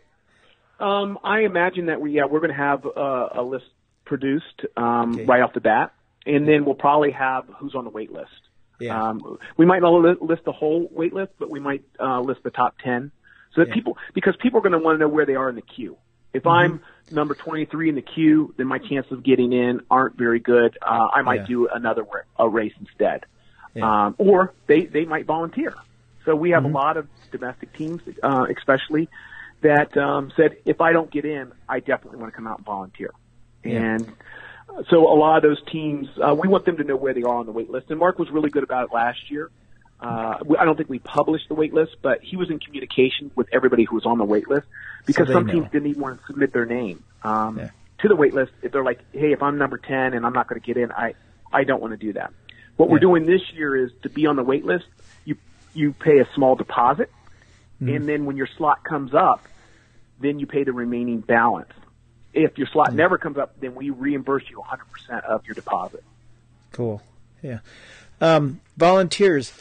um, 0.79 1.17
I 1.23 1.41
imagine 1.41 1.87
that 1.87 1.99
we 1.99 2.13
yeah 2.13 2.25
we're 2.25 2.39
going 2.39 2.51
to 2.51 2.57
have 2.57 2.85
a, 2.85 3.29
a 3.35 3.43
list 3.43 3.65
produced 4.05 4.61
um, 4.77 5.15
okay. 5.15 5.25
right 5.25 5.41
off 5.41 5.53
the 5.53 5.61
bat, 5.61 5.93
and 6.25 6.47
then 6.47 6.63
we'll 6.63 6.75
probably 6.75 7.11
have 7.11 7.45
who's 7.57 7.73
on 7.75 7.85
the 7.85 7.89
wait 7.89 8.11
list. 8.11 8.29
Yeah. 8.79 9.09
Um, 9.09 9.37
we 9.57 9.65
might 9.65 9.81
not 9.81 10.21
list 10.21 10.45
the 10.45 10.51
whole 10.51 10.89
wait 10.91 11.13
list, 11.13 11.33
but 11.37 11.49
we 11.49 11.59
might 11.59 11.83
uh, 11.99 12.21
list 12.21 12.43
the 12.43 12.51
top 12.51 12.77
10 12.83 13.11
so 13.53 13.61
that 13.61 13.69
yeah. 13.69 13.73
people, 13.73 13.97
because 14.13 14.35
people 14.37 14.59
are 14.59 14.61
going 14.61 14.73
to 14.73 14.79
want 14.79 14.95
to 14.95 14.99
know 14.99 15.07
where 15.07 15.25
they 15.25 15.35
are 15.35 15.49
in 15.49 15.55
the 15.55 15.61
queue. 15.61 15.97
If 16.33 16.43
mm-hmm. 16.43 16.49
I'm 16.49 16.81
number 17.11 17.35
23 17.35 17.89
in 17.89 17.95
the 17.95 18.01
queue, 18.01 18.53
then 18.57 18.67
my 18.67 18.77
chances 18.77 19.11
of 19.11 19.23
getting 19.23 19.51
in 19.51 19.81
aren't 19.89 20.15
very 20.17 20.39
good. 20.39 20.77
Uh, 20.81 21.07
I 21.13 21.21
might 21.21 21.41
yeah. 21.41 21.47
do 21.47 21.67
another 21.67 22.05
a 22.37 22.47
race 22.47 22.73
instead. 22.79 23.25
Yeah. 23.73 24.05
Um, 24.05 24.15
or 24.17 24.53
they, 24.67 24.85
they 24.85 25.05
might 25.05 25.25
volunteer. 25.25 25.73
So 26.25 26.35
we 26.35 26.51
have 26.51 26.63
mm-hmm. 26.63 26.75
a 26.75 26.77
lot 26.77 26.97
of 26.97 27.07
domestic 27.31 27.73
teams, 27.73 28.01
uh, 28.21 28.45
especially 28.55 29.09
that, 29.61 29.95
um, 29.97 30.31
said, 30.35 30.57
if 30.65 30.81
I 30.81 30.93
don't 30.93 31.11
get 31.11 31.25
in, 31.25 31.51
I 31.67 31.79
definitely 31.79 32.19
want 32.19 32.31
to 32.31 32.35
come 32.35 32.47
out 32.47 32.59
and 32.59 32.65
volunteer. 32.65 33.11
And, 33.63 34.13
so 34.89 35.11
a 35.11 35.17
lot 35.17 35.37
of 35.37 35.43
those 35.43 35.61
teams, 35.71 36.07
uh, 36.21 36.33
we 36.33 36.47
want 36.47 36.65
them 36.65 36.77
to 36.77 36.83
know 36.83 36.95
where 36.95 37.13
they 37.13 37.23
are 37.23 37.35
on 37.35 37.45
the 37.45 37.51
wait 37.51 37.69
list. 37.69 37.89
And 37.89 37.99
Mark 37.99 38.19
was 38.19 38.29
really 38.29 38.49
good 38.49 38.63
about 38.63 38.89
it 38.89 38.93
last 38.93 39.29
year. 39.29 39.51
Uh, 39.99 40.37
I 40.57 40.63
don't 40.63 40.77
think 40.77 40.89
we 40.89 40.99
published 40.99 41.49
the 41.49 41.55
wait 41.55 41.73
list, 41.73 41.97
but 42.01 42.21
he 42.21 42.37
was 42.37 42.49
in 42.49 42.59
communication 42.59 43.31
with 43.35 43.49
everybody 43.51 43.83
who 43.83 43.95
was 43.95 44.05
on 44.05 44.17
the 44.17 44.23
wait 44.23 44.47
list 44.47 44.65
because 45.05 45.27
so 45.27 45.33
some 45.33 45.45
know. 45.45 45.53
teams 45.53 45.71
didn't 45.71 45.89
even 45.89 46.01
want 46.01 46.19
to 46.19 46.25
submit 46.27 46.53
their 46.53 46.65
name 46.65 47.03
um, 47.23 47.57
yeah. 47.57 47.69
to 47.99 48.07
the 48.07 48.15
wait 48.15 48.33
list. 48.33 48.53
If 48.61 48.71
they're 48.71 48.83
like, 48.83 49.01
hey, 49.11 49.33
if 49.33 49.43
I'm 49.43 49.57
number 49.57 49.77
10 49.77 50.13
and 50.13 50.25
I'm 50.25 50.31
not 50.31 50.47
going 50.47 50.61
to 50.61 50.65
get 50.65 50.77
in, 50.77 50.91
I, 50.93 51.15
I 51.51 51.65
don't 51.65 51.81
want 51.81 51.91
to 51.91 51.97
do 51.97 52.13
that. 52.13 52.31
What 52.77 52.85
yeah. 52.85 52.93
we're 52.93 52.99
doing 52.99 53.25
this 53.25 53.41
year 53.53 53.75
is 53.75 53.91
to 54.03 54.09
be 54.09 54.25
on 54.25 54.37
the 54.37 54.43
wait 54.43 54.63
list, 54.63 54.85
you, 55.25 55.35
you 55.73 55.91
pay 55.91 56.19
a 56.19 56.27
small 56.33 56.55
deposit, 56.55 57.11
mm. 57.81 57.93
and 57.93 58.07
then 58.07 58.25
when 58.25 58.37
your 58.37 58.47
slot 58.57 58.85
comes 58.85 59.13
up, 59.13 59.45
then 60.21 60.39
you 60.39 60.47
pay 60.47 60.63
the 60.63 60.71
remaining 60.71 61.19
balance. 61.19 61.73
If 62.33 62.57
your 62.57 62.67
slot 62.67 62.93
never 62.93 63.17
comes 63.17 63.37
up, 63.37 63.59
then 63.59 63.75
we 63.75 63.89
reimburse 63.89 64.43
you 64.49 64.61
100% 65.09 65.23
of 65.23 65.45
your 65.45 65.55
deposit. 65.55 66.03
Cool. 66.71 67.01
Yeah. 67.41 67.59
Um, 68.21 68.61
volunteers, 68.77 69.53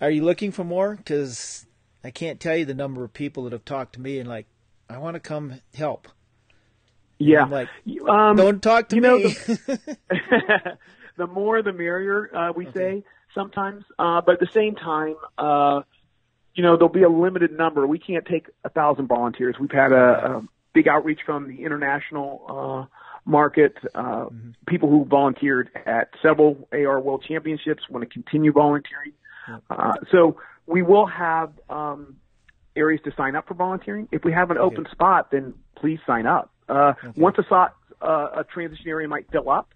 are 0.00 0.10
you 0.10 0.24
looking 0.24 0.50
for 0.50 0.64
more? 0.64 0.96
Because 0.96 1.66
I 2.02 2.10
can't 2.10 2.40
tell 2.40 2.56
you 2.56 2.64
the 2.64 2.74
number 2.74 3.04
of 3.04 3.12
people 3.12 3.44
that 3.44 3.52
have 3.52 3.64
talked 3.64 3.94
to 3.94 4.00
me 4.00 4.18
and 4.18 4.28
like, 4.28 4.46
I 4.88 4.98
want 4.98 5.14
to 5.14 5.20
come 5.20 5.60
help. 5.74 6.08
Yeah. 7.18 7.44
like, 7.44 7.68
um, 8.08 8.36
don't 8.36 8.62
talk 8.62 8.88
to 8.88 8.96
you 8.96 9.02
me. 9.02 9.08
Know, 9.08 9.18
the, 9.18 9.98
the 11.16 11.26
more 11.26 11.62
the 11.62 11.72
merrier, 11.72 12.34
uh, 12.34 12.52
we 12.52 12.66
okay. 12.68 12.78
say 12.78 13.04
sometimes. 13.34 13.84
Uh, 13.98 14.20
but 14.22 14.34
at 14.34 14.40
the 14.40 14.48
same 14.52 14.74
time, 14.74 15.16
uh, 15.38 15.82
you 16.54 16.62
know, 16.62 16.76
there'll 16.76 16.88
be 16.88 17.02
a 17.02 17.08
limited 17.08 17.52
number. 17.52 17.86
We 17.86 17.98
can't 17.98 18.24
take 18.26 18.48
a 18.64 18.70
thousand 18.70 19.06
volunteers. 19.06 19.56
We've 19.60 19.70
had 19.70 19.92
a, 19.92 20.38
a 20.38 20.42
big 20.72 20.88
outreach 20.88 21.20
from 21.24 21.48
the 21.48 21.64
international 21.64 22.44
uh, 22.48 22.96
market. 23.24 23.76
Uh, 23.94 24.02
mm-hmm. 24.02 24.50
People 24.66 24.90
who 24.90 25.04
volunteered 25.04 25.70
at 25.86 26.10
several 26.22 26.68
AR 26.72 27.00
World 27.00 27.24
Championships 27.26 27.88
want 27.88 28.08
to 28.08 28.12
continue 28.12 28.52
volunteering. 28.52 29.12
Uh, 29.68 29.92
so 30.12 30.38
we 30.66 30.82
will 30.82 31.06
have 31.06 31.52
um, 31.68 32.16
areas 32.76 33.00
to 33.04 33.12
sign 33.16 33.36
up 33.36 33.48
for 33.48 33.54
volunteering. 33.54 34.08
If 34.12 34.24
we 34.24 34.32
have 34.32 34.50
an 34.50 34.58
open 34.58 34.86
spot, 34.90 35.30
then 35.30 35.54
please 35.76 35.98
sign 36.06 36.26
up. 36.26 36.52
Uh, 36.68 36.94
okay. 37.04 37.20
Once 37.20 37.36
a 37.38 37.44
slot, 37.48 37.74
uh, 38.00 38.28
a 38.36 38.44
transition 38.44 38.88
area 38.88 39.08
might 39.08 39.30
fill 39.30 39.50
up, 39.50 39.74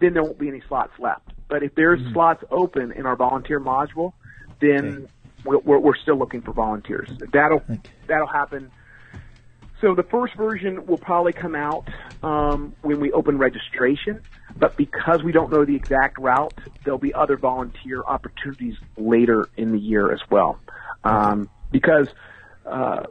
then 0.00 0.14
there 0.14 0.22
won't 0.22 0.38
be 0.38 0.48
any 0.48 0.62
slots 0.68 0.92
left. 0.98 1.32
But 1.48 1.62
if 1.62 1.74
there's 1.74 2.00
mm-hmm. 2.00 2.12
slots 2.12 2.44
open 2.50 2.92
in 2.92 3.06
our 3.06 3.16
volunteer 3.16 3.60
module, 3.60 4.12
then 4.60 5.08
okay. 5.46 5.62
we're, 5.64 5.78
we're, 5.78 5.96
still 5.96 6.16
looking 6.16 6.42
for 6.42 6.52
volunteers. 6.52 7.10
That'll 7.32 7.58
okay. 7.58 7.80
that'll 8.06 8.26
happen 8.26 8.70
So 9.80 9.94
the 9.94 10.02
first 10.02 10.34
version 10.34 10.86
will 10.86 10.98
probably 10.98 11.32
come 11.32 11.54
out 11.54 11.88
um, 12.22 12.74
when 12.82 13.00
we 13.00 13.12
open 13.12 13.38
registration, 13.38 14.22
but 14.56 14.76
because 14.76 15.22
we 15.22 15.30
don't 15.30 15.50
know 15.50 15.64
the 15.64 15.76
exact 15.76 16.18
route, 16.18 16.58
there'll 16.84 16.98
be 16.98 17.14
other 17.14 17.36
volunteer 17.36 18.02
opportunities 18.02 18.74
later 18.96 19.48
in 19.56 19.72
the 19.72 19.78
year 19.78 20.12
as 20.12 20.20
well. 20.30 20.58
Um, 21.04 21.48
because 21.70 22.08
uh, 22.66 23.04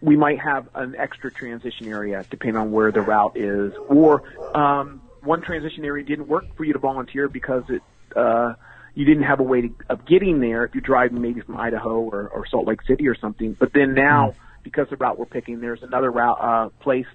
we 0.00 0.16
might 0.16 0.40
have 0.40 0.68
an 0.74 0.94
extra 0.96 1.30
transition 1.30 1.88
area 1.88 2.24
depending 2.30 2.56
on 2.56 2.72
where 2.72 2.90
the 2.90 3.02
route 3.02 3.36
is, 3.36 3.72
or 3.88 4.22
um, 4.56 5.02
one 5.22 5.42
transition 5.42 5.84
area 5.84 6.04
didn't 6.04 6.28
work 6.28 6.44
for 6.56 6.64
you 6.64 6.72
to 6.72 6.78
volunteer 6.78 7.28
because 7.28 7.64
it 7.68 7.82
uh, 8.14 8.54
you 8.94 9.04
didn't 9.04 9.24
have 9.24 9.40
a 9.40 9.42
way 9.42 9.62
to, 9.62 9.74
of 9.90 10.06
getting 10.06 10.40
there 10.40 10.64
if 10.64 10.74
you're 10.74 10.80
driving 10.80 11.20
maybe 11.20 11.40
from 11.42 11.56
Idaho 11.58 12.00
or, 12.00 12.28
or 12.28 12.46
Salt 12.46 12.66
Lake 12.66 12.80
City 12.86 13.06
or 13.08 13.14
something. 13.14 13.52
But 13.52 13.72
then 13.74 13.94
now, 13.94 14.30
mm. 14.30 14.34
Because 14.66 14.88
the 14.90 14.96
route 14.96 15.16
we're 15.16 15.26
picking, 15.26 15.60
there's 15.60 15.84
another 15.84 16.10
route 16.10 16.38
uh, 16.40 16.68
place 16.80 17.06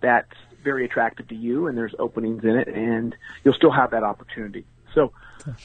that's 0.00 0.32
very 0.62 0.84
attractive 0.84 1.26
to 1.26 1.34
you, 1.34 1.66
and 1.66 1.76
there's 1.76 1.92
openings 1.98 2.44
in 2.44 2.56
it, 2.56 2.68
and 2.68 3.16
you'll 3.42 3.54
still 3.54 3.72
have 3.72 3.90
that 3.90 4.04
opportunity. 4.04 4.64
So, 4.94 5.12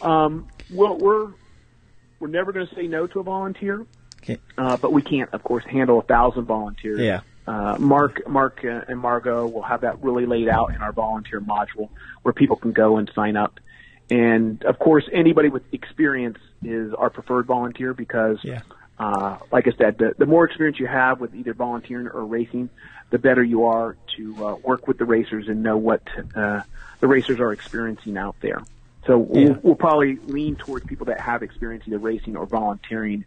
um, 0.02 0.48
well, 0.74 0.98
we're 0.98 1.34
we're 2.20 2.30
never 2.30 2.52
going 2.52 2.66
to 2.66 2.74
say 2.74 2.88
no 2.88 3.06
to 3.06 3.20
a 3.20 3.24
volunteer. 3.24 3.86
Okay. 4.24 4.40
Uh, 4.58 4.76
but 4.78 4.92
we 4.92 5.04
can't, 5.04 5.32
of 5.34 5.44
course, 5.44 5.64
handle 5.66 6.00
a 6.00 6.02
thousand 6.02 6.46
volunteers. 6.46 7.00
Yeah. 7.00 7.22
Uh, 7.46 7.78
Mark, 7.80 8.28
Mark, 8.28 8.66
uh, 8.66 8.82
and 8.88 9.00
Margot 9.00 9.46
will 9.46 9.62
have 9.62 9.82
that 9.82 10.04
really 10.04 10.26
laid 10.26 10.48
out 10.48 10.74
in 10.74 10.82
our 10.82 10.92
volunteer 10.92 11.40
module 11.40 11.90
where 12.24 12.34
people 12.34 12.56
can 12.56 12.72
go 12.72 12.98
and 12.98 13.12
sign 13.14 13.38
up. 13.38 13.60
And 14.10 14.64
of 14.66 14.80
course, 14.80 15.08
anybody 15.14 15.50
with 15.50 15.62
experience 15.72 16.40
is 16.64 16.92
our 16.96 17.12
preferred 17.12 17.46
volunteer 17.46 17.94
because, 17.94 18.40
yeah. 18.44 18.62
Uh, 18.98 19.38
like 19.52 19.68
I 19.68 19.72
said, 19.72 19.98
the, 19.98 20.16
the 20.18 20.26
more 20.26 20.46
experience 20.46 20.80
you 20.80 20.88
have 20.88 21.20
with 21.20 21.36
either 21.36 21.54
volunteering 21.54 22.08
or 22.08 22.26
racing, 22.26 22.70
the 23.10 23.20
better 23.20 23.44
you 23.44 23.66
are 23.66 23.98
to 24.18 24.46
uh, 24.46 24.56
work 24.56 24.88
with 24.88 24.98
the 24.98 25.06
racers 25.06 25.48
and 25.48 25.64
know 25.64 25.78
what 25.78 26.02
uh, 26.36 26.62
the 27.00 27.08
racers 27.08 27.40
are 27.40 27.52
experiencing 27.52 28.18
out 28.18 28.36
there. 28.42 28.64
So 29.06 29.18
we'll, 29.20 29.50
yeah. 29.50 29.58
we'll 29.62 29.76
probably 29.76 30.18
lean 30.18 30.56
towards 30.56 30.86
people 30.86 31.08
that 31.08 31.20
have 31.20 31.44
experience 31.44 31.84
either 31.88 32.00
racing 32.00 32.36
or 32.36 32.46
volunteering 32.46 33.26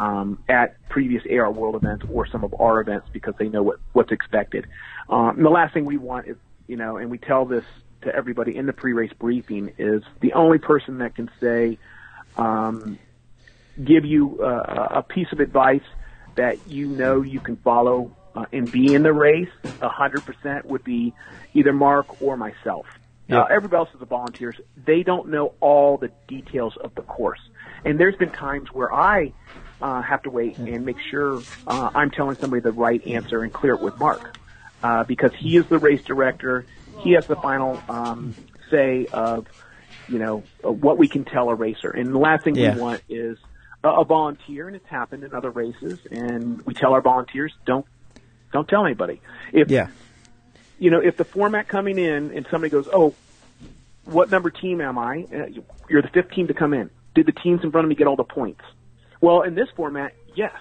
um, 0.00 0.42
at 0.48 0.76
previous 0.88 1.22
AR 1.30 1.50
World 1.52 1.76
events 1.76 2.06
or 2.10 2.26
some 2.26 2.42
of 2.42 2.54
our 2.58 2.80
events 2.80 3.08
because 3.12 3.34
they 3.38 3.48
know 3.48 3.62
what 3.62 3.78
what's 3.92 4.10
expected. 4.10 4.66
Um, 5.08 5.36
and 5.36 5.44
the 5.44 5.50
last 5.50 5.74
thing 5.74 5.84
we 5.84 5.98
want 5.98 6.26
is, 6.26 6.36
you 6.66 6.76
know, 6.76 6.96
and 6.96 7.10
we 7.10 7.18
tell 7.18 7.44
this 7.44 7.64
to 8.02 8.14
everybody 8.14 8.56
in 8.56 8.66
the 8.66 8.72
pre-race 8.72 9.12
briefing 9.18 9.72
is 9.76 10.02
the 10.20 10.32
only 10.32 10.58
person 10.58 10.98
that 10.98 11.14
can 11.14 11.30
say, 11.38 11.78
um, 12.38 12.98
give 13.84 14.04
you 14.04 14.42
uh, 14.42 14.88
a 14.90 15.02
piece 15.02 15.28
of 15.32 15.40
advice 15.40 15.82
that 16.36 16.58
you 16.68 16.86
know 16.86 17.22
you 17.22 17.40
can 17.40 17.56
follow 17.56 18.14
uh, 18.34 18.46
and 18.52 18.70
be 18.70 18.94
in 18.94 19.02
the 19.02 19.12
race. 19.12 19.50
A 19.82 19.88
hundred 19.88 20.24
percent 20.24 20.66
would 20.66 20.84
be 20.84 21.12
either 21.54 21.72
Mark 21.72 22.22
or 22.22 22.36
myself. 22.36 22.86
Now, 23.28 23.44
everybody 23.44 23.78
else 23.78 23.90
is 23.94 24.00
the 24.00 24.06
volunteers. 24.06 24.56
They 24.84 25.04
don't 25.04 25.28
know 25.28 25.54
all 25.60 25.96
the 25.98 26.10
details 26.26 26.76
of 26.76 26.92
the 26.96 27.02
course. 27.02 27.38
And 27.84 27.98
there's 27.98 28.16
been 28.16 28.32
times 28.32 28.72
where 28.72 28.92
I 28.92 29.32
uh, 29.80 30.02
have 30.02 30.22
to 30.22 30.30
wait 30.30 30.58
and 30.58 30.84
make 30.84 30.98
sure 30.98 31.40
uh, 31.64 31.90
I'm 31.94 32.10
telling 32.10 32.34
somebody 32.36 32.60
the 32.60 32.72
right 32.72 33.06
answer 33.06 33.44
and 33.44 33.52
clear 33.52 33.74
it 33.74 33.80
with 33.80 33.96
Mark, 34.00 34.36
uh, 34.82 35.04
because 35.04 35.32
he 35.32 35.56
is 35.56 35.66
the 35.66 35.78
race 35.78 36.02
director. 36.02 36.66
He 36.98 37.12
has 37.12 37.28
the 37.28 37.36
final 37.36 37.80
um, 37.88 38.34
say 38.68 39.06
of, 39.12 39.46
you 40.08 40.18
know, 40.18 40.42
what 40.62 40.98
we 40.98 41.06
can 41.06 41.24
tell 41.24 41.50
a 41.50 41.54
racer. 41.54 41.90
And 41.90 42.12
the 42.12 42.18
last 42.18 42.42
thing 42.42 42.56
yeah. 42.56 42.74
we 42.74 42.80
want 42.80 43.02
is 43.08 43.38
a, 43.82 44.04
volunteer, 44.04 44.66
and 44.66 44.76
it's 44.76 44.86
happened 44.86 45.24
in 45.24 45.34
other 45.34 45.50
races. 45.50 45.98
And 46.10 46.64
we 46.66 46.74
tell 46.74 46.92
our 46.92 47.00
volunteers, 47.00 47.52
don't 47.66 47.86
don't 48.52 48.68
tell 48.68 48.84
anybody. 48.84 49.20
If 49.52 49.70
yeah. 49.70 49.88
you 50.78 50.90
know, 50.90 51.00
if 51.00 51.16
the 51.16 51.24
format 51.24 51.68
coming 51.68 51.98
in 51.98 52.32
and 52.32 52.46
somebody 52.50 52.70
goes, 52.70 52.88
oh, 52.92 53.14
what 54.04 54.30
number 54.30 54.50
team 54.50 54.80
am 54.80 54.98
I? 54.98 55.26
Uh, 55.32 55.60
you're 55.88 56.02
the 56.02 56.08
fifth 56.08 56.32
team 56.32 56.48
to 56.48 56.54
come 56.54 56.74
in. 56.74 56.90
Did 57.14 57.26
the 57.26 57.32
teams 57.32 57.62
in 57.62 57.70
front 57.70 57.84
of 57.84 57.88
me 57.88 57.94
get 57.94 58.06
all 58.06 58.16
the 58.16 58.24
points? 58.24 58.62
Well, 59.20 59.42
in 59.42 59.54
this 59.54 59.68
format, 59.76 60.14
yes. 60.34 60.54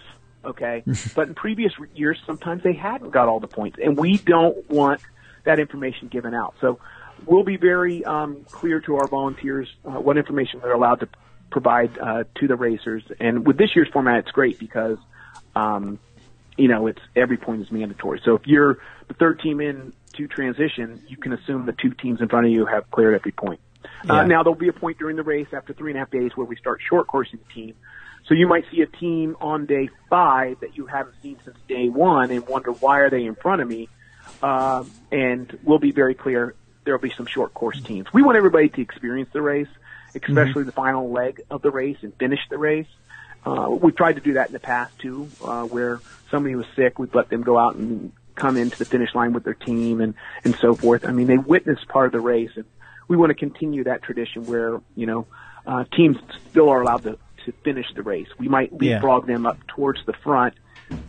Okay. 0.44 0.84
but 1.16 1.28
in 1.28 1.36
previous 1.36 1.74
years, 1.96 2.20
sometimes 2.26 2.64
they 2.64 2.74
hadn't 2.74 3.12
got 3.12 3.28
all 3.28 3.40
the 3.40 3.48
points, 3.48 3.80
and 3.84 3.98
we 3.98 4.18
don't 4.18 4.70
want 4.70 5.02
that 5.46 5.60
information 5.60 6.08
given 6.08 6.34
out. 6.34 6.56
So 6.62 6.80
we'll 7.26 7.44
be 7.44 7.58
very 7.58 8.04
um, 8.06 8.46
clear 8.50 8.80
to 8.82 8.98
our 8.98 9.08
volunteers 9.08 9.68
uh, 9.86 10.00
what 10.00 10.18
information 10.18 10.60
they're 10.62 10.74
allowed 10.74 11.00
to 11.02 11.10
provide 11.50 11.98
uh, 11.98 12.24
to 12.36 12.48
the 12.48 12.56
racers. 12.56 13.04
And 13.20 13.46
with 13.46 13.58
this 13.58 13.76
year's 13.76 13.90
format, 13.92 14.20
it's 14.20 14.32
great 14.32 14.60
because, 14.60 14.98
um, 15.56 16.00
you 16.58 16.68
know, 16.68 16.88
it's 16.88 17.02
every 17.16 17.38
point 17.38 17.62
is 17.62 17.72
mandatory. 17.72 18.22
So 18.24 18.36
if 18.36 18.46
you're 18.46 18.80
the 19.08 19.14
third 19.14 19.40
team 19.40 19.62
in 19.62 19.94
to 20.14 20.28
transition, 20.28 21.04
you 21.08 21.18
can 21.18 21.34
assume 21.34 21.66
the 21.66 21.74
two 21.74 21.92
teams 21.92 22.22
in 22.22 22.28
front 22.28 22.46
of 22.46 22.52
you 22.52 22.66
have 22.66 22.90
cleared 22.92 23.16
every 23.16 23.32
point. 23.32 23.60
Uh, 23.84 23.88
yeah. 24.06 24.14
Uh, 24.14 24.26
now 24.26 24.44
there'll 24.44 24.56
be 24.56 24.68
a 24.68 24.74
point 24.74 24.98
during 24.98 25.16
the 25.16 25.24
race 25.24 25.48
after 25.54 25.74
three 25.74 25.92
and 25.92 25.98
a 25.98 26.00
half 26.00 26.12
days 26.12 26.32
where 26.36 26.46
we 26.46 26.56
start 26.56 26.82
short 26.88 27.08
coursing 27.08 27.40
the 27.48 27.54
team 27.54 27.76
so 28.30 28.36
you 28.36 28.48
might 28.48 28.66
see 28.72 28.82
a 28.82 28.86
team 28.86 29.36
on 29.42 29.66
day 29.66 29.90
five 30.10 30.60
that 30.60 30.78
you 30.78 30.86
haven't 30.86 31.16
seen 31.22 31.40
since 31.44 31.58
day 31.68 31.90
one 31.90 32.30
and 32.30 32.48
wonder 32.48 32.72
why 32.72 33.00
are 33.00 33.10
they 33.10 33.26
in 33.26 33.34
front 33.34 33.62
of 33.62 33.68
me? 33.68 33.90
Uh, 34.44 34.84
and 35.12 35.58
we'll 35.64 35.80
be 35.80 35.92
very 35.92 36.14
clear. 36.14 36.54
There'll 36.84 37.02
be 37.02 37.10
some 37.10 37.26
short 37.26 37.56
course 37.56 37.82
teams. 37.82 38.08
We 38.14 38.22
want 38.22 38.38
everybody 38.38 38.70
to 38.70 38.82
experience 38.82 39.30
the 39.34 39.42
race, 39.42 39.68
especially 40.16 40.62
mm-hmm. 40.62 40.66
the 40.66 40.72
final 40.72 41.12
leg 41.12 41.42
of 41.50 41.62
the 41.62 41.72
race 41.72 41.98
and 42.02 42.14
finish 42.16 42.40
the 42.50 42.58
race. 42.58 42.88
Uh, 43.46 43.70
we've 43.70 43.96
tried 43.96 44.14
to 44.14 44.22
do 44.22 44.34
that 44.34 44.48
in 44.48 44.54
the 44.54 44.60
past 44.60 44.98
too, 45.00 45.30
uh, 45.44 45.64
where 45.64 46.00
somebody 46.30 46.56
was 46.56 46.66
sick, 46.76 47.00
we'd 47.00 47.16
let 47.16 47.30
them 47.30 47.42
go 47.42 47.58
out 47.58 47.76
and 47.76 48.12
come 48.36 48.58
into 48.58 48.78
the 48.78 48.86
finish 48.86 49.14
line 49.16 49.34
with 49.34 49.44
their 49.44 49.54
team 49.54 50.02
and, 50.02 50.14
and 50.44 50.56
so 50.56 50.74
forth. 50.76 51.06
I 51.06 51.12
mean, 51.12 51.28
they 51.28 51.38
witnessed 51.38 51.88
part 51.88 52.08
of 52.08 52.12
the 52.12 52.20
race 52.20 52.52
and 52.56 52.66
we 53.08 53.18
want 53.18 53.30
to 53.32 53.34
continue 53.36 53.86
that 53.86 54.04
tradition 54.04 54.46
where, 54.46 54.82
you 54.96 55.06
know, 55.06 55.28
uh, 55.66 55.84
teams 55.96 56.18
still 56.50 56.70
are 56.70 56.82
allowed 56.82 57.04
to 57.04 57.18
to 57.46 57.52
finish 57.64 57.86
the 57.96 58.04
race. 58.04 58.28
We 58.38 58.48
might 58.48 58.74
leapfrog 58.74 59.28
yeah. 59.28 59.36
them 59.36 59.46
up 59.46 59.66
towards 59.68 60.06
the 60.06 60.14
front, 60.14 60.54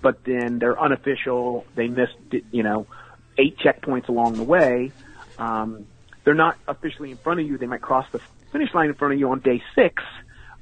but 0.01 0.25
then 0.25 0.59
they're 0.59 0.81
unofficial. 0.81 1.67
They 1.75 1.89
missed, 1.89 2.17
you 2.51 2.63
know, 2.63 2.87
eight 3.39 3.59
checkpoints 3.59 4.09
along 4.09 4.35
the 4.35 4.45
way. 4.45 4.93
Um, 5.39 5.87
they're 6.25 6.35
not 6.35 6.57
officially 6.69 7.11
in 7.11 7.17
front 7.17 7.41
of 7.41 7.47
you. 7.47 7.59
They 7.59 7.67
might 7.67 7.81
cross 7.81 8.07
the 8.13 8.21
finish 8.53 8.73
line 8.75 8.89
in 8.89 8.95
front 8.95 9.15
of 9.15 9.21
you 9.21 9.31
on 9.31 9.41
day 9.41 9.63
six, 9.75 10.03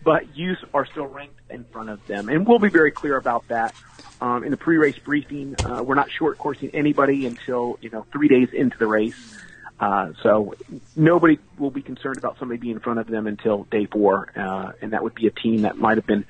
but 0.04 0.36
you 0.36 0.56
are 0.72 0.86
still 0.86 1.06
ranked 1.06 1.40
in 1.50 1.64
front 1.64 1.90
of 1.90 2.06
them. 2.06 2.28
And 2.28 2.46
we'll 2.46 2.58
be 2.58 2.68
very 2.68 2.90
clear 2.90 3.16
about 3.16 3.48
that. 3.48 3.74
Um, 4.20 4.42
in 4.42 4.50
the 4.50 4.56
pre-race 4.56 4.98
briefing, 4.98 5.54
uh, 5.64 5.82
we're 5.82 5.94
not 5.94 6.10
short 6.10 6.38
coursing 6.38 6.70
anybody 6.74 7.26
until, 7.26 7.78
you 7.80 7.90
know, 7.90 8.04
three 8.12 8.28
days 8.28 8.48
into 8.52 8.76
the 8.76 8.86
race. 8.86 9.38
Uh, 9.78 10.12
so 10.22 10.54
nobody 10.96 11.38
will 11.56 11.70
be 11.70 11.82
concerned 11.82 12.18
about 12.18 12.36
somebody 12.38 12.58
being 12.58 12.74
in 12.74 12.80
front 12.80 12.98
of 12.98 13.06
them 13.06 13.28
until 13.28 13.62
day 13.64 13.86
four, 13.86 14.28
uh, 14.36 14.72
and 14.82 14.92
that 14.92 15.04
would 15.04 15.14
be 15.14 15.28
a 15.28 15.30
team 15.30 15.62
that 15.62 15.76
might 15.76 15.98
have 15.98 16.06
been 16.06 16.24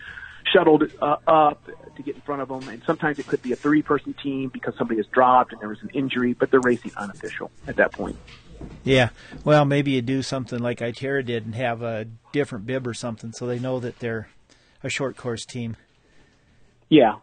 shuttled 0.53 0.91
uh, 1.01 1.17
up 1.27 1.65
to 1.97 2.03
get 2.03 2.15
in 2.15 2.21
front 2.21 2.43
of 2.43 2.49
them. 2.49 2.69
And 2.69 2.83
sometimes 2.85 3.19
it 3.19 3.27
could 3.27 3.41
be 3.41 3.53
a 3.53 3.57
three-person 3.57 4.15
team 4.23 4.51
because 4.51 4.75
somebody 4.77 4.99
has 4.99 5.07
dropped 5.07 5.53
and 5.53 5.61
there 5.63 5.69
was 5.71 5.83
an 5.83 5.91
injury, 5.95 6.35
but 6.35 6.51
they're 6.51 6.61
racing 6.61 6.93
unofficial 6.97 7.51
at 7.67 7.77
that 7.77 7.93
point. 7.93 8.17
Yeah, 8.85 9.11
well, 9.45 9.65
maybe 9.65 9.93
you 9.93 10.03
do 10.03 10.23
something 10.23 10.59
like 10.59 10.79
Itera 10.79 11.25
did 11.25 11.45
and 11.45 11.55
have 11.55 11.83
a 11.83 12.07
different 12.33 12.67
bib 12.67 12.87
or 12.87 12.95
something, 12.95 13.33
so 13.33 13.47
they 13.47 13.59
know 13.59 13.81
that 13.81 13.99
they're 13.99 14.29
a 14.83 14.89
short 14.89 15.17
course 15.17 15.45
team. 15.45 15.77
Yeah, 16.89 17.17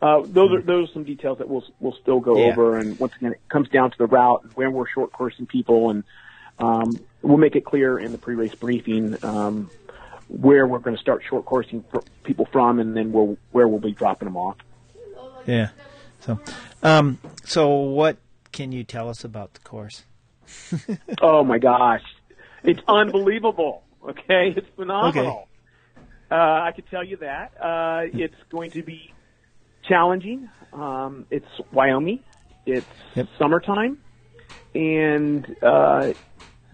uh, 0.00 0.22
those 0.24 0.52
are 0.52 0.62
those 0.62 0.88
are 0.88 0.92
some 0.92 1.04
details 1.04 1.38
that 1.38 1.48
we'll 1.48 1.64
we'll 1.78 1.96
still 2.02 2.18
go 2.18 2.36
yeah. 2.36 2.52
over. 2.52 2.76
And 2.76 2.98
once 2.98 3.14
again, 3.14 3.32
it 3.32 3.40
comes 3.48 3.68
down 3.68 3.92
to 3.92 3.98
the 3.98 4.06
route, 4.06 4.42
and 4.42 4.52
where 4.54 4.70
we're 4.70 4.88
short 4.88 5.12
coursing 5.12 5.46
people, 5.46 5.90
and 5.90 6.04
um, 6.58 6.98
we'll 7.22 7.38
make 7.38 7.54
it 7.54 7.64
clear 7.64 7.98
in 7.98 8.10
the 8.10 8.18
pre-race 8.18 8.54
briefing 8.54 9.16
um, 9.24 9.70
where 10.28 10.66
we're 10.66 10.80
going 10.80 10.96
to 10.96 11.00
start 11.00 11.22
short 11.28 11.44
coursing 11.44 11.84
people 12.24 12.46
from, 12.46 12.80
and 12.80 12.96
then 12.96 13.12
we'll 13.12 13.36
where 13.52 13.68
we'll 13.68 13.80
be 13.80 13.92
dropping 13.92 14.26
them 14.26 14.36
off. 14.36 14.56
Yeah. 15.46 15.68
So, 16.20 16.40
um, 16.82 17.18
so 17.44 17.68
what 17.68 18.16
can 18.50 18.72
you 18.72 18.84
tell 18.84 19.08
us 19.08 19.24
about 19.24 19.54
the 19.54 19.60
course? 19.60 20.04
oh 21.22 21.44
my 21.44 21.58
gosh, 21.58 22.02
it's 22.62 22.80
unbelievable. 22.88 23.82
Okay, 24.08 24.54
it's 24.56 24.66
phenomenal. 24.76 25.26
Okay. 25.26 25.48
Uh, 26.30 26.62
I 26.64 26.72
can 26.74 26.84
tell 26.84 27.04
you 27.04 27.18
that 27.18 27.52
uh, 27.60 28.02
it's 28.12 28.34
going 28.50 28.70
to 28.72 28.82
be 28.82 29.12
challenging. 29.82 30.48
Um, 30.72 31.26
it's 31.30 31.46
Wyoming. 31.72 32.20
It's 32.64 32.86
yep. 33.14 33.28
summertime, 33.38 33.98
and 34.74 35.56
uh, 35.62 36.14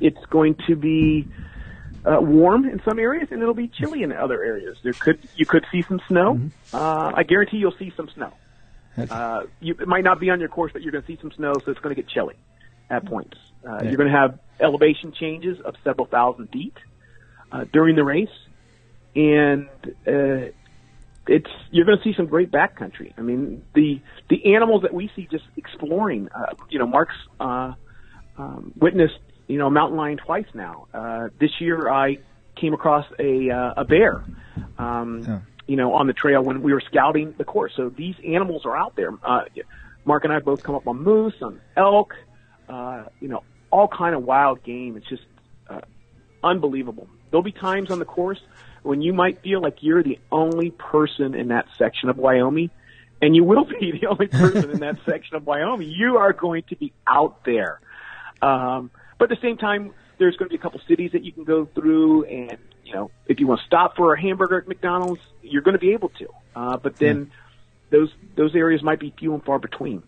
it's 0.00 0.24
going 0.26 0.56
to 0.68 0.76
be 0.76 1.26
uh, 2.04 2.20
warm 2.20 2.66
in 2.66 2.80
some 2.84 2.98
areas, 2.98 3.28
and 3.30 3.42
it'll 3.42 3.54
be 3.54 3.68
chilly 3.68 4.02
in 4.02 4.12
other 4.12 4.42
areas. 4.42 4.78
There 4.82 4.92
could 4.92 5.18
you 5.34 5.46
could 5.46 5.66
see 5.72 5.82
some 5.82 6.00
snow. 6.08 6.34
Mm-hmm. 6.34 6.76
Uh, 6.76 7.12
I 7.14 7.22
guarantee 7.24 7.56
you'll 7.56 7.76
see 7.78 7.92
some 7.96 8.08
snow. 8.14 8.32
Okay. 8.98 9.12
Uh, 9.12 9.42
you, 9.60 9.74
it 9.80 9.88
might 9.88 10.04
not 10.04 10.20
be 10.20 10.30
on 10.30 10.40
your 10.40 10.48
course, 10.48 10.72
but 10.72 10.82
you're 10.82 10.92
going 10.92 11.04
to 11.04 11.06
see 11.06 11.18
some 11.20 11.32
snow, 11.32 11.54
so 11.64 11.70
it's 11.70 11.80
going 11.80 11.94
to 11.94 12.00
get 12.00 12.10
chilly 12.10 12.36
at 12.90 13.04
points. 13.04 13.36
Uh, 13.66 13.80
yeah. 13.82 13.88
You're 13.88 13.96
going 13.96 14.10
to 14.10 14.16
have 14.16 14.38
elevation 14.60 15.12
changes 15.12 15.60
of 15.60 15.74
several 15.84 16.06
thousand 16.06 16.48
feet 16.48 16.74
uh, 17.52 17.64
during 17.72 17.96
the 17.96 18.04
race, 18.04 18.28
and 19.14 19.68
uh, 20.06 20.50
it's 21.26 21.50
you're 21.70 21.84
going 21.84 21.98
to 21.98 22.04
see 22.04 22.14
some 22.14 22.26
great 22.26 22.50
backcountry. 22.50 23.12
I 23.16 23.22
mean, 23.22 23.64
the 23.74 24.00
the 24.28 24.54
animals 24.54 24.82
that 24.82 24.94
we 24.94 25.10
see 25.14 25.28
just 25.30 25.44
exploring. 25.56 26.28
Uh, 26.34 26.54
you 26.70 26.78
know, 26.78 26.86
Mark's 26.86 27.14
uh, 27.40 27.74
um, 28.36 28.72
witnessed 28.76 29.18
you 29.46 29.58
know 29.58 29.70
mountain 29.70 29.96
lion 29.96 30.18
twice 30.18 30.46
now. 30.54 30.86
Uh, 30.92 31.28
this 31.38 31.60
year, 31.60 31.90
I 31.90 32.18
came 32.56 32.74
across 32.74 33.06
a 33.18 33.50
uh, 33.50 33.74
a 33.78 33.84
bear. 33.84 34.24
Um, 34.78 35.24
yeah. 35.26 35.40
You 35.66 35.76
know, 35.76 35.92
on 35.92 36.06
the 36.06 36.14
trail 36.14 36.42
when 36.42 36.62
we 36.62 36.72
were 36.72 36.80
scouting 36.80 37.34
the 37.36 37.44
course. 37.44 37.72
So 37.76 37.90
these 37.90 38.14
animals 38.26 38.64
are 38.64 38.74
out 38.74 38.96
there. 38.96 39.12
Uh, 39.22 39.42
Mark 40.06 40.24
and 40.24 40.32
I 40.32 40.38
both 40.38 40.62
come 40.62 40.74
up 40.74 40.88
on 40.88 41.02
moose, 41.02 41.34
on 41.42 41.60
elk, 41.76 42.14
uh, 42.14 42.27
you 43.20 43.28
know, 43.28 43.42
all 43.70 43.88
kind 43.88 44.14
of 44.14 44.24
wild 44.24 44.62
game. 44.62 44.96
It's 44.96 45.08
just 45.08 45.24
uh, 45.68 45.80
unbelievable. 46.42 47.08
There'll 47.30 47.42
be 47.42 47.52
times 47.52 47.90
on 47.90 47.98
the 47.98 48.04
course 48.04 48.40
when 48.82 49.02
you 49.02 49.12
might 49.12 49.42
feel 49.42 49.60
like 49.60 49.78
you're 49.82 50.02
the 50.02 50.18
only 50.32 50.70
person 50.70 51.34
in 51.34 51.48
that 51.48 51.66
section 51.76 52.08
of 52.08 52.16
Wyoming, 52.16 52.70
and 53.20 53.34
you 53.36 53.44
will 53.44 53.64
be 53.80 53.92
the 54.00 54.06
only 54.06 54.28
person 54.28 54.70
in 54.70 54.80
that 54.80 54.98
section 55.06 55.36
of 55.36 55.46
Wyoming. 55.46 55.90
You 55.90 56.16
are 56.18 56.32
going 56.32 56.62
to 56.70 56.76
be 56.76 56.92
out 57.06 57.44
there. 57.44 57.80
Um, 58.40 58.90
but 59.18 59.30
at 59.30 59.40
the 59.40 59.46
same 59.46 59.58
time, 59.58 59.92
there's 60.18 60.36
going 60.36 60.48
to 60.48 60.52
be 60.52 60.58
a 60.58 60.62
couple 60.62 60.80
cities 60.88 61.12
that 61.12 61.24
you 61.24 61.32
can 61.32 61.44
go 61.44 61.66
through, 61.66 62.24
and 62.24 62.58
you 62.84 62.94
know, 62.94 63.10
if 63.26 63.40
you 63.40 63.46
want 63.46 63.60
to 63.60 63.66
stop 63.66 63.96
for 63.96 64.14
a 64.14 64.20
hamburger 64.20 64.58
at 64.58 64.68
McDonald's, 64.68 65.20
you're 65.42 65.62
going 65.62 65.74
to 65.74 65.80
be 65.80 65.92
able 65.92 66.08
to. 66.10 66.28
Uh, 66.56 66.76
but 66.76 66.96
then 66.96 67.26
mm. 67.26 67.30
those 67.90 68.10
those 68.36 68.54
areas 68.54 68.82
might 68.82 69.00
be 69.00 69.12
few 69.18 69.34
and 69.34 69.44
far 69.44 69.58
between, 69.58 70.02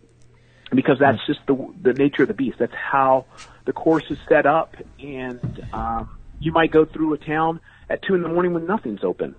because 0.73 0.97
that's 0.99 1.21
mm. 1.21 1.27
just 1.27 1.39
the 1.47 1.73
the 1.81 1.93
nature 1.93 2.23
of 2.23 2.27
the 2.27 2.33
beast. 2.33 2.57
That's 2.59 2.73
how 2.73 3.25
the 3.65 3.73
course 3.73 4.05
is 4.09 4.17
set 4.27 4.45
up, 4.45 4.75
and 4.99 5.67
um, 5.73 6.17
you 6.39 6.51
might 6.51 6.71
go 6.71 6.85
through 6.85 7.13
a 7.13 7.17
town 7.17 7.59
at 7.89 8.01
two 8.01 8.15
in 8.15 8.21
the 8.21 8.29
morning 8.29 8.53
when 8.53 8.65
nothing's 8.65 9.03
open. 9.03 9.35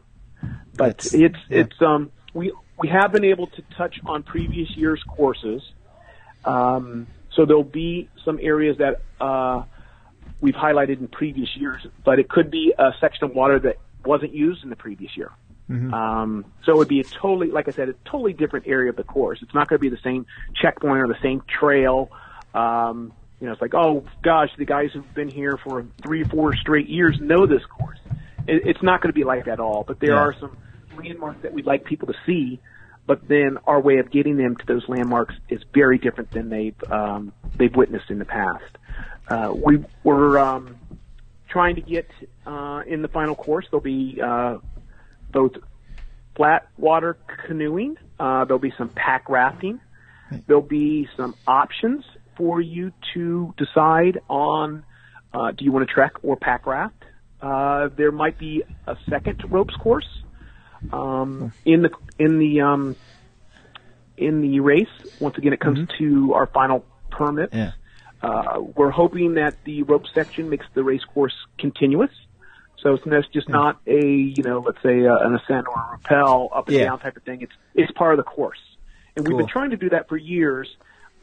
But 0.74 0.98
That's, 0.98 1.14
it's 1.14 1.38
yeah. 1.48 1.60
it's 1.60 1.82
um 1.82 2.10
we 2.34 2.52
we 2.78 2.88
have 2.88 3.12
been 3.12 3.24
able 3.24 3.46
to 3.48 3.62
touch 3.76 4.00
on 4.06 4.22
previous 4.22 4.70
years' 4.76 5.02
courses. 5.06 5.62
Um, 6.44 7.06
so 7.34 7.46
there'll 7.46 7.62
be 7.62 8.08
some 8.24 8.38
areas 8.42 8.78
that 8.78 9.00
uh, 9.20 9.62
we've 10.40 10.54
highlighted 10.54 10.98
in 10.98 11.08
previous 11.08 11.48
years, 11.56 11.86
but 12.04 12.18
it 12.18 12.28
could 12.28 12.50
be 12.50 12.74
a 12.76 12.90
section 13.00 13.24
of 13.24 13.34
water 13.34 13.58
that 13.60 13.78
wasn't 14.04 14.34
used 14.34 14.64
in 14.64 14.70
the 14.70 14.76
previous 14.76 15.16
year. 15.16 15.30
Mm-hmm. 15.70 15.94
Um, 15.94 16.44
so 16.64 16.72
it 16.72 16.78
would 16.78 16.88
be 16.88 17.00
a 17.00 17.04
totally, 17.04 17.50
like 17.50 17.68
I 17.68 17.70
said, 17.70 17.88
a 17.88 17.94
totally 18.04 18.32
different 18.32 18.66
area 18.66 18.90
of 18.90 18.96
the 18.96 19.04
course. 19.04 19.40
It's 19.42 19.54
not 19.54 19.68
going 19.68 19.78
to 19.78 19.80
be 19.80 19.88
the 19.88 20.02
same 20.02 20.26
checkpoint 20.54 20.98
or 20.98 21.08
the 21.08 21.20
same 21.22 21.42
trail. 21.48 22.10
Um, 22.54 23.12
you 23.40 23.46
know, 23.46 23.52
it's 23.52 23.62
like, 23.62 23.74
oh 23.74 24.04
gosh, 24.22 24.50
the 24.58 24.64
guys 24.64 24.90
who've 24.92 25.14
been 25.14 25.28
here 25.28 25.56
for 25.56 25.86
three, 26.02 26.24
four 26.24 26.54
straight 26.54 26.88
years 26.88 27.18
know 27.20 27.46
this 27.46 27.64
course 27.66 27.98
it, 28.46 28.66
it's 28.66 28.82
not 28.82 29.00
going 29.00 29.10
to 29.10 29.14
be 29.14 29.24
like 29.24 29.44
that 29.44 29.52
at 29.52 29.60
all. 29.60 29.84
But 29.86 30.00
there 30.00 30.12
yeah. 30.12 30.20
are 30.20 30.34
some 30.38 30.56
landmarks 30.96 31.42
that 31.42 31.52
we'd 31.52 31.66
like 31.66 31.84
people 31.84 32.08
to 32.08 32.14
see. 32.26 32.60
But 33.06 33.26
then 33.28 33.58
our 33.66 33.80
way 33.80 33.98
of 33.98 34.10
getting 34.10 34.36
them 34.36 34.56
to 34.56 34.66
those 34.66 34.88
landmarks 34.88 35.34
is 35.48 35.60
very 35.74 35.98
different 35.98 36.30
than 36.30 36.48
they've 36.48 36.84
um, 36.90 37.32
they've 37.56 37.74
witnessed 37.74 38.10
in 38.10 38.18
the 38.18 38.24
past. 38.24 38.78
Uh, 39.28 39.52
we 39.54 39.84
we're 40.04 40.38
um, 40.38 40.76
trying 41.48 41.74
to 41.74 41.80
get 41.80 42.08
uh, 42.46 42.82
in 42.86 43.02
the 43.02 43.08
final 43.08 43.34
course. 43.34 43.66
There'll 43.70 43.82
be 43.82 44.20
uh, 44.22 44.58
both 45.32 45.52
flat 46.36 46.68
water 46.76 47.16
canoeing. 47.46 47.96
Uh, 48.18 48.44
there'll 48.44 48.58
be 48.58 48.72
some 48.76 48.88
pack 48.88 49.28
rafting. 49.28 49.80
There'll 50.46 50.62
be 50.62 51.08
some 51.16 51.34
options 51.46 52.04
for 52.36 52.60
you 52.60 52.92
to 53.14 53.54
decide 53.58 54.20
on 54.28 54.84
uh, 55.34 55.50
do 55.52 55.64
you 55.64 55.72
want 55.72 55.86
to 55.86 55.92
trek 55.92 56.12
or 56.22 56.36
pack 56.36 56.66
raft. 56.66 57.04
Uh, 57.40 57.88
there 57.96 58.12
might 58.12 58.38
be 58.38 58.62
a 58.86 58.96
second 59.08 59.42
ropes 59.50 59.74
course 59.74 60.08
um, 60.92 61.52
in 61.64 61.82
the 61.82 61.90
in 62.18 62.38
the 62.38 62.60
um, 62.60 62.96
in 64.16 64.40
the 64.40 64.60
race. 64.60 64.88
Once 65.20 65.36
again, 65.38 65.52
it 65.52 65.60
comes 65.60 65.78
mm-hmm. 65.78 66.26
to 66.28 66.34
our 66.34 66.46
final 66.46 66.84
permit. 67.10 67.50
Yeah. 67.52 67.72
Uh, 68.22 68.60
we're 68.60 68.90
hoping 68.90 69.34
that 69.34 69.56
the 69.64 69.82
rope 69.82 70.04
section 70.14 70.48
makes 70.48 70.66
the 70.74 70.84
race 70.84 71.04
course 71.04 71.34
continuous. 71.58 72.10
So 72.82 72.98
it's 73.04 73.28
just 73.28 73.48
not 73.48 73.80
a, 73.86 74.04
you 74.04 74.42
know, 74.42 74.58
let's 74.60 74.82
say 74.82 75.06
uh, 75.06 75.16
an 75.18 75.34
ascent 75.34 75.66
or 75.68 75.74
a 75.74 75.90
rappel 75.92 76.50
up 76.52 76.68
and 76.68 76.76
yeah. 76.76 76.84
down 76.84 76.98
type 76.98 77.16
of 77.16 77.22
thing. 77.22 77.42
It's, 77.42 77.52
it's 77.74 77.92
part 77.92 78.12
of 78.12 78.16
the 78.18 78.24
course. 78.24 78.58
And 79.16 79.24
cool. 79.24 79.36
we've 79.36 79.46
been 79.46 79.52
trying 79.52 79.70
to 79.70 79.76
do 79.76 79.90
that 79.90 80.08
for 80.08 80.16
years. 80.16 80.68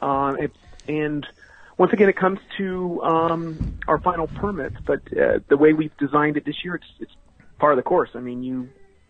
Um, 0.00 0.36
and, 0.36 0.50
and 0.88 1.26
once 1.76 1.92
again, 1.92 2.08
it 2.08 2.16
comes 2.16 2.40
to 2.58 3.02
um, 3.02 3.78
our 3.88 3.98
final 3.98 4.26
permits, 4.26 4.76
but 4.84 5.00
uh, 5.16 5.40
the 5.48 5.56
way 5.56 5.72
we've 5.72 5.96
designed 5.96 6.36
it 6.36 6.44
this 6.44 6.64
year, 6.64 6.74
it's 6.74 6.86
it's 7.00 7.12
part 7.58 7.72
of 7.72 7.76
the 7.76 7.82
course. 7.82 8.10
I 8.14 8.20
mean, 8.20 8.42
you 8.42 8.68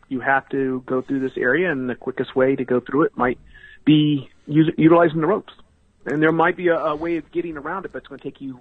you 0.08 0.20
have 0.20 0.48
to 0.50 0.82
go 0.86 1.02
through 1.02 1.20
this 1.20 1.36
area, 1.36 1.70
and 1.70 1.90
the 1.90 1.96
quickest 1.96 2.36
way 2.36 2.54
to 2.54 2.64
go 2.64 2.78
through 2.78 3.04
it 3.04 3.16
might 3.16 3.38
be 3.84 4.28
use, 4.46 4.72
utilizing 4.76 5.20
the 5.20 5.26
ropes. 5.26 5.52
And 6.06 6.22
there 6.22 6.30
might 6.30 6.56
be 6.56 6.68
a, 6.68 6.76
a 6.78 6.96
way 6.96 7.16
of 7.16 7.30
getting 7.32 7.56
around 7.56 7.86
it, 7.86 7.92
but 7.92 7.98
it's 7.98 8.08
going 8.08 8.20
to 8.20 8.24
take 8.24 8.40
you 8.40 8.60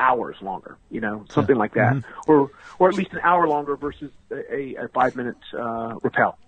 hours 0.00 0.36
longer, 0.40 0.76
you 0.90 1.00
know, 1.00 1.24
something 1.30 1.56
yeah. 1.56 1.60
like 1.60 1.74
that, 1.74 1.94
mm-hmm. 1.94 2.30
or 2.30 2.50
or 2.78 2.88
at 2.88 2.94
least 2.94 3.12
an 3.12 3.20
hour 3.22 3.48
longer 3.48 3.76
versus 3.76 4.10
a, 4.30 4.74
a 4.76 4.88
five 4.88 5.16
minute 5.16 5.36
uh, 5.52 5.96
rappel. 6.02 6.38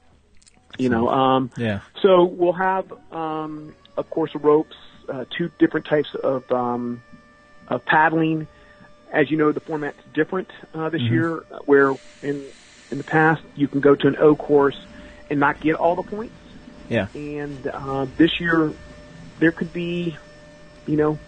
You 0.78 0.88
know, 0.88 1.09
um, 1.09 1.51
yeah. 1.57 1.80
So 2.01 2.24
we'll 2.24 2.53
have, 2.53 2.92
um, 3.12 3.74
of 3.96 4.09
course, 4.09 4.34
ropes 4.34 4.76
uh, 5.09 5.24
two 5.36 5.51
different 5.59 5.86
types 5.86 6.14
of 6.14 6.51
um, 6.53 7.03
of 7.68 7.84
paddling. 7.84 8.46
As 9.12 9.28
you 9.30 9.36
know, 9.36 9.51
the 9.51 9.61
format's 9.61 9.98
different 10.14 10.48
uh, 10.72 10.88
this 10.88 11.03
mm-hmm. 11.03 11.12
year. 11.12 11.36
Where 11.66 11.94
in 12.22 12.44
in 12.90 12.98
the 12.98 13.05
past 13.05 13.42
you 13.57 13.68
can 13.68 13.80
go 13.80 13.94
to 13.94 14.09
an 14.09 14.16
O 14.16 14.36
course 14.36 14.78
and 15.28 15.40
not 15.40 15.61
get 15.61 15.74
all 15.74 15.96
the 15.96 16.03
points. 16.03 16.34
Yeah. 16.88 17.07
And 17.14 17.66
uh, 17.66 18.07
this 18.16 18.40
year 18.40 18.72
there 19.38 19.53
could 19.53 19.72
be, 19.72 20.16
you 20.86 20.96
know, 20.96 21.18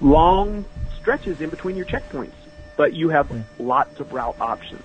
long 0.00 0.64
stretches 1.04 1.42
in 1.42 1.50
between 1.50 1.76
your 1.76 1.84
checkpoints, 1.84 2.32
but 2.78 2.94
you 2.94 3.10
have 3.10 3.30
yeah. 3.30 3.42
lots 3.58 4.00
of 4.00 4.10
route 4.14 4.40
options. 4.40 4.82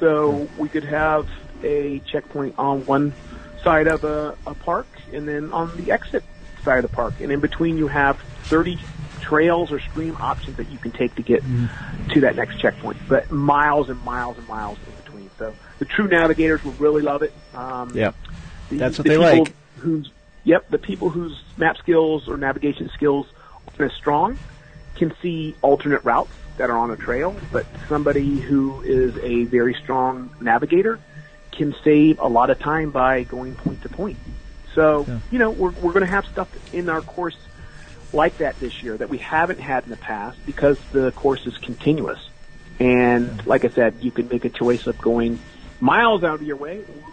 So 0.00 0.48
we 0.56 0.70
could 0.70 0.84
have 0.84 1.28
a 1.62 1.98
checkpoint 2.10 2.54
on 2.56 2.86
one 2.86 3.12
side 3.62 3.86
of 3.86 4.04
a, 4.04 4.38
a 4.46 4.54
park, 4.54 4.86
and 5.12 5.28
then 5.28 5.52
on 5.52 5.70
the 5.76 5.92
exit 5.92 6.24
side 6.64 6.82
of 6.82 6.90
the 6.90 6.96
park, 6.96 7.12
and 7.20 7.30
in 7.30 7.40
between 7.40 7.76
you 7.76 7.88
have 7.88 8.18
30 8.44 8.78
trails 9.20 9.70
or 9.70 9.80
stream 9.80 10.16
options 10.18 10.56
that 10.56 10.70
you 10.70 10.78
can 10.78 10.92
take 10.92 11.14
to 11.16 11.22
get 11.22 11.42
mm. 11.42 11.68
to 12.14 12.22
that 12.22 12.36
next 12.36 12.58
checkpoint. 12.58 12.96
But 13.06 13.30
miles 13.30 13.90
and 13.90 14.02
miles 14.02 14.38
and 14.38 14.48
miles 14.48 14.78
in 14.86 15.04
between. 15.04 15.30
So 15.38 15.54
the 15.78 15.84
true 15.84 16.08
navigators 16.08 16.64
will 16.64 16.72
really 16.72 17.02
love 17.02 17.22
it. 17.22 17.34
Um, 17.52 17.92
yeah, 17.94 18.12
the, 18.70 18.78
that's 18.78 18.96
what 18.96 19.04
the 19.04 19.10
they 19.10 19.18
like. 19.18 19.52
Who's 19.76 20.10
yep, 20.44 20.70
the 20.70 20.78
people 20.78 21.10
whose 21.10 21.42
map 21.58 21.76
skills 21.76 22.28
or 22.30 22.38
navigation 22.38 22.88
skills 22.94 23.26
aren't 23.68 23.92
as 23.92 23.96
strong 23.98 24.38
can 24.96 25.14
see 25.22 25.54
alternate 25.62 26.04
routes 26.04 26.32
that 26.56 26.70
are 26.70 26.78
on 26.78 26.90
a 26.90 26.96
trail, 26.96 27.34
but 27.50 27.66
somebody 27.88 28.38
who 28.38 28.80
is 28.82 29.16
a 29.18 29.44
very 29.44 29.74
strong 29.74 30.30
navigator 30.40 31.00
can 31.50 31.74
save 31.82 32.18
a 32.20 32.28
lot 32.28 32.50
of 32.50 32.58
time 32.58 32.90
by 32.90 33.24
going 33.24 33.54
point 33.54 33.82
to 33.82 33.88
point. 33.88 34.18
So, 34.74 35.04
yeah. 35.06 35.18
you 35.30 35.38
know, 35.38 35.50
we're, 35.50 35.70
we're 35.70 35.92
going 35.92 36.04
to 36.04 36.10
have 36.10 36.26
stuff 36.26 36.48
in 36.74 36.88
our 36.88 37.00
course 37.00 37.36
like 38.12 38.38
that 38.38 38.58
this 38.60 38.82
year 38.82 38.96
that 38.96 39.08
we 39.08 39.18
haven't 39.18 39.60
had 39.60 39.84
in 39.84 39.90
the 39.90 39.96
past 39.96 40.38
because 40.46 40.78
the 40.92 41.12
course 41.12 41.46
is 41.46 41.56
continuous. 41.58 42.18
And 42.78 43.44
like 43.46 43.64
I 43.64 43.68
said, 43.68 43.94
you 44.00 44.10
can 44.10 44.28
make 44.28 44.44
a 44.44 44.48
choice 44.48 44.86
of 44.86 44.98
going 44.98 45.38
miles 45.80 46.24
out 46.24 46.36
of 46.36 46.42
your 46.42 46.56
way 46.56 46.78
or 46.78 47.12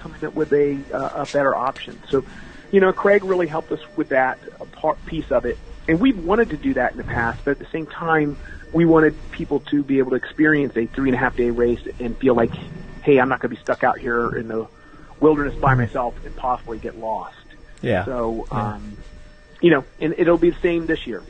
coming 0.00 0.24
up 0.24 0.34
with 0.34 0.52
a, 0.52 0.78
uh, 0.92 1.22
a 1.22 1.32
better 1.32 1.54
option. 1.54 2.00
So, 2.08 2.24
you 2.72 2.80
know, 2.80 2.92
Craig 2.92 3.24
really 3.24 3.46
helped 3.46 3.70
us 3.72 3.80
with 3.96 4.10
that 4.10 4.38
part, 4.72 5.04
piece 5.06 5.30
of 5.30 5.44
it. 5.46 5.58
And 5.88 6.00
we've 6.00 6.18
wanted 6.24 6.50
to 6.50 6.56
do 6.56 6.74
that 6.74 6.92
in 6.92 6.98
the 6.98 7.04
past, 7.04 7.44
but 7.44 7.52
at 7.52 7.58
the 7.58 7.66
same 7.66 7.86
time, 7.86 8.36
we 8.72 8.84
wanted 8.84 9.14
people 9.30 9.60
to 9.60 9.82
be 9.82 9.98
able 9.98 10.10
to 10.10 10.16
experience 10.16 10.76
a 10.76 10.86
three 10.86 11.08
and 11.08 11.14
a 11.14 11.18
half 11.18 11.36
day 11.36 11.50
race 11.50 11.80
and 12.00 12.16
feel 12.18 12.34
like, 12.34 12.52
hey, 13.02 13.20
I'm 13.20 13.28
not 13.28 13.40
going 13.40 13.50
to 13.50 13.56
be 13.56 13.62
stuck 13.62 13.84
out 13.84 13.98
here 13.98 14.36
in 14.36 14.48
the 14.48 14.66
wilderness 15.20 15.54
by 15.54 15.74
myself 15.74 16.14
and 16.24 16.34
possibly 16.36 16.78
get 16.78 16.98
lost. 16.98 17.36
Yeah. 17.82 18.04
So, 18.04 18.46
um, 18.50 18.96
you 19.60 19.70
know, 19.70 19.84
and 20.00 20.14
it'll 20.18 20.38
be 20.38 20.50
the 20.50 20.60
same 20.60 20.86
this 20.86 21.06
year. 21.06 21.22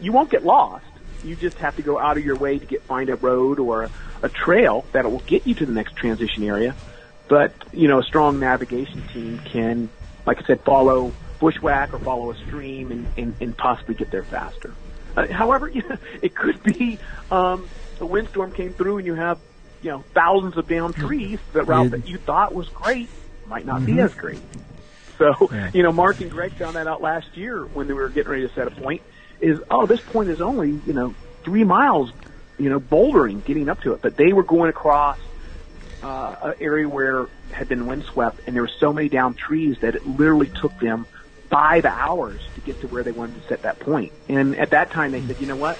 You 0.00 0.12
won't 0.12 0.30
get 0.30 0.44
lost. 0.44 0.84
You 1.24 1.36
just 1.36 1.58
have 1.58 1.76
to 1.76 1.82
go 1.82 1.98
out 1.98 2.16
of 2.16 2.24
your 2.24 2.36
way 2.36 2.58
to 2.58 2.66
get 2.66 2.82
find 2.82 3.08
a 3.08 3.16
road 3.16 3.60
or 3.60 3.84
a, 3.84 3.90
a 4.22 4.28
trail 4.28 4.84
that 4.92 5.04
will 5.10 5.20
get 5.20 5.46
you 5.46 5.54
to 5.54 5.66
the 5.66 5.72
next 5.72 5.94
transition 5.94 6.42
area. 6.42 6.74
But 7.28 7.52
you 7.72 7.86
know, 7.86 8.00
a 8.00 8.02
strong 8.02 8.40
navigation 8.40 9.06
team 9.12 9.38
can, 9.44 9.88
like 10.26 10.42
I 10.42 10.46
said, 10.46 10.60
follow 10.62 11.12
bushwhack 11.42 11.92
or 11.92 11.98
follow 11.98 12.30
a 12.30 12.36
stream 12.36 12.92
and, 12.92 13.06
and, 13.18 13.34
and 13.40 13.56
possibly 13.56 13.96
get 13.96 14.12
there 14.12 14.22
faster. 14.22 14.72
Uh, 15.16 15.26
however, 15.26 15.70
it 16.22 16.34
could 16.34 16.62
be 16.62 17.00
um, 17.32 17.68
a 18.00 18.06
windstorm 18.06 18.52
came 18.52 18.72
through 18.72 18.98
and 18.98 19.06
you 19.06 19.14
have 19.14 19.38
you 19.82 19.90
know 19.90 20.04
thousands 20.14 20.56
of 20.56 20.68
down 20.68 20.92
trees. 20.92 21.40
That 21.52 21.64
route 21.64 21.90
that 21.90 22.08
you 22.08 22.16
thought 22.16 22.54
was 22.54 22.68
great 22.68 23.08
might 23.48 23.66
not 23.66 23.82
mm-hmm. 23.82 23.96
be 23.96 24.00
as 24.00 24.14
great. 24.14 24.38
So, 25.18 25.48
yeah. 25.52 25.70
you 25.74 25.82
know, 25.82 25.92
Mark 25.92 26.20
and 26.20 26.30
Greg 26.30 26.52
found 26.52 26.76
that 26.76 26.86
out 26.86 27.02
last 27.02 27.36
year 27.36 27.64
when 27.64 27.88
we 27.88 27.94
were 27.94 28.08
getting 28.08 28.30
ready 28.30 28.48
to 28.48 28.54
set 28.54 28.68
a 28.68 28.70
point. 28.70 29.02
Is 29.40 29.60
oh, 29.68 29.86
this 29.86 30.00
point 30.00 30.30
is 30.30 30.40
only 30.40 30.80
you 30.86 30.92
know 30.92 31.12
three 31.42 31.64
miles, 31.64 32.12
you 32.56 32.70
know, 32.70 32.78
bouldering 32.78 33.44
getting 33.44 33.68
up 33.68 33.80
to 33.82 33.94
it, 33.94 34.00
but 34.00 34.16
they 34.16 34.32
were 34.32 34.44
going 34.44 34.70
across 34.70 35.18
uh, 36.04 36.36
an 36.42 36.54
area 36.60 36.88
where 36.88 37.26
had 37.50 37.68
been 37.68 37.86
windswept, 37.86 38.38
and 38.46 38.54
there 38.54 38.62
were 38.62 38.70
so 38.78 38.92
many 38.92 39.08
down 39.08 39.34
trees 39.34 39.78
that 39.80 39.96
it 39.96 40.06
literally 40.06 40.48
took 40.48 40.78
them 40.78 41.06
five 41.52 41.84
hours 41.84 42.40
to 42.54 42.62
get 42.62 42.80
to 42.80 42.88
where 42.88 43.02
they 43.02 43.12
wanted 43.12 43.40
to 43.40 43.46
set 43.46 43.62
that 43.62 43.78
point. 43.78 44.10
And 44.26 44.56
at 44.56 44.70
that 44.70 44.90
time, 44.90 45.12
they 45.12 45.20
said, 45.20 45.38
you 45.38 45.46
know 45.46 45.56
what? 45.56 45.78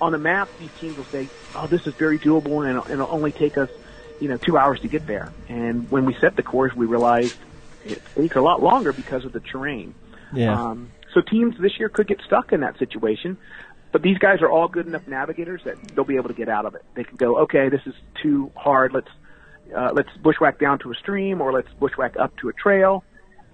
On 0.00 0.12
the 0.12 0.18
map, 0.18 0.48
these 0.58 0.70
teams 0.80 0.96
will 0.96 1.04
say, 1.04 1.28
"Oh, 1.54 1.66
this 1.66 1.86
is 1.86 1.94
very 1.94 2.18
doable, 2.18 2.68
and 2.68 2.90
it'll, 2.90 3.06
only 3.10 3.30
take 3.30 3.56
us, 3.56 3.70
you 4.18 4.28
know, 4.28 4.36
two 4.36 4.58
hours 4.58 4.80
to 4.80 4.88
get 4.88 5.06
there." 5.06 5.32
And 5.48 5.88
when 5.90 6.04
we 6.04 6.14
set 6.14 6.34
the 6.36 6.42
course, 6.42 6.74
we 6.74 6.86
realized 6.86 7.36
it 7.84 8.02
takes 8.16 8.34
a 8.34 8.40
lot 8.40 8.62
longer 8.62 8.92
because 8.92 9.24
of 9.24 9.32
the 9.32 9.40
terrain. 9.40 9.94
Yeah. 10.32 10.60
Um, 10.60 10.90
so 11.12 11.20
teams 11.20 11.56
this 11.60 11.78
year 11.78 11.88
could 11.88 12.08
get 12.08 12.20
stuck 12.22 12.52
in 12.52 12.60
that 12.60 12.78
situation. 12.78 13.38
But 13.92 14.02
these 14.02 14.18
guys 14.18 14.42
are 14.42 14.50
all 14.50 14.66
good 14.66 14.88
enough 14.88 15.06
navigators 15.06 15.62
that 15.64 15.80
they'll 15.94 16.04
be 16.04 16.16
able 16.16 16.28
to 16.28 16.34
get 16.34 16.48
out 16.48 16.66
of 16.66 16.74
it. 16.74 16.84
They 16.94 17.04
can 17.04 17.16
go, 17.16 17.38
okay, 17.42 17.68
this 17.68 17.82
is 17.86 17.94
too 18.20 18.50
hard. 18.56 18.92
Let's 18.92 19.10
uh, 19.74 19.92
let's 19.94 20.10
bushwhack 20.16 20.58
down 20.58 20.80
to 20.80 20.90
a 20.90 20.94
stream, 20.96 21.40
or 21.40 21.52
let's 21.52 21.72
bushwhack 21.74 22.16
up 22.16 22.36
to 22.38 22.48
a 22.48 22.52
trail, 22.52 23.04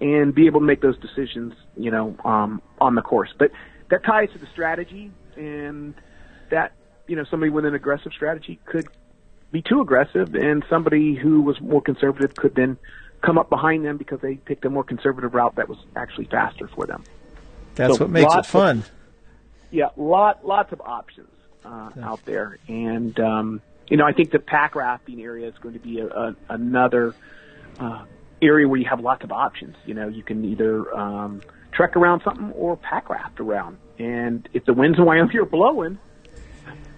and 0.01 0.33
be 0.33 0.47
able 0.47 0.59
to 0.59 0.65
make 0.65 0.81
those 0.81 0.97
decisions, 0.97 1.53
you 1.77 1.91
know, 1.91 2.15
um, 2.25 2.61
on 2.81 2.95
the 2.95 3.01
course. 3.01 3.29
But 3.37 3.51
that 3.89 4.03
ties 4.03 4.31
to 4.31 4.39
the 4.39 4.47
strategy, 4.47 5.11
and 5.37 5.93
that 6.49 6.73
you 7.07 7.15
know 7.15 7.23
somebody 7.23 7.51
with 7.51 7.65
an 7.65 7.75
aggressive 7.75 8.11
strategy 8.11 8.59
could 8.65 8.87
be 9.51 9.61
too 9.61 9.79
aggressive, 9.79 10.33
and 10.35 10.65
somebody 10.69 11.13
who 11.15 11.41
was 11.41 11.61
more 11.61 11.81
conservative 11.81 12.35
could 12.35 12.55
then 12.55 12.77
come 13.21 13.37
up 13.37 13.49
behind 13.49 13.85
them 13.85 13.97
because 13.97 14.19
they 14.21 14.35
picked 14.35 14.65
a 14.65 14.69
more 14.69 14.83
conservative 14.83 15.33
route 15.35 15.55
that 15.55 15.69
was 15.69 15.77
actually 15.95 16.25
faster 16.25 16.67
for 16.67 16.87
them. 16.87 17.03
That's 17.75 17.97
So 17.97 18.05
what 18.05 18.09
makes 18.09 18.25
it 18.25 18.35
lots 18.35 18.47
of- 18.47 18.51
fun. 18.51 18.83
Yeah, 19.69 19.89
lot 19.95 20.45
lots 20.45 20.73
of 20.73 20.81
options 20.81 21.29
uh, 21.63 21.91
out 22.01 22.25
there, 22.25 22.57
and 22.67 23.17
um, 23.19 23.61
you 23.87 23.95
know 23.97 24.05
I 24.05 24.11
think 24.13 24.31
the 24.31 24.39
pack 24.39 24.75
rafting 24.75 25.21
area 25.21 25.47
is 25.47 25.53
going 25.61 25.75
to 25.75 25.79
be 25.79 25.99
a, 25.99 26.07
a, 26.07 26.35
another 26.49 27.13
uh, 27.79 28.03
area 28.41 28.67
where 28.67 28.79
you 28.79 28.87
have 28.89 28.99
lots 28.99 29.23
of 29.23 29.31
options. 29.31 29.75
You 29.85 29.93
know, 29.93 30.07
you 30.07 30.23
can 30.23 30.43
either 30.45 30.93
um, 30.97 31.41
trek 31.71 31.95
around 31.95 32.21
something 32.23 32.51
or 32.51 32.77
pack 32.77 33.09
raft 33.09 33.39
around, 33.39 33.77
and 33.99 34.47
if 34.53 34.65
the 34.65 34.73
winds 34.73 34.97
in 34.97 35.05
Wyoming 35.05 35.37
are 35.37 35.45
blowing, 35.45 35.99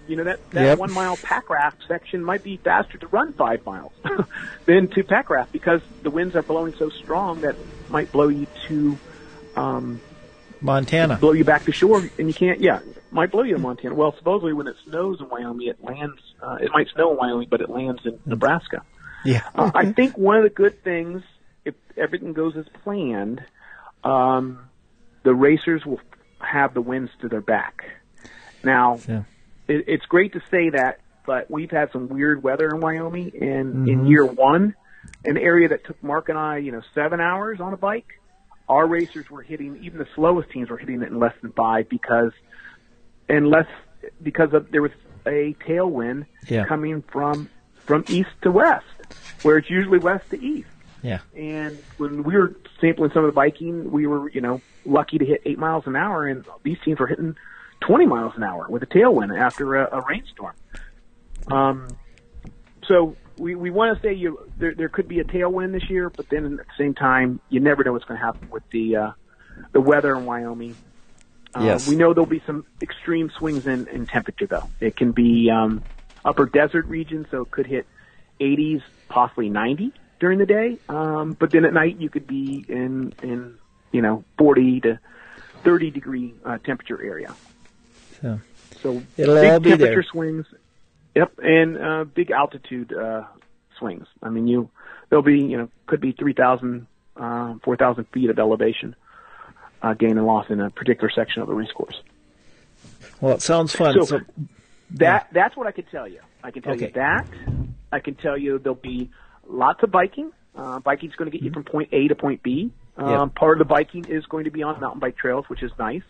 you 0.06 0.16
know 0.16 0.24
that 0.24 0.38
that 0.50 0.62
Yep. 0.64 0.78
one 0.78 0.92
mile 0.92 1.16
pack 1.16 1.48
raft 1.48 1.78
section 1.88 2.22
might 2.22 2.42
be 2.42 2.58
faster 2.58 2.98
to 2.98 3.06
run 3.08 3.32
five 3.32 3.64
miles 3.64 3.92
than 4.66 4.88
to 4.88 5.02
pack 5.02 5.30
raft 5.30 5.52
because 5.52 5.80
the 6.02 6.10
winds 6.10 6.34
are 6.36 6.42
blowing 6.42 6.74
so 6.78 6.90
strong 6.90 7.40
that 7.40 7.56
might 7.88 8.10
blow 8.12 8.28
you 8.28 8.46
to 8.68 8.98
um, 9.56 10.00
Montana. 10.60 11.16
blow 11.16 11.32
you 11.32 11.44
back 11.44 11.64
to 11.66 11.72
shore, 11.72 12.02
and 12.18 12.28
you 12.28 12.34
can't. 12.34 12.60
Yeah, 12.60 12.80
might 13.10 13.30
blow 13.30 13.42
you 13.42 13.54
to 13.54 13.60
Montana. 13.60 13.94
Well, 13.94 14.14
supposedly 14.18 14.52
when 14.52 14.66
it 14.66 14.76
snows 14.84 15.20
in 15.20 15.28
Wyoming, 15.28 15.68
it 15.68 15.82
lands. 15.82 16.20
Uh, 16.42 16.56
it 16.60 16.70
might 16.72 16.88
snow 16.94 17.12
in 17.12 17.16
Wyoming, 17.18 17.48
but 17.50 17.60
it 17.60 17.70
lands 17.70 18.00
in 18.04 18.18
Nebraska. 18.26 18.82
Yeah. 19.24 19.42
Uh, 19.54 19.70
I 19.74 19.92
think 19.92 20.18
one 20.18 20.36
of 20.36 20.42
the 20.42 20.50
good 20.50 20.82
things, 20.82 21.22
if 21.64 21.74
everything 21.96 22.32
goes 22.32 22.56
as 22.56 22.66
planned, 22.82 23.42
um, 24.02 24.68
the 25.22 25.34
racers 25.34 25.84
will 25.86 26.00
have 26.40 26.74
the 26.74 26.80
winds 26.80 27.10
to 27.20 27.28
their 27.28 27.40
back. 27.40 27.84
Now, 28.62 29.00
Yeah. 29.08 29.22
it, 29.68 29.84
it's 29.88 30.04
great 30.06 30.32
to 30.34 30.40
say 30.50 30.70
that, 30.70 31.00
but 31.26 31.50
we've 31.50 31.70
had 31.70 31.90
some 31.92 32.08
weird 32.08 32.42
weather 32.42 32.68
in 32.68 32.80
Wyoming, 32.80 33.32
and 33.40 33.88
in 33.88 34.00
Mhm. 34.00 34.08
year 34.08 34.26
one, 34.26 34.74
an 35.24 35.38
area 35.38 35.68
that 35.68 35.84
took 35.84 36.02
Mark 36.02 36.28
and 36.28 36.36
I, 36.38 36.58
you 36.58 36.72
know, 36.72 36.82
seven 36.94 37.20
hours 37.20 37.60
on 37.60 37.72
a 37.72 37.76
bike, 37.78 38.06
our 38.68 38.86
racers 38.86 39.30
were 39.30 39.42
hitting, 39.42 39.76
even 39.82 39.98
the 39.98 40.08
slowest 40.14 40.50
teams 40.50 40.68
were 40.70 40.76
hitting 40.76 41.00
it 41.02 41.08
in 41.08 41.18
less 41.18 41.34
than 41.40 41.52
five 41.52 41.88
because, 41.88 42.32
unless 43.28 43.66
because 44.22 44.52
of 44.52 44.70
there 44.70 44.82
was 44.82 44.92
a 45.26 45.54
tailwind 45.66 46.26
Yeah. 46.48 46.64
coming 46.66 47.02
from 47.10 47.48
from 47.86 48.04
east 48.08 48.30
to 48.42 48.50
west, 48.50 48.84
where 49.42 49.58
it's 49.58 49.68
usually 49.68 49.98
west 49.98 50.24
to 50.30 50.42
east. 50.42 50.68
Yeah. 51.04 51.20
And 51.36 51.78
when 51.98 52.22
we 52.22 52.34
were 52.34 52.56
sampling 52.80 53.10
some 53.12 53.24
of 53.24 53.28
the 53.28 53.34
biking, 53.34 53.92
we 53.92 54.06
were, 54.06 54.30
you 54.30 54.40
know, 54.40 54.62
lucky 54.86 55.18
to 55.18 55.24
hit 55.24 55.42
eight 55.44 55.58
miles 55.58 55.86
an 55.86 55.96
hour, 55.96 56.26
and 56.26 56.46
these 56.62 56.78
teams 56.82 56.98
were 56.98 57.06
hitting 57.06 57.36
20 57.80 58.06
miles 58.06 58.32
an 58.36 58.42
hour 58.42 58.66
with 58.70 58.82
a 58.82 58.86
tailwind 58.86 59.38
after 59.38 59.76
a, 59.76 59.98
a 59.98 60.00
rainstorm. 60.00 60.54
Um, 61.48 61.88
so 62.88 63.16
we, 63.36 63.54
we 63.54 63.70
want 63.70 63.94
to 63.94 64.02
say 64.02 64.14
you 64.14 64.50
there, 64.56 64.74
there 64.74 64.88
could 64.88 65.06
be 65.06 65.20
a 65.20 65.24
tailwind 65.24 65.72
this 65.72 65.90
year, 65.90 66.08
but 66.08 66.30
then 66.30 66.58
at 66.58 66.66
the 66.66 66.72
same 66.78 66.94
time, 66.94 67.38
you 67.50 67.60
never 67.60 67.84
know 67.84 67.92
what's 67.92 68.06
going 68.06 68.18
to 68.18 68.24
happen 68.24 68.48
with 68.48 68.68
the 68.70 68.96
uh, 68.96 69.12
the 69.72 69.82
weather 69.82 70.16
in 70.16 70.24
Wyoming. 70.24 70.74
Uh, 71.54 71.64
Yes. 71.64 71.86
We 71.86 71.96
know 71.96 72.14
there'll 72.14 72.26
be 72.26 72.42
some 72.46 72.64
extreme 72.80 73.30
swings 73.38 73.66
in, 73.66 73.88
in 73.88 74.06
temperature, 74.06 74.46
though. 74.46 74.68
It 74.80 74.96
can 74.96 75.12
be 75.12 75.50
um, 75.50 75.84
upper 76.24 76.46
desert 76.46 76.86
region, 76.86 77.26
so 77.30 77.42
it 77.42 77.50
could 77.50 77.66
hit 77.66 77.86
80s, 78.40 78.82
possibly 79.08 79.50
90 79.50 79.92
during 80.24 80.38
the 80.38 80.46
day. 80.46 80.78
Um, 80.88 81.34
but 81.38 81.52
then 81.52 81.66
at 81.66 81.74
night, 81.74 82.00
you 82.00 82.08
could 82.08 82.26
be 82.26 82.64
in 82.66 83.12
in 83.22 83.58
you 83.92 84.00
know 84.00 84.24
40 84.38 84.80
to 84.80 84.98
30 85.64 85.90
degree 85.90 86.32
uh, 86.46 86.56
temperature 86.64 87.02
area. 87.04 87.34
So 88.22 88.40
So 88.82 89.02
It'll 89.18 89.34
big 89.34 89.52
all 89.52 89.60
be 89.60 89.68
temperature 89.70 89.94
there. 89.96 90.02
swings. 90.02 90.46
Yep, 91.14 91.32
and 91.42 91.76
uh, 91.78 92.04
big 92.04 92.30
altitude 92.30 92.92
uh, 92.94 93.24
swings. 93.78 94.06
I 94.22 94.30
mean, 94.30 94.46
you 94.48 94.70
there'll 95.10 95.22
be 95.22 95.40
you 95.40 95.58
know 95.58 95.68
could 95.86 96.00
be 96.00 96.12
3,000, 96.12 96.86
uh, 97.18 97.54
4,000 97.62 98.04
feet 98.14 98.30
of 98.30 98.38
elevation 98.38 98.96
uh, 99.82 99.92
gain 99.92 100.16
and 100.16 100.26
loss 100.26 100.46
in 100.48 100.58
a 100.60 100.70
particular 100.70 101.10
section 101.14 101.42
of 101.42 101.48
the 101.48 101.54
race 101.54 101.70
course. 101.72 102.00
well, 103.20 103.34
it 103.34 103.42
sounds 103.42 103.74
fun. 103.76 103.92
So- 103.94 104.04
So, 104.06 104.20
That 104.92 105.28
that's 105.32 105.54
what 105.56 105.66
I 105.66 105.72
can 105.72 105.84
tell 105.84 106.08
you. 106.08 106.20
I 106.42 106.50
can 106.50 106.62
tell 106.62 106.72
Okay. 106.74 106.86
you 106.86 106.92
that. 106.94 107.26
I 107.92 108.00
can 108.00 108.14
tell 108.14 108.36
you 108.38 108.58
there'll 108.58 108.74
be 108.94 109.10
lots 109.48 109.82
of 109.82 109.90
biking. 109.90 110.32
Uh, 110.56 110.78
biking's 110.80 111.14
going 111.16 111.30
to 111.30 111.36
get 111.36 111.44
you 111.44 111.50
from 111.52 111.64
point 111.64 111.88
A 111.92 112.08
to 112.08 112.14
point 112.14 112.42
B. 112.42 112.70
Um, 112.96 113.04
Mm-hmm. 113.04 113.10
Yeah. 113.10 113.26
Part 113.34 113.60
of 113.60 113.66
the 113.66 113.72
biking 113.74 114.04
is 114.04 114.24
going 114.26 114.44
to 114.44 114.50
be 114.52 114.62
on 114.62 114.80
mountain 114.80 115.00
bike 115.00 115.16
trails, 115.16 115.46
which 115.48 115.62
is 115.64 115.72
nice. 115.80 116.02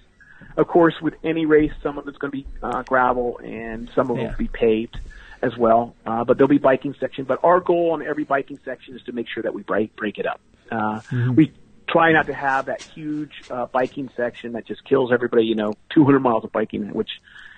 Of 0.58 0.66
course, 0.68 0.94
with 1.00 1.14
any 1.24 1.46
race, 1.46 1.72
some 1.82 1.96
of 1.96 2.06
it's 2.08 2.18
going 2.18 2.30
to 2.30 2.36
be 2.36 2.46
uh, 2.62 2.82
gravel 2.82 3.38
and 3.42 3.90
some 3.94 4.10
of 4.10 4.18
it 4.18 4.22
Yeah. 4.22 4.30
will 4.32 4.36
be 4.36 4.48
paved 4.48 4.98
as 5.40 5.56
well. 5.56 5.94
Uh, 6.04 6.24
but 6.24 6.36
there'll 6.36 6.48
be 6.48 6.58
biking 6.58 6.94
section. 7.00 7.24
But 7.24 7.40
our 7.42 7.60
goal 7.60 7.92
on 7.92 8.02
every 8.06 8.24
biking 8.24 8.58
section 8.66 8.94
is 8.96 9.02
to 9.04 9.12
make 9.12 9.28
sure 9.28 9.42
that 9.44 9.54
we 9.54 9.62
break 9.62 9.96
break 9.96 10.18
it 10.18 10.26
up. 10.26 10.40
Uh, 10.70 11.00
Mm-hmm. 11.00 11.34
We 11.36 11.52
try 11.88 12.12
not 12.12 12.26
to 12.26 12.34
have 12.34 12.66
that 12.66 12.82
huge 12.82 13.32
uh, 13.50 13.64
biking 13.66 14.10
section 14.16 14.52
that 14.52 14.66
just 14.66 14.84
kills 14.84 15.10
everybody. 15.12 15.44
You 15.46 15.54
know, 15.54 15.72
200 15.94 16.20
miles 16.20 16.44
of 16.44 16.52
biking, 16.52 16.92
which 16.92 17.10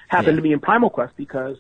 happened 0.07 0.35
Yeah. 0.35 0.37
to 0.37 0.43
be 0.43 0.53
in 0.53 0.61
Primal 0.61 0.91
Quest 0.91 1.17
because 1.17 1.57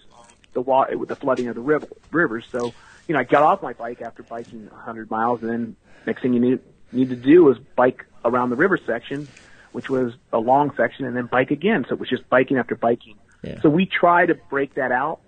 the 0.52 0.60
wa- 0.60 0.86
with 0.94 1.08
the 1.08 1.16
flooding 1.16 1.48
of 1.48 1.56
the 1.56 1.62
river, 1.62 1.88
rivers. 2.12 2.44
So, 2.52 2.72
you 3.06 3.14
know, 3.14 3.20
I 3.20 3.24
got 3.24 3.42
off 3.42 3.62
my 3.62 3.72
bike 3.72 4.02
after 4.02 4.22
biking 4.22 4.68
100 4.68 5.10
miles, 5.10 5.42
and 5.42 5.50
then 5.50 5.76
next 6.06 6.22
thing 6.22 6.34
you 6.34 6.40
need 6.40 6.60
need 6.92 7.10
to 7.10 7.16
do 7.16 7.44
was 7.44 7.58
bike 7.74 8.06
around 8.24 8.50
the 8.50 8.56
river 8.56 8.78
section, 8.84 9.28
which 9.72 9.90
was 9.90 10.14
a 10.32 10.38
long 10.38 10.72
section, 10.76 11.04
and 11.04 11.16
then 11.16 11.26
bike 11.26 11.50
again. 11.50 11.84
So 11.88 11.94
it 11.94 12.00
was 12.00 12.08
just 12.08 12.28
biking 12.28 12.58
after 12.58 12.74
biking. 12.74 13.16
Yeah. 13.42 13.60
So 13.60 13.68
we 13.68 13.86
try 13.86 14.26
to 14.26 14.34
break 14.34 14.74
that 14.74 14.92
out, 14.92 15.20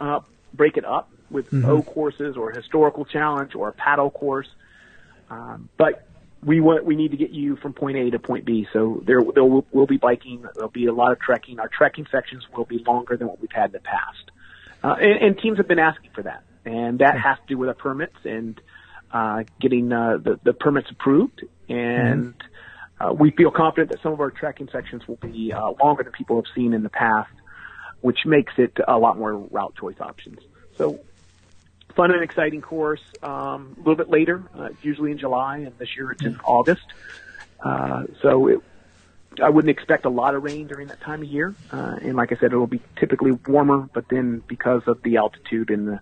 uh, 0.00 0.20
break 0.54 0.76
it 0.76 0.84
up 0.84 1.10
with 1.30 1.50
Mm-hmm. 1.50 1.70
O 1.70 1.82
courses 1.82 2.36
or 2.36 2.50
a 2.50 2.56
historical 2.56 3.04
challenge 3.04 3.54
or 3.54 3.68
a 3.68 3.72
paddle 3.72 4.10
course. 4.10 4.48
Um, 5.30 5.68
but 5.76 6.06
we 6.44 6.60
want 6.60 6.84
we 6.84 6.96
need 6.96 7.10
to 7.10 7.16
get 7.16 7.30
you 7.30 7.56
from 7.56 7.72
point 7.72 7.96
A 7.96 8.10
to 8.10 8.18
point 8.18 8.44
B. 8.44 8.66
So 8.72 9.02
there 9.04 9.20
there 9.34 9.44
will, 9.44 9.66
will 9.72 9.86
be 9.86 9.96
biking. 9.96 10.44
There'll 10.54 10.70
be 10.70 10.86
a 10.86 10.92
lot 10.92 11.12
of 11.12 11.20
trekking. 11.20 11.60
Our 11.60 11.68
trekking 11.68 12.06
sections 12.10 12.46
will 12.56 12.64
be 12.64 12.78
longer 12.78 13.16
than 13.16 13.28
what 13.28 13.40
we've 13.40 13.52
had 13.52 13.66
in 13.66 13.72
the 13.72 13.80
past. 13.80 14.30
Uh, 14.82 14.96
and, 15.00 15.22
and 15.22 15.38
teams 15.38 15.58
have 15.58 15.68
been 15.68 15.78
asking 15.78 16.10
for 16.14 16.22
that, 16.22 16.42
and 16.64 16.98
that 17.00 17.18
has 17.18 17.38
to 17.38 17.44
do 17.48 17.58
with 17.58 17.68
our 17.68 17.74
permits 17.74 18.16
and 18.24 18.60
uh, 19.12 19.44
getting 19.60 19.92
uh, 19.92 20.18
the 20.18 20.38
the 20.42 20.52
permits 20.52 20.90
approved. 20.90 21.44
And 21.68 22.34
uh, 23.00 23.12
we 23.12 23.30
feel 23.30 23.50
confident 23.50 23.90
that 23.90 24.02
some 24.02 24.12
of 24.12 24.20
our 24.20 24.30
trekking 24.30 24.68
sections 24.70 25.06
will 25.08 25.16
be 25.16 25.52
uh, 25.52 25.70
longer 25.82 26.02
than 26.02 26.12
people 26.12 26.36
have 26.36 26.52
seen 26.54 26.74
in 26.74 26.82
the 26.82 26.90
past, 26.90 27.32
which 28.00 28.26
makes 28.26 28.52
it 28.58 28.76
a 28.86 28.98
lot 28.98 29.18
more 29.18 29.34
route 29.34 29.74
choice 29.76 30.00
options. 30.00 30.40
So 30.76 31.00
fun 31.94 32.12
and 32.12 32.22
exciting 32.22 32.60
course. 32.60 33.02
Um, 33.22 33.74
a 33.76 33.78
little 33.78 33.96
bit 33.96 34.10
later, 34.10 34.42
uh, 34.54 34.70
usually 34.82 35.12
in 35.12 35.18
July, 35.18 35.58
and 35.58 35.76
this 35.78 35.96
year 35.96 36.12
it's 36.12 36.22
in 36.22 36.38
August. 36.44 36.86
Uh, 37.62 38.04
so 38.22 38.46
it, 38.48 38.60
I 39.42 39.48
wouldn't 39.48 39.70
expect 39.70 40.04
a 40.04 40.08
lot 40.08 40.34
of 40.34 40.42
rain 40.42 40.66
during 40.66 40.88
that 40.88 41.00
time 41.00 41.22
of 41.22 41.28
year. 41.28 41.54
Uh, 41.70 41.98
and 42.00 42.16
like 42.16 42.32
I 42.32 42.36
said, 42.36 42.52
it 42.52 42.56
will 42.56 42.66
be 42.66 42.80
typically 42.96 43.32
warmer, 43.32 43.88
but 43.92 44.08
then 44.08 44.42
because 44.46 44.82
of 44.86 45.02
the 45.02 45.18
altitude 45.18 45.70
and 45.70 45.88
the 45.88 46.00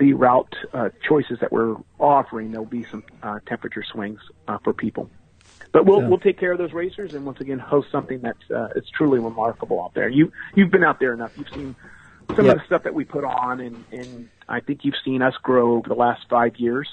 the, 0.00 0.14
route 0.14 0.56
uh, 0.72 0.88
choices 1.06 1.38
that 1.40 1.52
we're 1.52 1.76
offering, 2.00 2.50
there'll 2.50 2.66
be 2.66 2.84
some 2.90 3.04
uh, 3.22 3.38
temperature 3.46 3.84
swings 3.84 4.18
uh, 4.48 4.58
for 4.64 4.72
people. 4.72 5.08
But 5.72 5.86
we'll 5.86 6.00
Yeah. 6.00 6.08
we'll 6.08 6.18
take 6.18 6.38
care 6.38 6.50
of 6.52 6.58
those 6.58 6.72
racers 6.72 7.14
and 7.14 7.24
once 7.24 7.40
again 7.40 7.60
host 7.60 7.90
something 7.92 8.20
that's 8.22 8.50
uh, 8.50 8.70
it's 8.74 8.90
truly 8.90 9.20
remarkable 9.20 9.80
out 9.84 9.94
there. 9.94 10.08
You 10.08 10.32
you've 10.56 10.70
been 10.72 10.82
out 10.82 10.98
there 10.98 11.12
enough. 11.12 11.36
You've 11.38 11.48
seen 11.50 11.76
some 12.34 12.46
Yep. 12.46 12.54
of 12.56 12.60
the 12.60 12.66
stuff 12.66 12.82
that 12.84 12.94
we 12.94 13.04
put 13.04 13.22
on, 13.24 13.60
and 13.60 13.84
and 13.92 14.28
I 14.48 14.58
think 14.60 14.84
you've 14.84 14.96
seen 15.04 15.22
us 15.22 15.34
grow 15.42 15.76
over 15.76 15.88
the 15.88 15.94
last 15.94 16.22
five 16.28 16.56
years. 16.56 16.88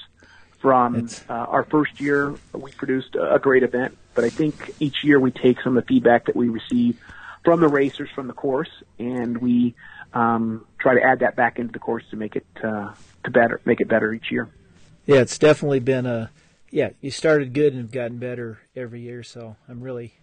From 0.60 0.96
It's- 0.96 1.24
uh, 1.30 1.34
our 1.34 1.64
first 1.64 2.00
year, 2.02 2.34
we 2.54 2.72
produced 2.72 3.16
a 3.16 3.40
great 3.40 3.64
event, 3.64 3.98
but 4.16 4.24
I 4.26 4.30
think 4.30 4.72
each 4.80 5.04
year 5.04 5.20
we 5.20 5.32
take 5.32 5.62
some 5.62 5.78
of 5.78 5.84
the 5.84 5.88
feedback 5.88 6.26
that 6.26 6.36
we 6.36 6.50
receive 6.50 7.00
from 7.46 7.62
the 7.62 7.68
racers 7.68 8.10
from 8.14 8.28
the 8.28 8.34
course, 8.34 8.72
and 9.00 9.38
we 9.38 9.76
um, 10.14 10.66
try 10.80 10.96
to 10.96 11.02
add 11.02 11.20
that 11.20 11.36
back 11.36 11.60
into 11.60 11.72
the 11.72 11.80
course 11.80 12.04
to 12.12 12.16
make 12.16 12.36
it 12.36 12.46
uh, 12.64 12.94
to 13.24 13.32
better 13.32 13.62
make 13.66 13.82
it 13.82 13.88
better 13.88 14.14
each 14.14 14.32
year. 14.32 14.50
Yeah, 15.06 15.18
it's 15.18 15.38
definitely 15.38 15.80
been 15.80 16.06
a 16.06 16.32
yeah. 16.72 16.90
You 17.02 17.12
started 17.12 17.54
good 17.54 17.74
and 17.74 17.82
have 17.82 17.92
gotten 17.92 18.18
better 18.18 18.60
every 18.76 19.02
year, 19.02 19.24
so 19.24 19.56
I'm 19.68 19.82
really 19.82 20.14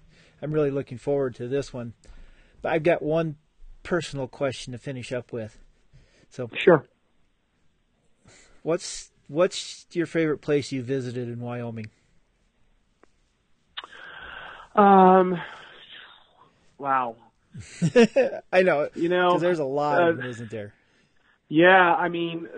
I'm 0.43 0.53
really 0.53 0.71
looking 0.71 0.99
forward 0.99 1.35
to 1.37 1.49
this 1.49 1.73
one. 1.73 1.95
But 2.63 2.73
I've 2.73 2.83
got 2.83 3.03
one 3.03 3.37
personal 3.83 4.29
question 4.29 4.73
to 4.73 4.79
finish 4.79 5.13
up 5.13 5.33
with. 5.33 5.59
So 6.31 6.51
sure. 6.55 6.85
What's 8.63 9.11
what's 9.29 9.87
your 9.93 10.07
favorite 10.07 10.39
place 10.39 10.73
you 10.73 10.83
visited 10.83 11.29
in 11.29 11.41
Wyoming? 11.41 11.91
Um, 14.75 15.41
wow. 16.79 17.17
I 18.53 18.63
know. 18.63 18.89
You 18.95 19.09
know, 19.09 19.39
there's 19.39 19.59
a 19.59 19.65
lot 19.65 20.03
uh, 20.03 20.11
of 20.11 20.17
them, 20.19 20.27
isn't 20.27 20.51
there? 20.51 20.75
Yeah, 21.49 21.95
I 21.95 22.09
mean, 22.09 22.49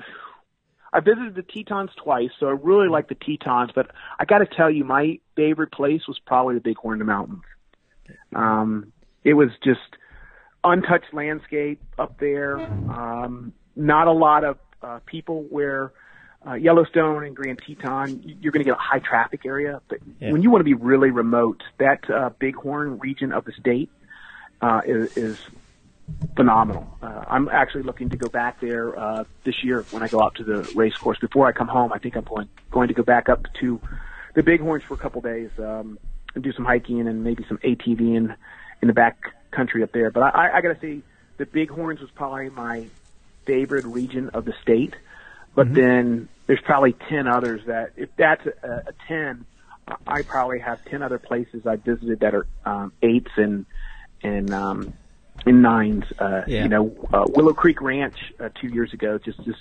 I 0.93 1.01
visited 1.01 1.35
the 1.35 1.43
Tetons 1.43 1.91
twice, 2.03 2.31
so 2.39 2.47
I 2.47 2.53
really 2.53 2.89
like 2.89 3.09
the 3.09 3.15
Tetons. 3.15 3.71
But 3.75 3.91
I 4.19 4.25
got 4.25 4.39
to 4.39 4.47
tell 4.47 4.71
you, 4.71 4.85
my 4.85 5.19
favorite 5.35 5.73
place 5.73 6.03
was 6.09 6.19
probably 6.19 6.55
the 6.55 6.61
Bighorn 6.61 7.05
Mountains. 7.05 7.43
Um, 8.35 8.93
it 9.25 9.35
was 9.35 9.51
just 9.63 9.81
untouched 10.63 11.13
landscape 11.13 11.83
up 11.99 12.19
there. 12.19 12.59
Um, 12.59 13.53
not 13.75 14.07
a 14.07 14.13
lot 14.13 14.45
of 14.45 14.59
uh, 14.83 15.01
people 15.05 15.45
where 15.51 15.93
uh, 16.47 16.55
Yellowstone 16.55 17.25
and 17.25 17.35
Grand 17.35 17.61
Teton, 17.67 18.23
you're 18.41 18.53
going 18.53 18.65
to 18.65 18.71
get 18.71 18.77
a 18.77 18.81
high 18.81 19.01
traffic 19.01 19.45
area. 19.45 19.81
But 19.89 19.99
yeah. 20.21 20.33
when 20.33 20.43
you 20.43 20.51
want 20.51 20.61
to 20.61 20.65
be 20.65 20.75
really 20.75 21.11
remote, 21.11 21.63
that 21.79 22.09
uh, 22.09 22.31
Bighorn 22.41 22.99
region 22.99 23.33
of 23.33 23.45
the 23.45 23.53
state 23.59 23.91
uh, 24.61 24.81
is, 24.85 25.17
is 25.17 25.39
phenomenal. 26.35 26.87
Uh, 27.03 27.25
I'm 27.29 27.49
actually 27.49 27.83
looking 27.83 28.11
to 28.11 28.17
go 28.17 28.29
back 28.29 28.61
there 28.61 28.99
uh, 28.99 29.25
this 29.45 29.63
year 29.65 29.85
when 29.91 30.03
I 30.03 30.09
go 30.09 30.23
out 30.23 30.37
to 30.37 30.45
the 30.45 30.63
race 30.75 30.97
course. 30.97 31.19
Before 31.19 31.47
I 31.47 31.53
come 31.53 31.69
home, 31.69 31.93
I 31.93 31.99
think 31.99 32.17
I'm 32.17 32.25
going 32.25 32.49
going 32.71 32.89
to 32.89 32.95
go 32.95 33.03
back 33.03 33.29
up 33.29 33.47
to 33.61 33.81
the 34.35 34.43
Bighorns 34.43 34.85
for 34.85 34.95
a 34.95 34.99
couple 34.99 35.21
days 35.21 35.51
um, 35.59 35.99
and 36.35 36.45
do 36.45 36.53
some 36.53 36.65
hiking 36.65 37.07
and 37.07 37.25
maybe 37.25 37.45
some 37.49 37.59
ATV 37.59 38.01
in 38.17 38.35
in 38.83 38.89
the 38.89 38.95
back 38.95 39.17
country 39.51 39.83
up 39.83 39.93
there. 39.93 40.11
But 40.11 40.35
I, 40.35 40.59
I 40.59 40.61
got 40.61 40.75
to 40.75 40.81
say, 40.81 41.01
the 41.39 41.47
Bighorns 41.47 42.01
was 42.01 42.11
probably 42.11 42.51
my 42.51 42.87
favorite 43.47 43.85
region 43.85 44.31
of 44.31 44.45
the 44.45 44.55
state. 44.63 44.95
But 45.55 45.69
mm-hmm. 45.69 45.75
then 45.75 46.29
there's 46.47 46.61
probably 46.61 46.93
10 47.09 47.27
others 47.27 47.63
that, 47.67 47.93
if 47.97 48.11
that's 48.17 48.47
a, 48.47 48.85
a 48.89 48.93
10, 49.09 49.47
I 50.07 50.23
probably 50.23 50.59
have 50.59 50.85
10 50.85 51.03
other 51.03 51.19
places 51.19 51.67
I 51.67 51.77
visited 51.77 52.21
that 52.21 52.35
are 52.35 52.47
um, 52.65 52.93
eights 53.03 53.31
and, 53.37 53.65
and, 54.27 54.51
um, 54.53 54.93
in 55.45 55.63
nines. 55.63 56.05
Uh, 56.19 56.43
yeah. 56.47 56.65
You 56.65 56.69
know, 56.69 57.09
uh, 57.13 57.25
Willow 57.29 57.55
Creek 57.55 57.81
Ranch 57.81 58.19
uh, 58.41 58.49
two 58.61 58.69
years 58.69 58.93
ago, 58.93 59.19
just 59.19 59.39
this 59.45 59.57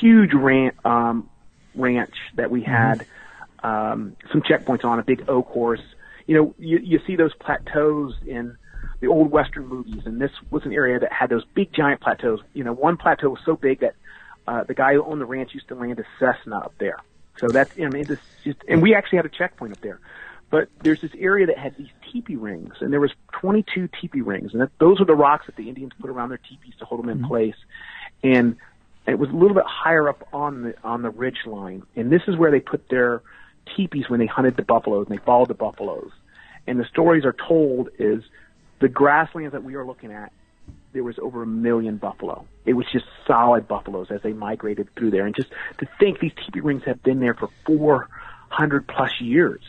huge 0.00 0.34
ran- 0.34 0.76
um, 0.84 1.28
ranch 1.74 2.14
that 2.34 2.50
we 2.50 2.60
mm-hmm. 2.60 2.70
had, 2.70 2.98
mm-hmm. 2.98 3.66
um, 3.66 4.16
some 4.30 4.42
checkpoints 4.42 4.84
on 4.84 4.98
a 4.98 5.02
big 5.02 5.24
O 5.28 5.42
course. 5.42 5.82
You 6.26 6.34
know, 6.36 6.54
you, 6.58 6.78
you 6.78 7.00
see 7.06 7.16
those 7.16 7.34
plateaus 7.34 8.14
in 8.26 8.56
the 9.00 9.08
old 9.08 9.30
Western 9.30 9.66
movies, 9.66 10.02
and 10.04 10.20
this 10.20 10.30
was 10.50 10.64
an 10.64 10.72
area 10.72 10.98
that 11.00 11.12
had 11.12 11.30
those 11.30 11.44
big 11.54 11.72
giant 11.72 12.00
plateaus. 12.00 12.40
You 12.52 12.64
know, 12.64 12.72
one 12.72 12.96
plateau 12.96 13.30
was 13.30 13.40
so 13.44 13.56
big 13.56 13.80
that 13.80 13.94
uh, 14.46 14.62
the 14.64 14.74
guy 14.74 14.94
who 14.94 15.04
owned 15.04 15.20
the 15.20 15.26
ranch 15.26 15.54
used 15.54 15.68
to 15.68 15.74
land 15.74 15.98
a 15.98 16.04
Cessna 16.18 16.58
up 16.58 16.74
there. 16.78 16.98
So 17.38 17.48
that's, 17.48 17.72
I 17.78 17.88
mean, 17.88 18.06
it's 18.08 18.20
just, 18.44 18.58
and 18.68 18.82
we 18.82 18.94
actually 18.94 19.16
had 19.16 19.26
a 19.26 19.30
checkpoint 19.30 19.72
up 19.72 19.80
there. 19.80 19.98
But 20.52 20.68
there's 20.82 21.00
this 21.00 21.12
area 21.18 21.46
that 21.46 21.56
had 21.56 21.78
these 21.78 21.88
teepee 22.12 22.36
rings, 22.36 22.74
and 22.80 22.92
there 22.92 23.00
was 23.00 23.10
22 23.40 23.88
teepee 23.98 24.20
rings, 24.20 24.52
and 24.52 24.60
that, 24.60 24.68
those 24.78 25.00
are 25.00 25.06
the 25.06 25.14
rocks 25.14 25.46
that 25.46 25.56
the 25.56 25.70
Indians 25.70 25.92
put 25.98 26.10
around 26.10 26.28
their 26.28 26.40
teepees 26.46 26.74
to 26.78 26.84
hold 26.84 27.02
them 27.02 27.08
in 27.08 27.18
mm-hmm. 27.20 27.26
place. 27.28 27.54
And 28.22 28.58
it 29.06 29.18
was 29.18 29.30
a 29.30 29.32
little 29.32 29.54
bit 29.54 29.64
higher 29.66 30.10
up 30.10 30.28
on 30.30 30.62
the 30.62 30.74
on 30.84 31.00
the 31.00 31.08
ridge 31.08 31.46
line, 31.46 31.84
and 31.96 32.12
this 32.12 32.20
is 32.28 32.36
where 32.36 32.50
they 32.50 32.60
put 32.60 32.86
their 32.90 33.22
teepees 33.74 34.10
when 34.10 34.20
they 34.20 34.26
hunted 34.26 34.56
the 34.56 34.62
buffaloes 34.62 35.06
and 35.08 35.18
they 35.18 35.24
followed 35.24 35.48
the 35.48 35.54
buffaloes. 35.54 36.10
And 36.66 36.78
the 36.78 36.84
stories 36.84 37.24
are 37.24 37.34
told 37.48 37.88
is 37.98 38.22
the 38.78 38.88
grasslands 38.88 39.52
that 39.52 39.64
we 39.64 39.74
are 39.76 39.86
looking 39.86 40.12
at 40.12 40.32
there 40.92 41.02
was 41.02 41.18
over 41.18 41.42
a 41.42 41.46
million 41.46 41.96
buffalo. 41.96 42.46
It 42.66 42.74
was 42.74 42.84
just 42.92 43.06
solid 43.26 43.66
buffaloes 43.66 44.08
as 44.10 44.20
they 44.20 44.34
migrated 44.34 44.94
through 44.94 45.12
there. 45.12 45.24
And 45.24 45.34
just 45.34 45.48
to 45.78 45.86
think 45.98 46.20
these 46.20 46.32
teepee 46.44 46.60
rings 46.60 46.82
have 46.84 47.02
been 47.02 47.20
there 47.20 47.32
for 47.32 47.48
400 47.64 48.86
plus 48.86 49.12
years 49.18 49.62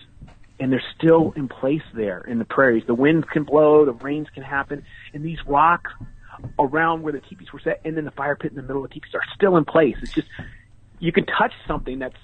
and 0.59 0.71
they're 0.71 0.83
still 0.97 1.33
in 1.35 1.47
place 1.47 1.81
there 1.93 2.21
in 2.21 2.39
the 2.39 2.45
prairies. 2.45 2.83
The 2.85 2.93
winds 2.93 3.27
can 3.31 3.43
blow, 3.43 3.85
the 3.85 3.93
rains 3.93 4.27
can 4.33 4.43
happen, 4.43 4.85
and 5.13 5.23
these 5.23 5.39
rocks 5.45 5.91
around 6.59 7.03
where 7.03 7.13
the 7.13 7.21
teepees 7.21 7.51
were 7.53 7.59
set 7.59 7.81
and 7.85 7.95
then 7.95 8.05
the 8.05 8.11
fire 8.11 8.35
pit 8.35 8.51
in 8.51 8.55
the 8.55 8.61
middle 8.61 8.83
of 8.83 8.89
the 8.89 8.93
teepees 8.93 9.13
are 9.13 9.21
still 9.33 9.57
in 9.57 9.65
place. 9.65 9.95
It's 10.01 10.13
just, 10.13 10.27
you 10.99 11.11
can 11.11 11.25
touch 11.25 11.53
something 11.67 11.99
that's 11.99 12.17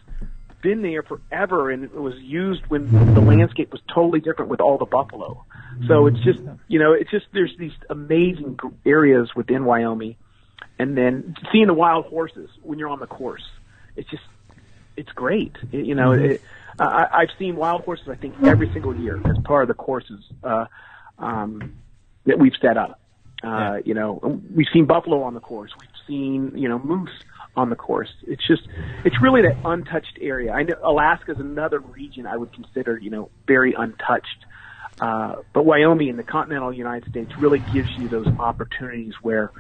been 0.61 0.82
there 0.82 1.03
forever 1.03 1.71
and 1.71 1.86
it 1.86 1.93
was 1.93 2.15
used 2.17 2.65
when 2.67 2.91
the 3.13 3.21
landscape 3.21 3.71
was 3.71 3.82
totally 3.93 4.19
different 4.19 4.51
with 4.51 4.59
all 4.59 4.77
the 4.77 4.86
buffalo. 4.86 5.45
So 5.88 6.07
it's 6.07 6.19
just, 6.19 6.39
you 6.67 6.80
know, 6.80 6.91
it's 6.93 7.09
just, 7.09 7.27
there's 7.34 7.55
these 7.57 7.71
amazing 7.89 8.59
areas 8.86 9.30
within 9.36 9.63
Wyoming. 9.63 10.15
And 10.77 10.97
then 10.97 11.36
seeing 11.51 11.67
the 11.67 11.73
wild 11.73 12.05
horses 12.05 12.49
when 12.61 12.80
you're 12.80 12.89
on 12.89 12.99
the 12.99 13.07
course, 13.07 13.43
it's 13.95 14.09
just, 14.09 14.23
it's 15.00 15.14
great. 15.14 15.56
It, 15.72 15.86
you 15.86 15.95
know, 15.95 16.10
mm-hmm. 16.10 16.32
it, 16.32 16.41
I, 16.78 17.08
I've 17.20 17.34
seen 17.38 17.56
wild 17.56 17.82
horses, 17.82 18.08
I 18.10 18.16
think, 18.16 18.36
every 18.43 18.70
single 18.74 18.95
year 18.95 19.20
as 19.26 19.38
part 19.43 19.64
of 19.64 19.68
the 19.68 19.74
courses, 19.74 20.22
uh, 20.43 20.66
um, 21.18 21.76
that 22.26 22.38
we've 22.39 22.58
set 22.62 22.78
up. 22.78 23.00
Uh, 23.43 23.47
yeah. 23.47 23.80
you 23.86 23.93
know, 23.93 24.41
we've 24.54 24.68
seen 24.74 24.86
buffalo 24.86 25.24
on 25.24 25.34
the 25.34 25.39
course. 25.39 25.72
We've 25.80 26.00
seen, 26.08 26.52
you 26.56 26.68
know, 26.70 26.80
moose 26.80 27.18
on 27.56 27.70
the 27.70 27.76
course. 27.76 28.14
It's 28.28 28.45
just, 28.47 28.64
it's 29.04 29.22
really 29.22 29.41
that 29.41 29.58
untouched 29.66 30.18
area. 30.22 30.52
I 30.52 30.64
know 30.64 30.76
Alaska 30.84 31.32
is 31.32 31.39
another 31.39 31.80
region 31.80 32.26
I 32.28 32.38
would 32.38 32.54
consider, 32.54 32.97
you 32.97 33.10
know, 33.10 33.30
very 33.47 33.74
untouched. 33.74 34.45
Uh, 35.02 35.38
but 35.54 35.66
Wyoming 35.66 36.10
and 36.10 36.20
the 36.20 36.24
continental 36.24 36.74
United 36.74 37.10
States 37.10 37.32
really 37.38 37.60
gives 37.74 37.89
you 37.97 38.10
those 38.10 38.28
opportunities 38.28 39.14
where, 39.22 39.52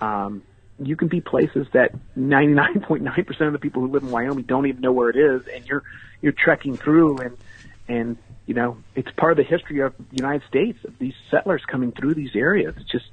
um, 0.00 0.42
you 0.82 0.96
can 0.96 1.08
be 1.08 1.20
places 1.20 1.66
that 1.72 1.92
99.9% 2.16 3.40
of 3.46 3.52
the 3.52 3.58
people 3.58 3.82
who 3.82 3.88
live 3.88 4.02
in 4.02 4.10
Wyoming 4.10 4.44
don't 4.44 4.66
even 4.66 4.80
know 4.80 4.92
where 4.92 5.10
it 5.10 5.16
is, 5.16 5.42
and 5.52 5.66
you're 5.66 5.82
you're 6.22 6.32
trekking 6.32 6.76
through, 6.76 7.18
and 7.18 7.36
and 7.88 8.16
you 8.46 8.54
know 8.54 8.78
it's 8.94 9.10
part 9.12 9.32
of 9.32 9.36
the 9.36 9.42
history 9.44 9.80
of 9.80 9.94
the 9.96 10.16
United 10.16 10.46
States 10.48 10.78
of 10.84 10.98
these 10.98 11.14
settlers 11.30 11.62
coming 11.66 11.92
through 11.92 12.14
these 12.14 12.34
areas. 12.34 12.74
It's 12.78 12.90
just 12.90 13.06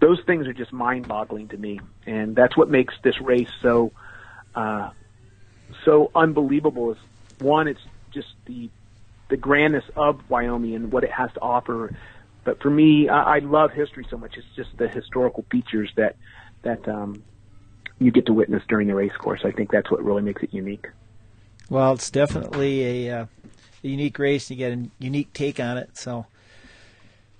those 0.00 0.20
things 0.26 0.46
are 0.46 0.52
just 0.52 0.72
mind-boggling 0.72 1.48
to 1.48 1.56
me, 1.56 1.80
and 2.06 2.34
that's 2.34 2.56
what 2.56 2.68
makes 2.68 2.94
this 3.02 3.20
race 3.20 3.48
so 3.62 3.92
uh, 4.54 4.90
so 5.84 6.10
unbelievable. 6.14 6.90
Is 6.92 6.98
one, 7.38 7.68
it's 7.68 7.80
just 8.12 8.28
the 8.46 8.68
the 9.28 9.36
grandness 9.36 9.84
of 9.94 10.28
Wyoming 10.28 10.74
and 10.74 10.92
what 10.92 11.04
it 11.04 11.12
has 11.12 11.32
to 11.34 11.40
offer. 11.40 11.94
But 12.44 12.62
for 12.62 12.70
me, 12.70 13.08
I, 13.08 13.36
I 13.36 13.38
love 13.40 13.72
history 13.72 14.06
so 14.08 14.16
much. 14.16 14.36
It's 14.36 14.46
just 14.54 14.76
the 14.76 14.88
historical 14.88 15.44
features 15.50 15.90
that 15.96 16.16
that 16.66 16.88
um, 16.88 17.22
you 17.98 18.10
get 18.10 18.26
to 18.26 18.32
witness 18.32 18.62
during 18.68 18.88
the 18.88 18.94
race 18.94 19.16
course. 19.18 19.40
I 19.44 19.52
think 19.52 19.70
that's 19.70 19.90
what 19.90 20.04
really 20.04 20.22
makes 20.22 20.42
it 20.42 20.52
unique. 20.52 20.86
Well, 21.70 21.94
it's 21.94 22.10
definitely 22.10 23.06
a, 23.06 23.20
uh, 23.20 23.26
a 23.82 23.88
unique 23.88 24.18
race. 24.18 24.50
You 24.50 24.56
get 24.56 24.72
a 24.72 24.88
unique 24.98 25.32
take 25.32 25.58
on 25.58 25.78
it, 25.78 25.96
so 25.96 26.26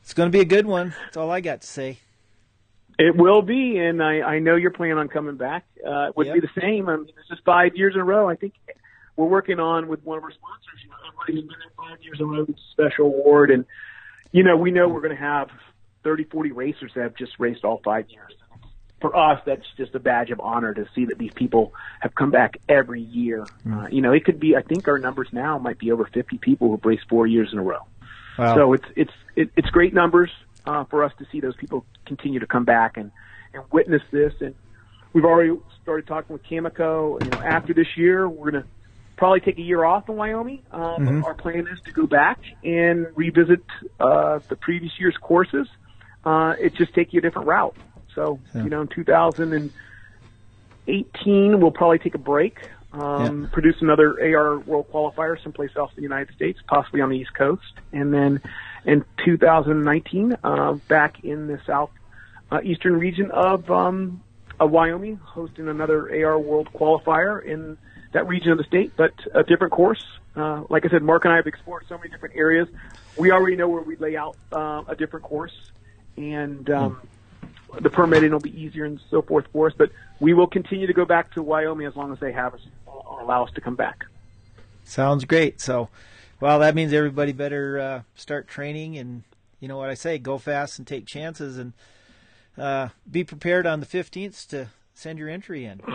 it's 0.03 0.15
going 0.15 0.31
to 0.31 0.37
be 0.37 0.41
a 0.41 0.47
good 0.47 0.67
one. 0.67 0.95
That's 1.05 1.17
all 1.17 1.31
I 1.31 1.41
got 1.41 1.61
to 1.63 1.67
say. 1.67 1.99
It 2.99 3.15
will 3.15 3.43
be, 3.43 3.77
and 3.79 4.03
I, 4.03 4.23
I 4.23 4.39
know 4.39 4.57
you're 4.57 4.71
planning 4.71 4.97
on 4.97 5.09
coming 5.09 5.37
back. 5.37 5.67
Uh, 5.87 6.09
it 6.09 6.17
would 6.17 6.29
yep. 6.29 6.35
be 6.35 6.41
the 6.41 6.61
same. 6.61 6.89
I 6.89 6.97
mean, 6.97 7.07
this 7.07 7.37
is 7.37 7.39
five 7.45 7.77
years 7.77 7.95
in 7.95 8.01
a 8.01 8.05
row. 8.05 8.29
I 8.29 8.37
think 8.37 8.55
we're 9.17 9.27
working 9.27 9.61
on 9.61 9.87
with 9.89 10.03
one 10.05 10.17
of 10.17 10.25
our 10.25 10.31
sponsors. 10.31 10.81
You 10.83 10.89
know, 10.89 10.97
everybody's 11.07 11.49
been 11.49 11.59
there 11.59 11.73
five 11.77 12.03
years 12.03 12.19
in 12.21 12.25
a 12.25 12.29
row 12.29 12.45
with 12.45 12.57
a 12.57 12.61
special 12.73 13.07
award, 13.07 13.51
and 13.51 13.67
you 14.33 14.43
know, 14.43 14.57
we 14.57 14.71
know 14.71 14.89
we're 14.89 15.03
going 15.03 15.15
to 15.17 15.23
have 15.23 15.51
30, 16.05 16.25
40 16.25 16.53
racers 16.53 16.93
that 16.95 17.03
have 17.03 17.17
just 17.17 17.33
raced 17.39 17.65
all 17.65 17.81
five 17.85 18.09
years. 18.09 18.33
For 19.07 19.17
us, 19.17 19.41
that's 19.47 19.67
just 19.77 19.95
a 19.95 20.01
badge 20.01 20.33
of 20.33 20.41
honor 20.41 20.75
to 20.75 20.85
see 20.93 21.05
that 21.05 21.17
these 21.17 21.33
people 21.33 21.73
have 22.01 22.13
come 22.17 22.33
back 22.33 22.57
every 22.69 23.03
year. 23.03 23.47
Mm. 23.65 23.85
Uh, 23.85 23.89
you 23.89 24.01
know, 24.01 24.13
it 24.13 24.25
could 24.25 24.41
be. 24.41 24.57
I 24.57 24.63
think 24.63 24.89
our 24.89 24.99
numbers 24.99 25.29
now 25.31 25.59
might 25.59 25.79
be 25.79 25.93
over 25.93 26.07
50 26.13 26.39
people 26.39 26.71
who've 26.71 26.85
raced 26.85 27.05
four 27.09 27.25
years 27.25 27.51
in 27.53 27.59
a 27.59 27.63
row. 27.63 27.87
Wow. 28.37 28.57
So 28.57 28.73
it's 28.73 28.85
it's 28.97 29.13
it, 29.37 29.51
it's 29.57 29.71
great 29.71 29.95
numbers 29.95 30.31
uh, 30.67 30.85
for 30.85 31.05
us 31.05 31.13
to 31.21 31.27
see 31.31 31.39
those 31.39 31.55
people 31.55 31.85
continue 32.05 32.41
to 32.41 32.49
come 32.49 32.65
back 32.65 32.97
and 32.97 33.13
and 33.55 33.63
witness 33.71 34.03
this. 34.11 34.35
And 34.41 34.57
we've 35.13 35.25
already 35.25 35.57
started 35.83 36.09
talking 36.09 36.33
with 36.33 36.43
Cameco. 36.43 37.23
You 37.23 37.31
know, 37.31 37.39
after 37.47 37.75
this 37.75 37.97
year, 37.97 38.29
we're 38.29 38.51
gonna 38.51 38.67
probably 39.17 39.39
take 39.39 39.59
a 39.59 39.63
year 39.63 39.85
off 39.85 40.09
in 40.09 40.17
Wyoming. 40.17 40.63
Um, 40.73 40.83
mm-hmm. 40.83 41.25
Our 41.25 41.35
plan 41.35 41.69
is 41.69 41.81
to 41.85 41.93
go 41.93 42.09
back 42.09 42.41
and 42.65 43.07
revisit 43.15 43.63
uh, 44.01 44.41
the 44.49 44.57
previous 44.57 44.93
year's 44.99 45.17
courses. 45.21 45.69
Uh, 46.25 46.55
it 46.59 46.75
just 46.75 46.93
take 46.93 47.13
you 47.13 47.19
a 47.19 47.23
different 47.23 47.47
route. 47.47 47.77
So 48.17 48.41
yeah. 48.53 48.65
you 48.65 48.71
know, 48.71 48.81
in 48.81 48.89
2018, 48.89 51.61
we'll 51.61 51.71
probably 51.71 52.01
take 52.01 52.17
a 52.17 52.19
break. 52.19 52.59
Um, 52.93 53.43
yeah. 53.43 53.49
Produce 53.53 53.81
another 53.81 54.21
AR 54.21 54.59
World 54.59 54.91
Qualifier 54.91 55.41
someplace 55.41 55.71
else 55.77 55.93
in 55.93 55.97
the 55.97 56.03
United 56.03 56.35
States, 56.35 56.59
possibly 56.67 57.01
on 57.03 57.11
the 57.11 57.19
East 57.19 57.35
Coast, 57.35 57.63
and 57.93 58.13
then 58.13 58.41
in 58.85 59.05
2019, 59.25 60.37
uh, 60.43 60.73
back 60.89 61.23
in 61.23 61.47
the 61.47 61.61
south 61.67 61.91
uh, 62.51 62.61
eastern 62.63 62.99
region 62.99 63.31
of 63.33 63.71
um, 63.71 64.23
uh, 64.61 64.67
Wyoming 64.67 65.17
hosting 65.17 65.69
another 65.69 66.09
AR 66.25 66.39
World 66.39 66.69
qualifier 66.73 67.45
in 67.45 67.77
that 68.13 68.27
region 68.27 68.53
of 68.53 68.59
the 68.59 68.65
state, 68.65 68.93
but 68.97 69.13
a 69.35 69.43
different 69.43 69.73
course. 69.73 70.05
Uh, 70.35 70.65
like 70.71 70.87
I 70.87 70.89
said, 70.89 71.03
Mark 71.03 71.25
and 71.25 71.33
I 71.33 71.37
have 71.37 71.47
explored 71.47 71.85
so 71.89 71.99
many 71.99 72.11
different 72.11 72.37
areas. 72.37 72.69
We 73.17 73.31
already 73.31 73.57
know 73.57 73.69
where 73.69 73.83
we 73.83 73.97
lay 73.97 74.17
out 74.17 74.37
uh, 74.53 74.85
a 74.89 74.95
different 74.95 75.25
course, 75.25 75.55
and 76.17 76.69
um, 76.71 77.01
the 77.81 77.91
permitting 77.91 78.33
will 78.33 78.41
be 78.41 78.59
easier 78.61 78.85
and 78.85 79.01
so 79.11 79.23
forth 79.23 79.47
for 79.53 79.67
us. 79.67 79.75
But 79.77 79.91
we 80.21 80.35
will 80.35 80.47
continue 80.47 80.87
to 80.87 80.93
go 80.93 81.05
back 81.05 81.33
to 81.35 81.43
Wyoming 81.43 81.87
as 81.87 81.97
long 81.97 82.13
as 82.13 82.19
they 82.21 82.33
have 82.33 82.55
us 82.55 82.61
or 82.87 83.21
allow 83.21 83.45
us 83.45 83.51
to 83.55 83.61
come 83.61 83.77
back. 83.77 84.05
Sounds 84.85 85.25
great. 85.25 85.61
So, 85.61 85.89
well, 86.41 86.59
that 86.61 86.75
means 86.75 86.93
everybody 86.93 87.33
better 87.33 87.79
uh, 87.79 88.03
start 88.15 88.49
training, 88.49 88.97
and 88.99 89.25
you 89.61 89.69
know 89.69 89.77
what 89.77 89.91
I 89.91 89.95
say: 89.95 90.19
go 90.19 90.39
fast 90.39 90.79
and 90.79 90.87
take 90.87 91.07
chances, 91.07 91.59
and 91.59 91.73
uh, 92.57 92.89
be 93.11 93.25
prepared 93.25 93.67
on 93.67 93.81
the 93.81 93.87
fifteenth 93.87 94.49
to 94.49 94.69
send 94.95 95.19
your 95.19 95.29
entry 95.29 95.65
in. 95.65 95.81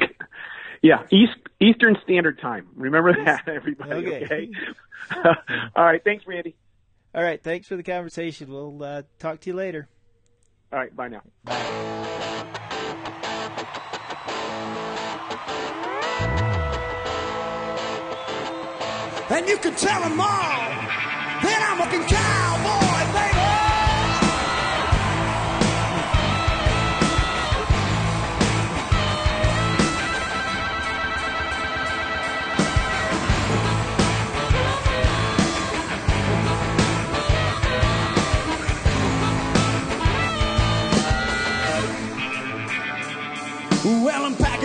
Yeah, 0.81 1.05
East 1.11 1.37
Eastern 1.59 1.95
Standard 2.03 2.39
Time. 2.39 2.67
Remember 2.75 3.13
that, 3.23 3.47
everybody. 3.47 3.91
Okay. 3.91 4.23
okay? 4.25 4.49
All 5.75 5.85
right. 5.85 6.03
Thanks, 6.03 6.25
Randy. 6.25 6.55
All 7.13 7.23
right. 7.23 7.41
Thanks 7.41 7.67
for 7.67 7.75
the 7.75 7.83
conversation. 7.83 8.51
We'll 8.51 8.83
uh, 8.83 9.03
talk 9.19 9.41
to 9.41 9.49
you 9.49 9.55
later. 9.55 9.87
All 10.71 10.79
right. 10.79 10.95
Bye 10.95 11.09
now. 11.09 11.21
Bye. 11.43 11.91
And 19.29 19.47
you 19.47 19.57
can 19.57 19.73
tell 19.75 20.01
them 20.01 20.19
all 20.19 20.27
that 20.27 21.59
I'm 21.71 21.79
a 21.79 22.07
cowboy, 22.07 22.90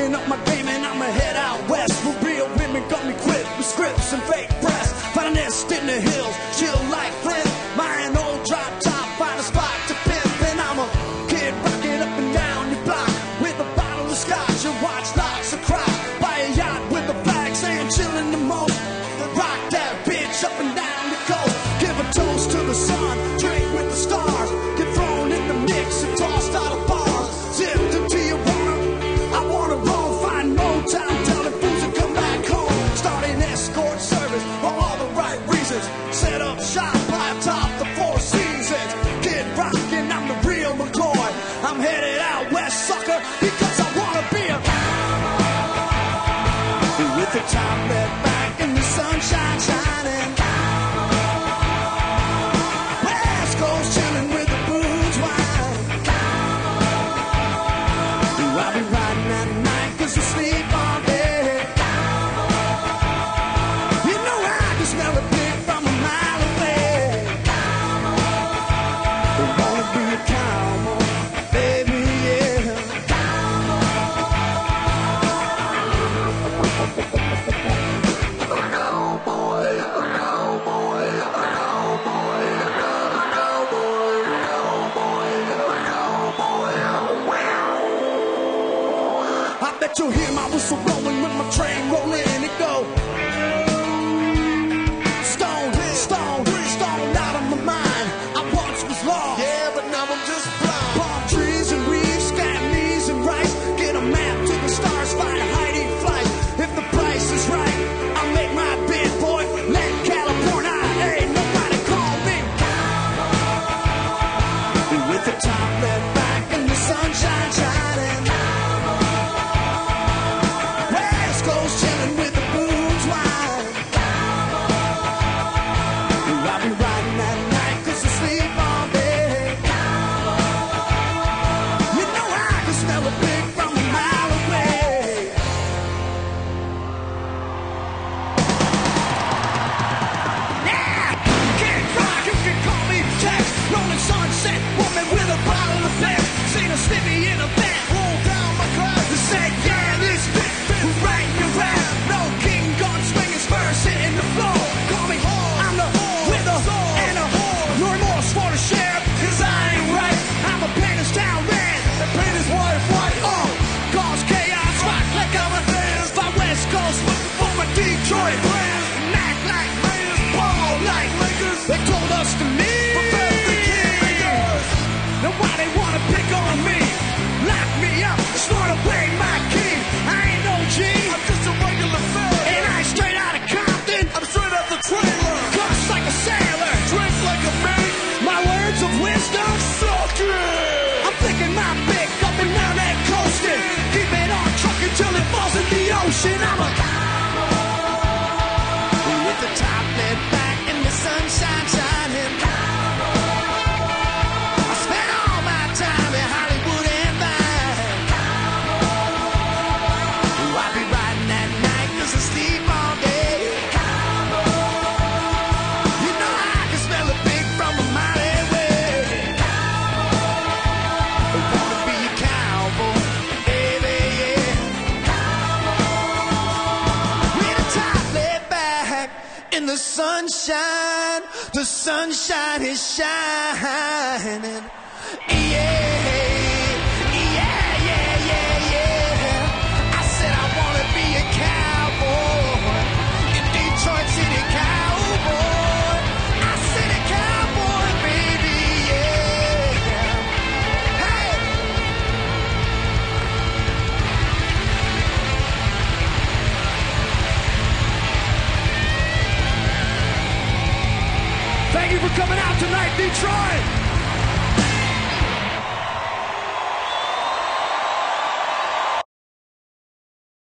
packing 0.07 0.15
up 0.15 0.29
my 0.29 0.45
game 0.45 0.69
and 0.69 0.85
I'ma 0.85 1.05
head 1.05 1.37
out 1.37 1.69
west. 1.69 1.95
For 2.03 2.27
real 2.27 2.49
women 2.57 2.89
got 2.89 3.05
me 3.05 3.15
equipped 3.15 3.57
with 3.57 3.67
scripts 3.67 4.13
and 4.13 4.23
fake 4.25 4.51
a 5.19 5.31
nest 5.31 5.73
in 5.73 5.87
the 5.87 6.01
hills, 6.01 6.37
chill 6.59 6.91
like 6.91 7.13
Flint. 7.23 7.36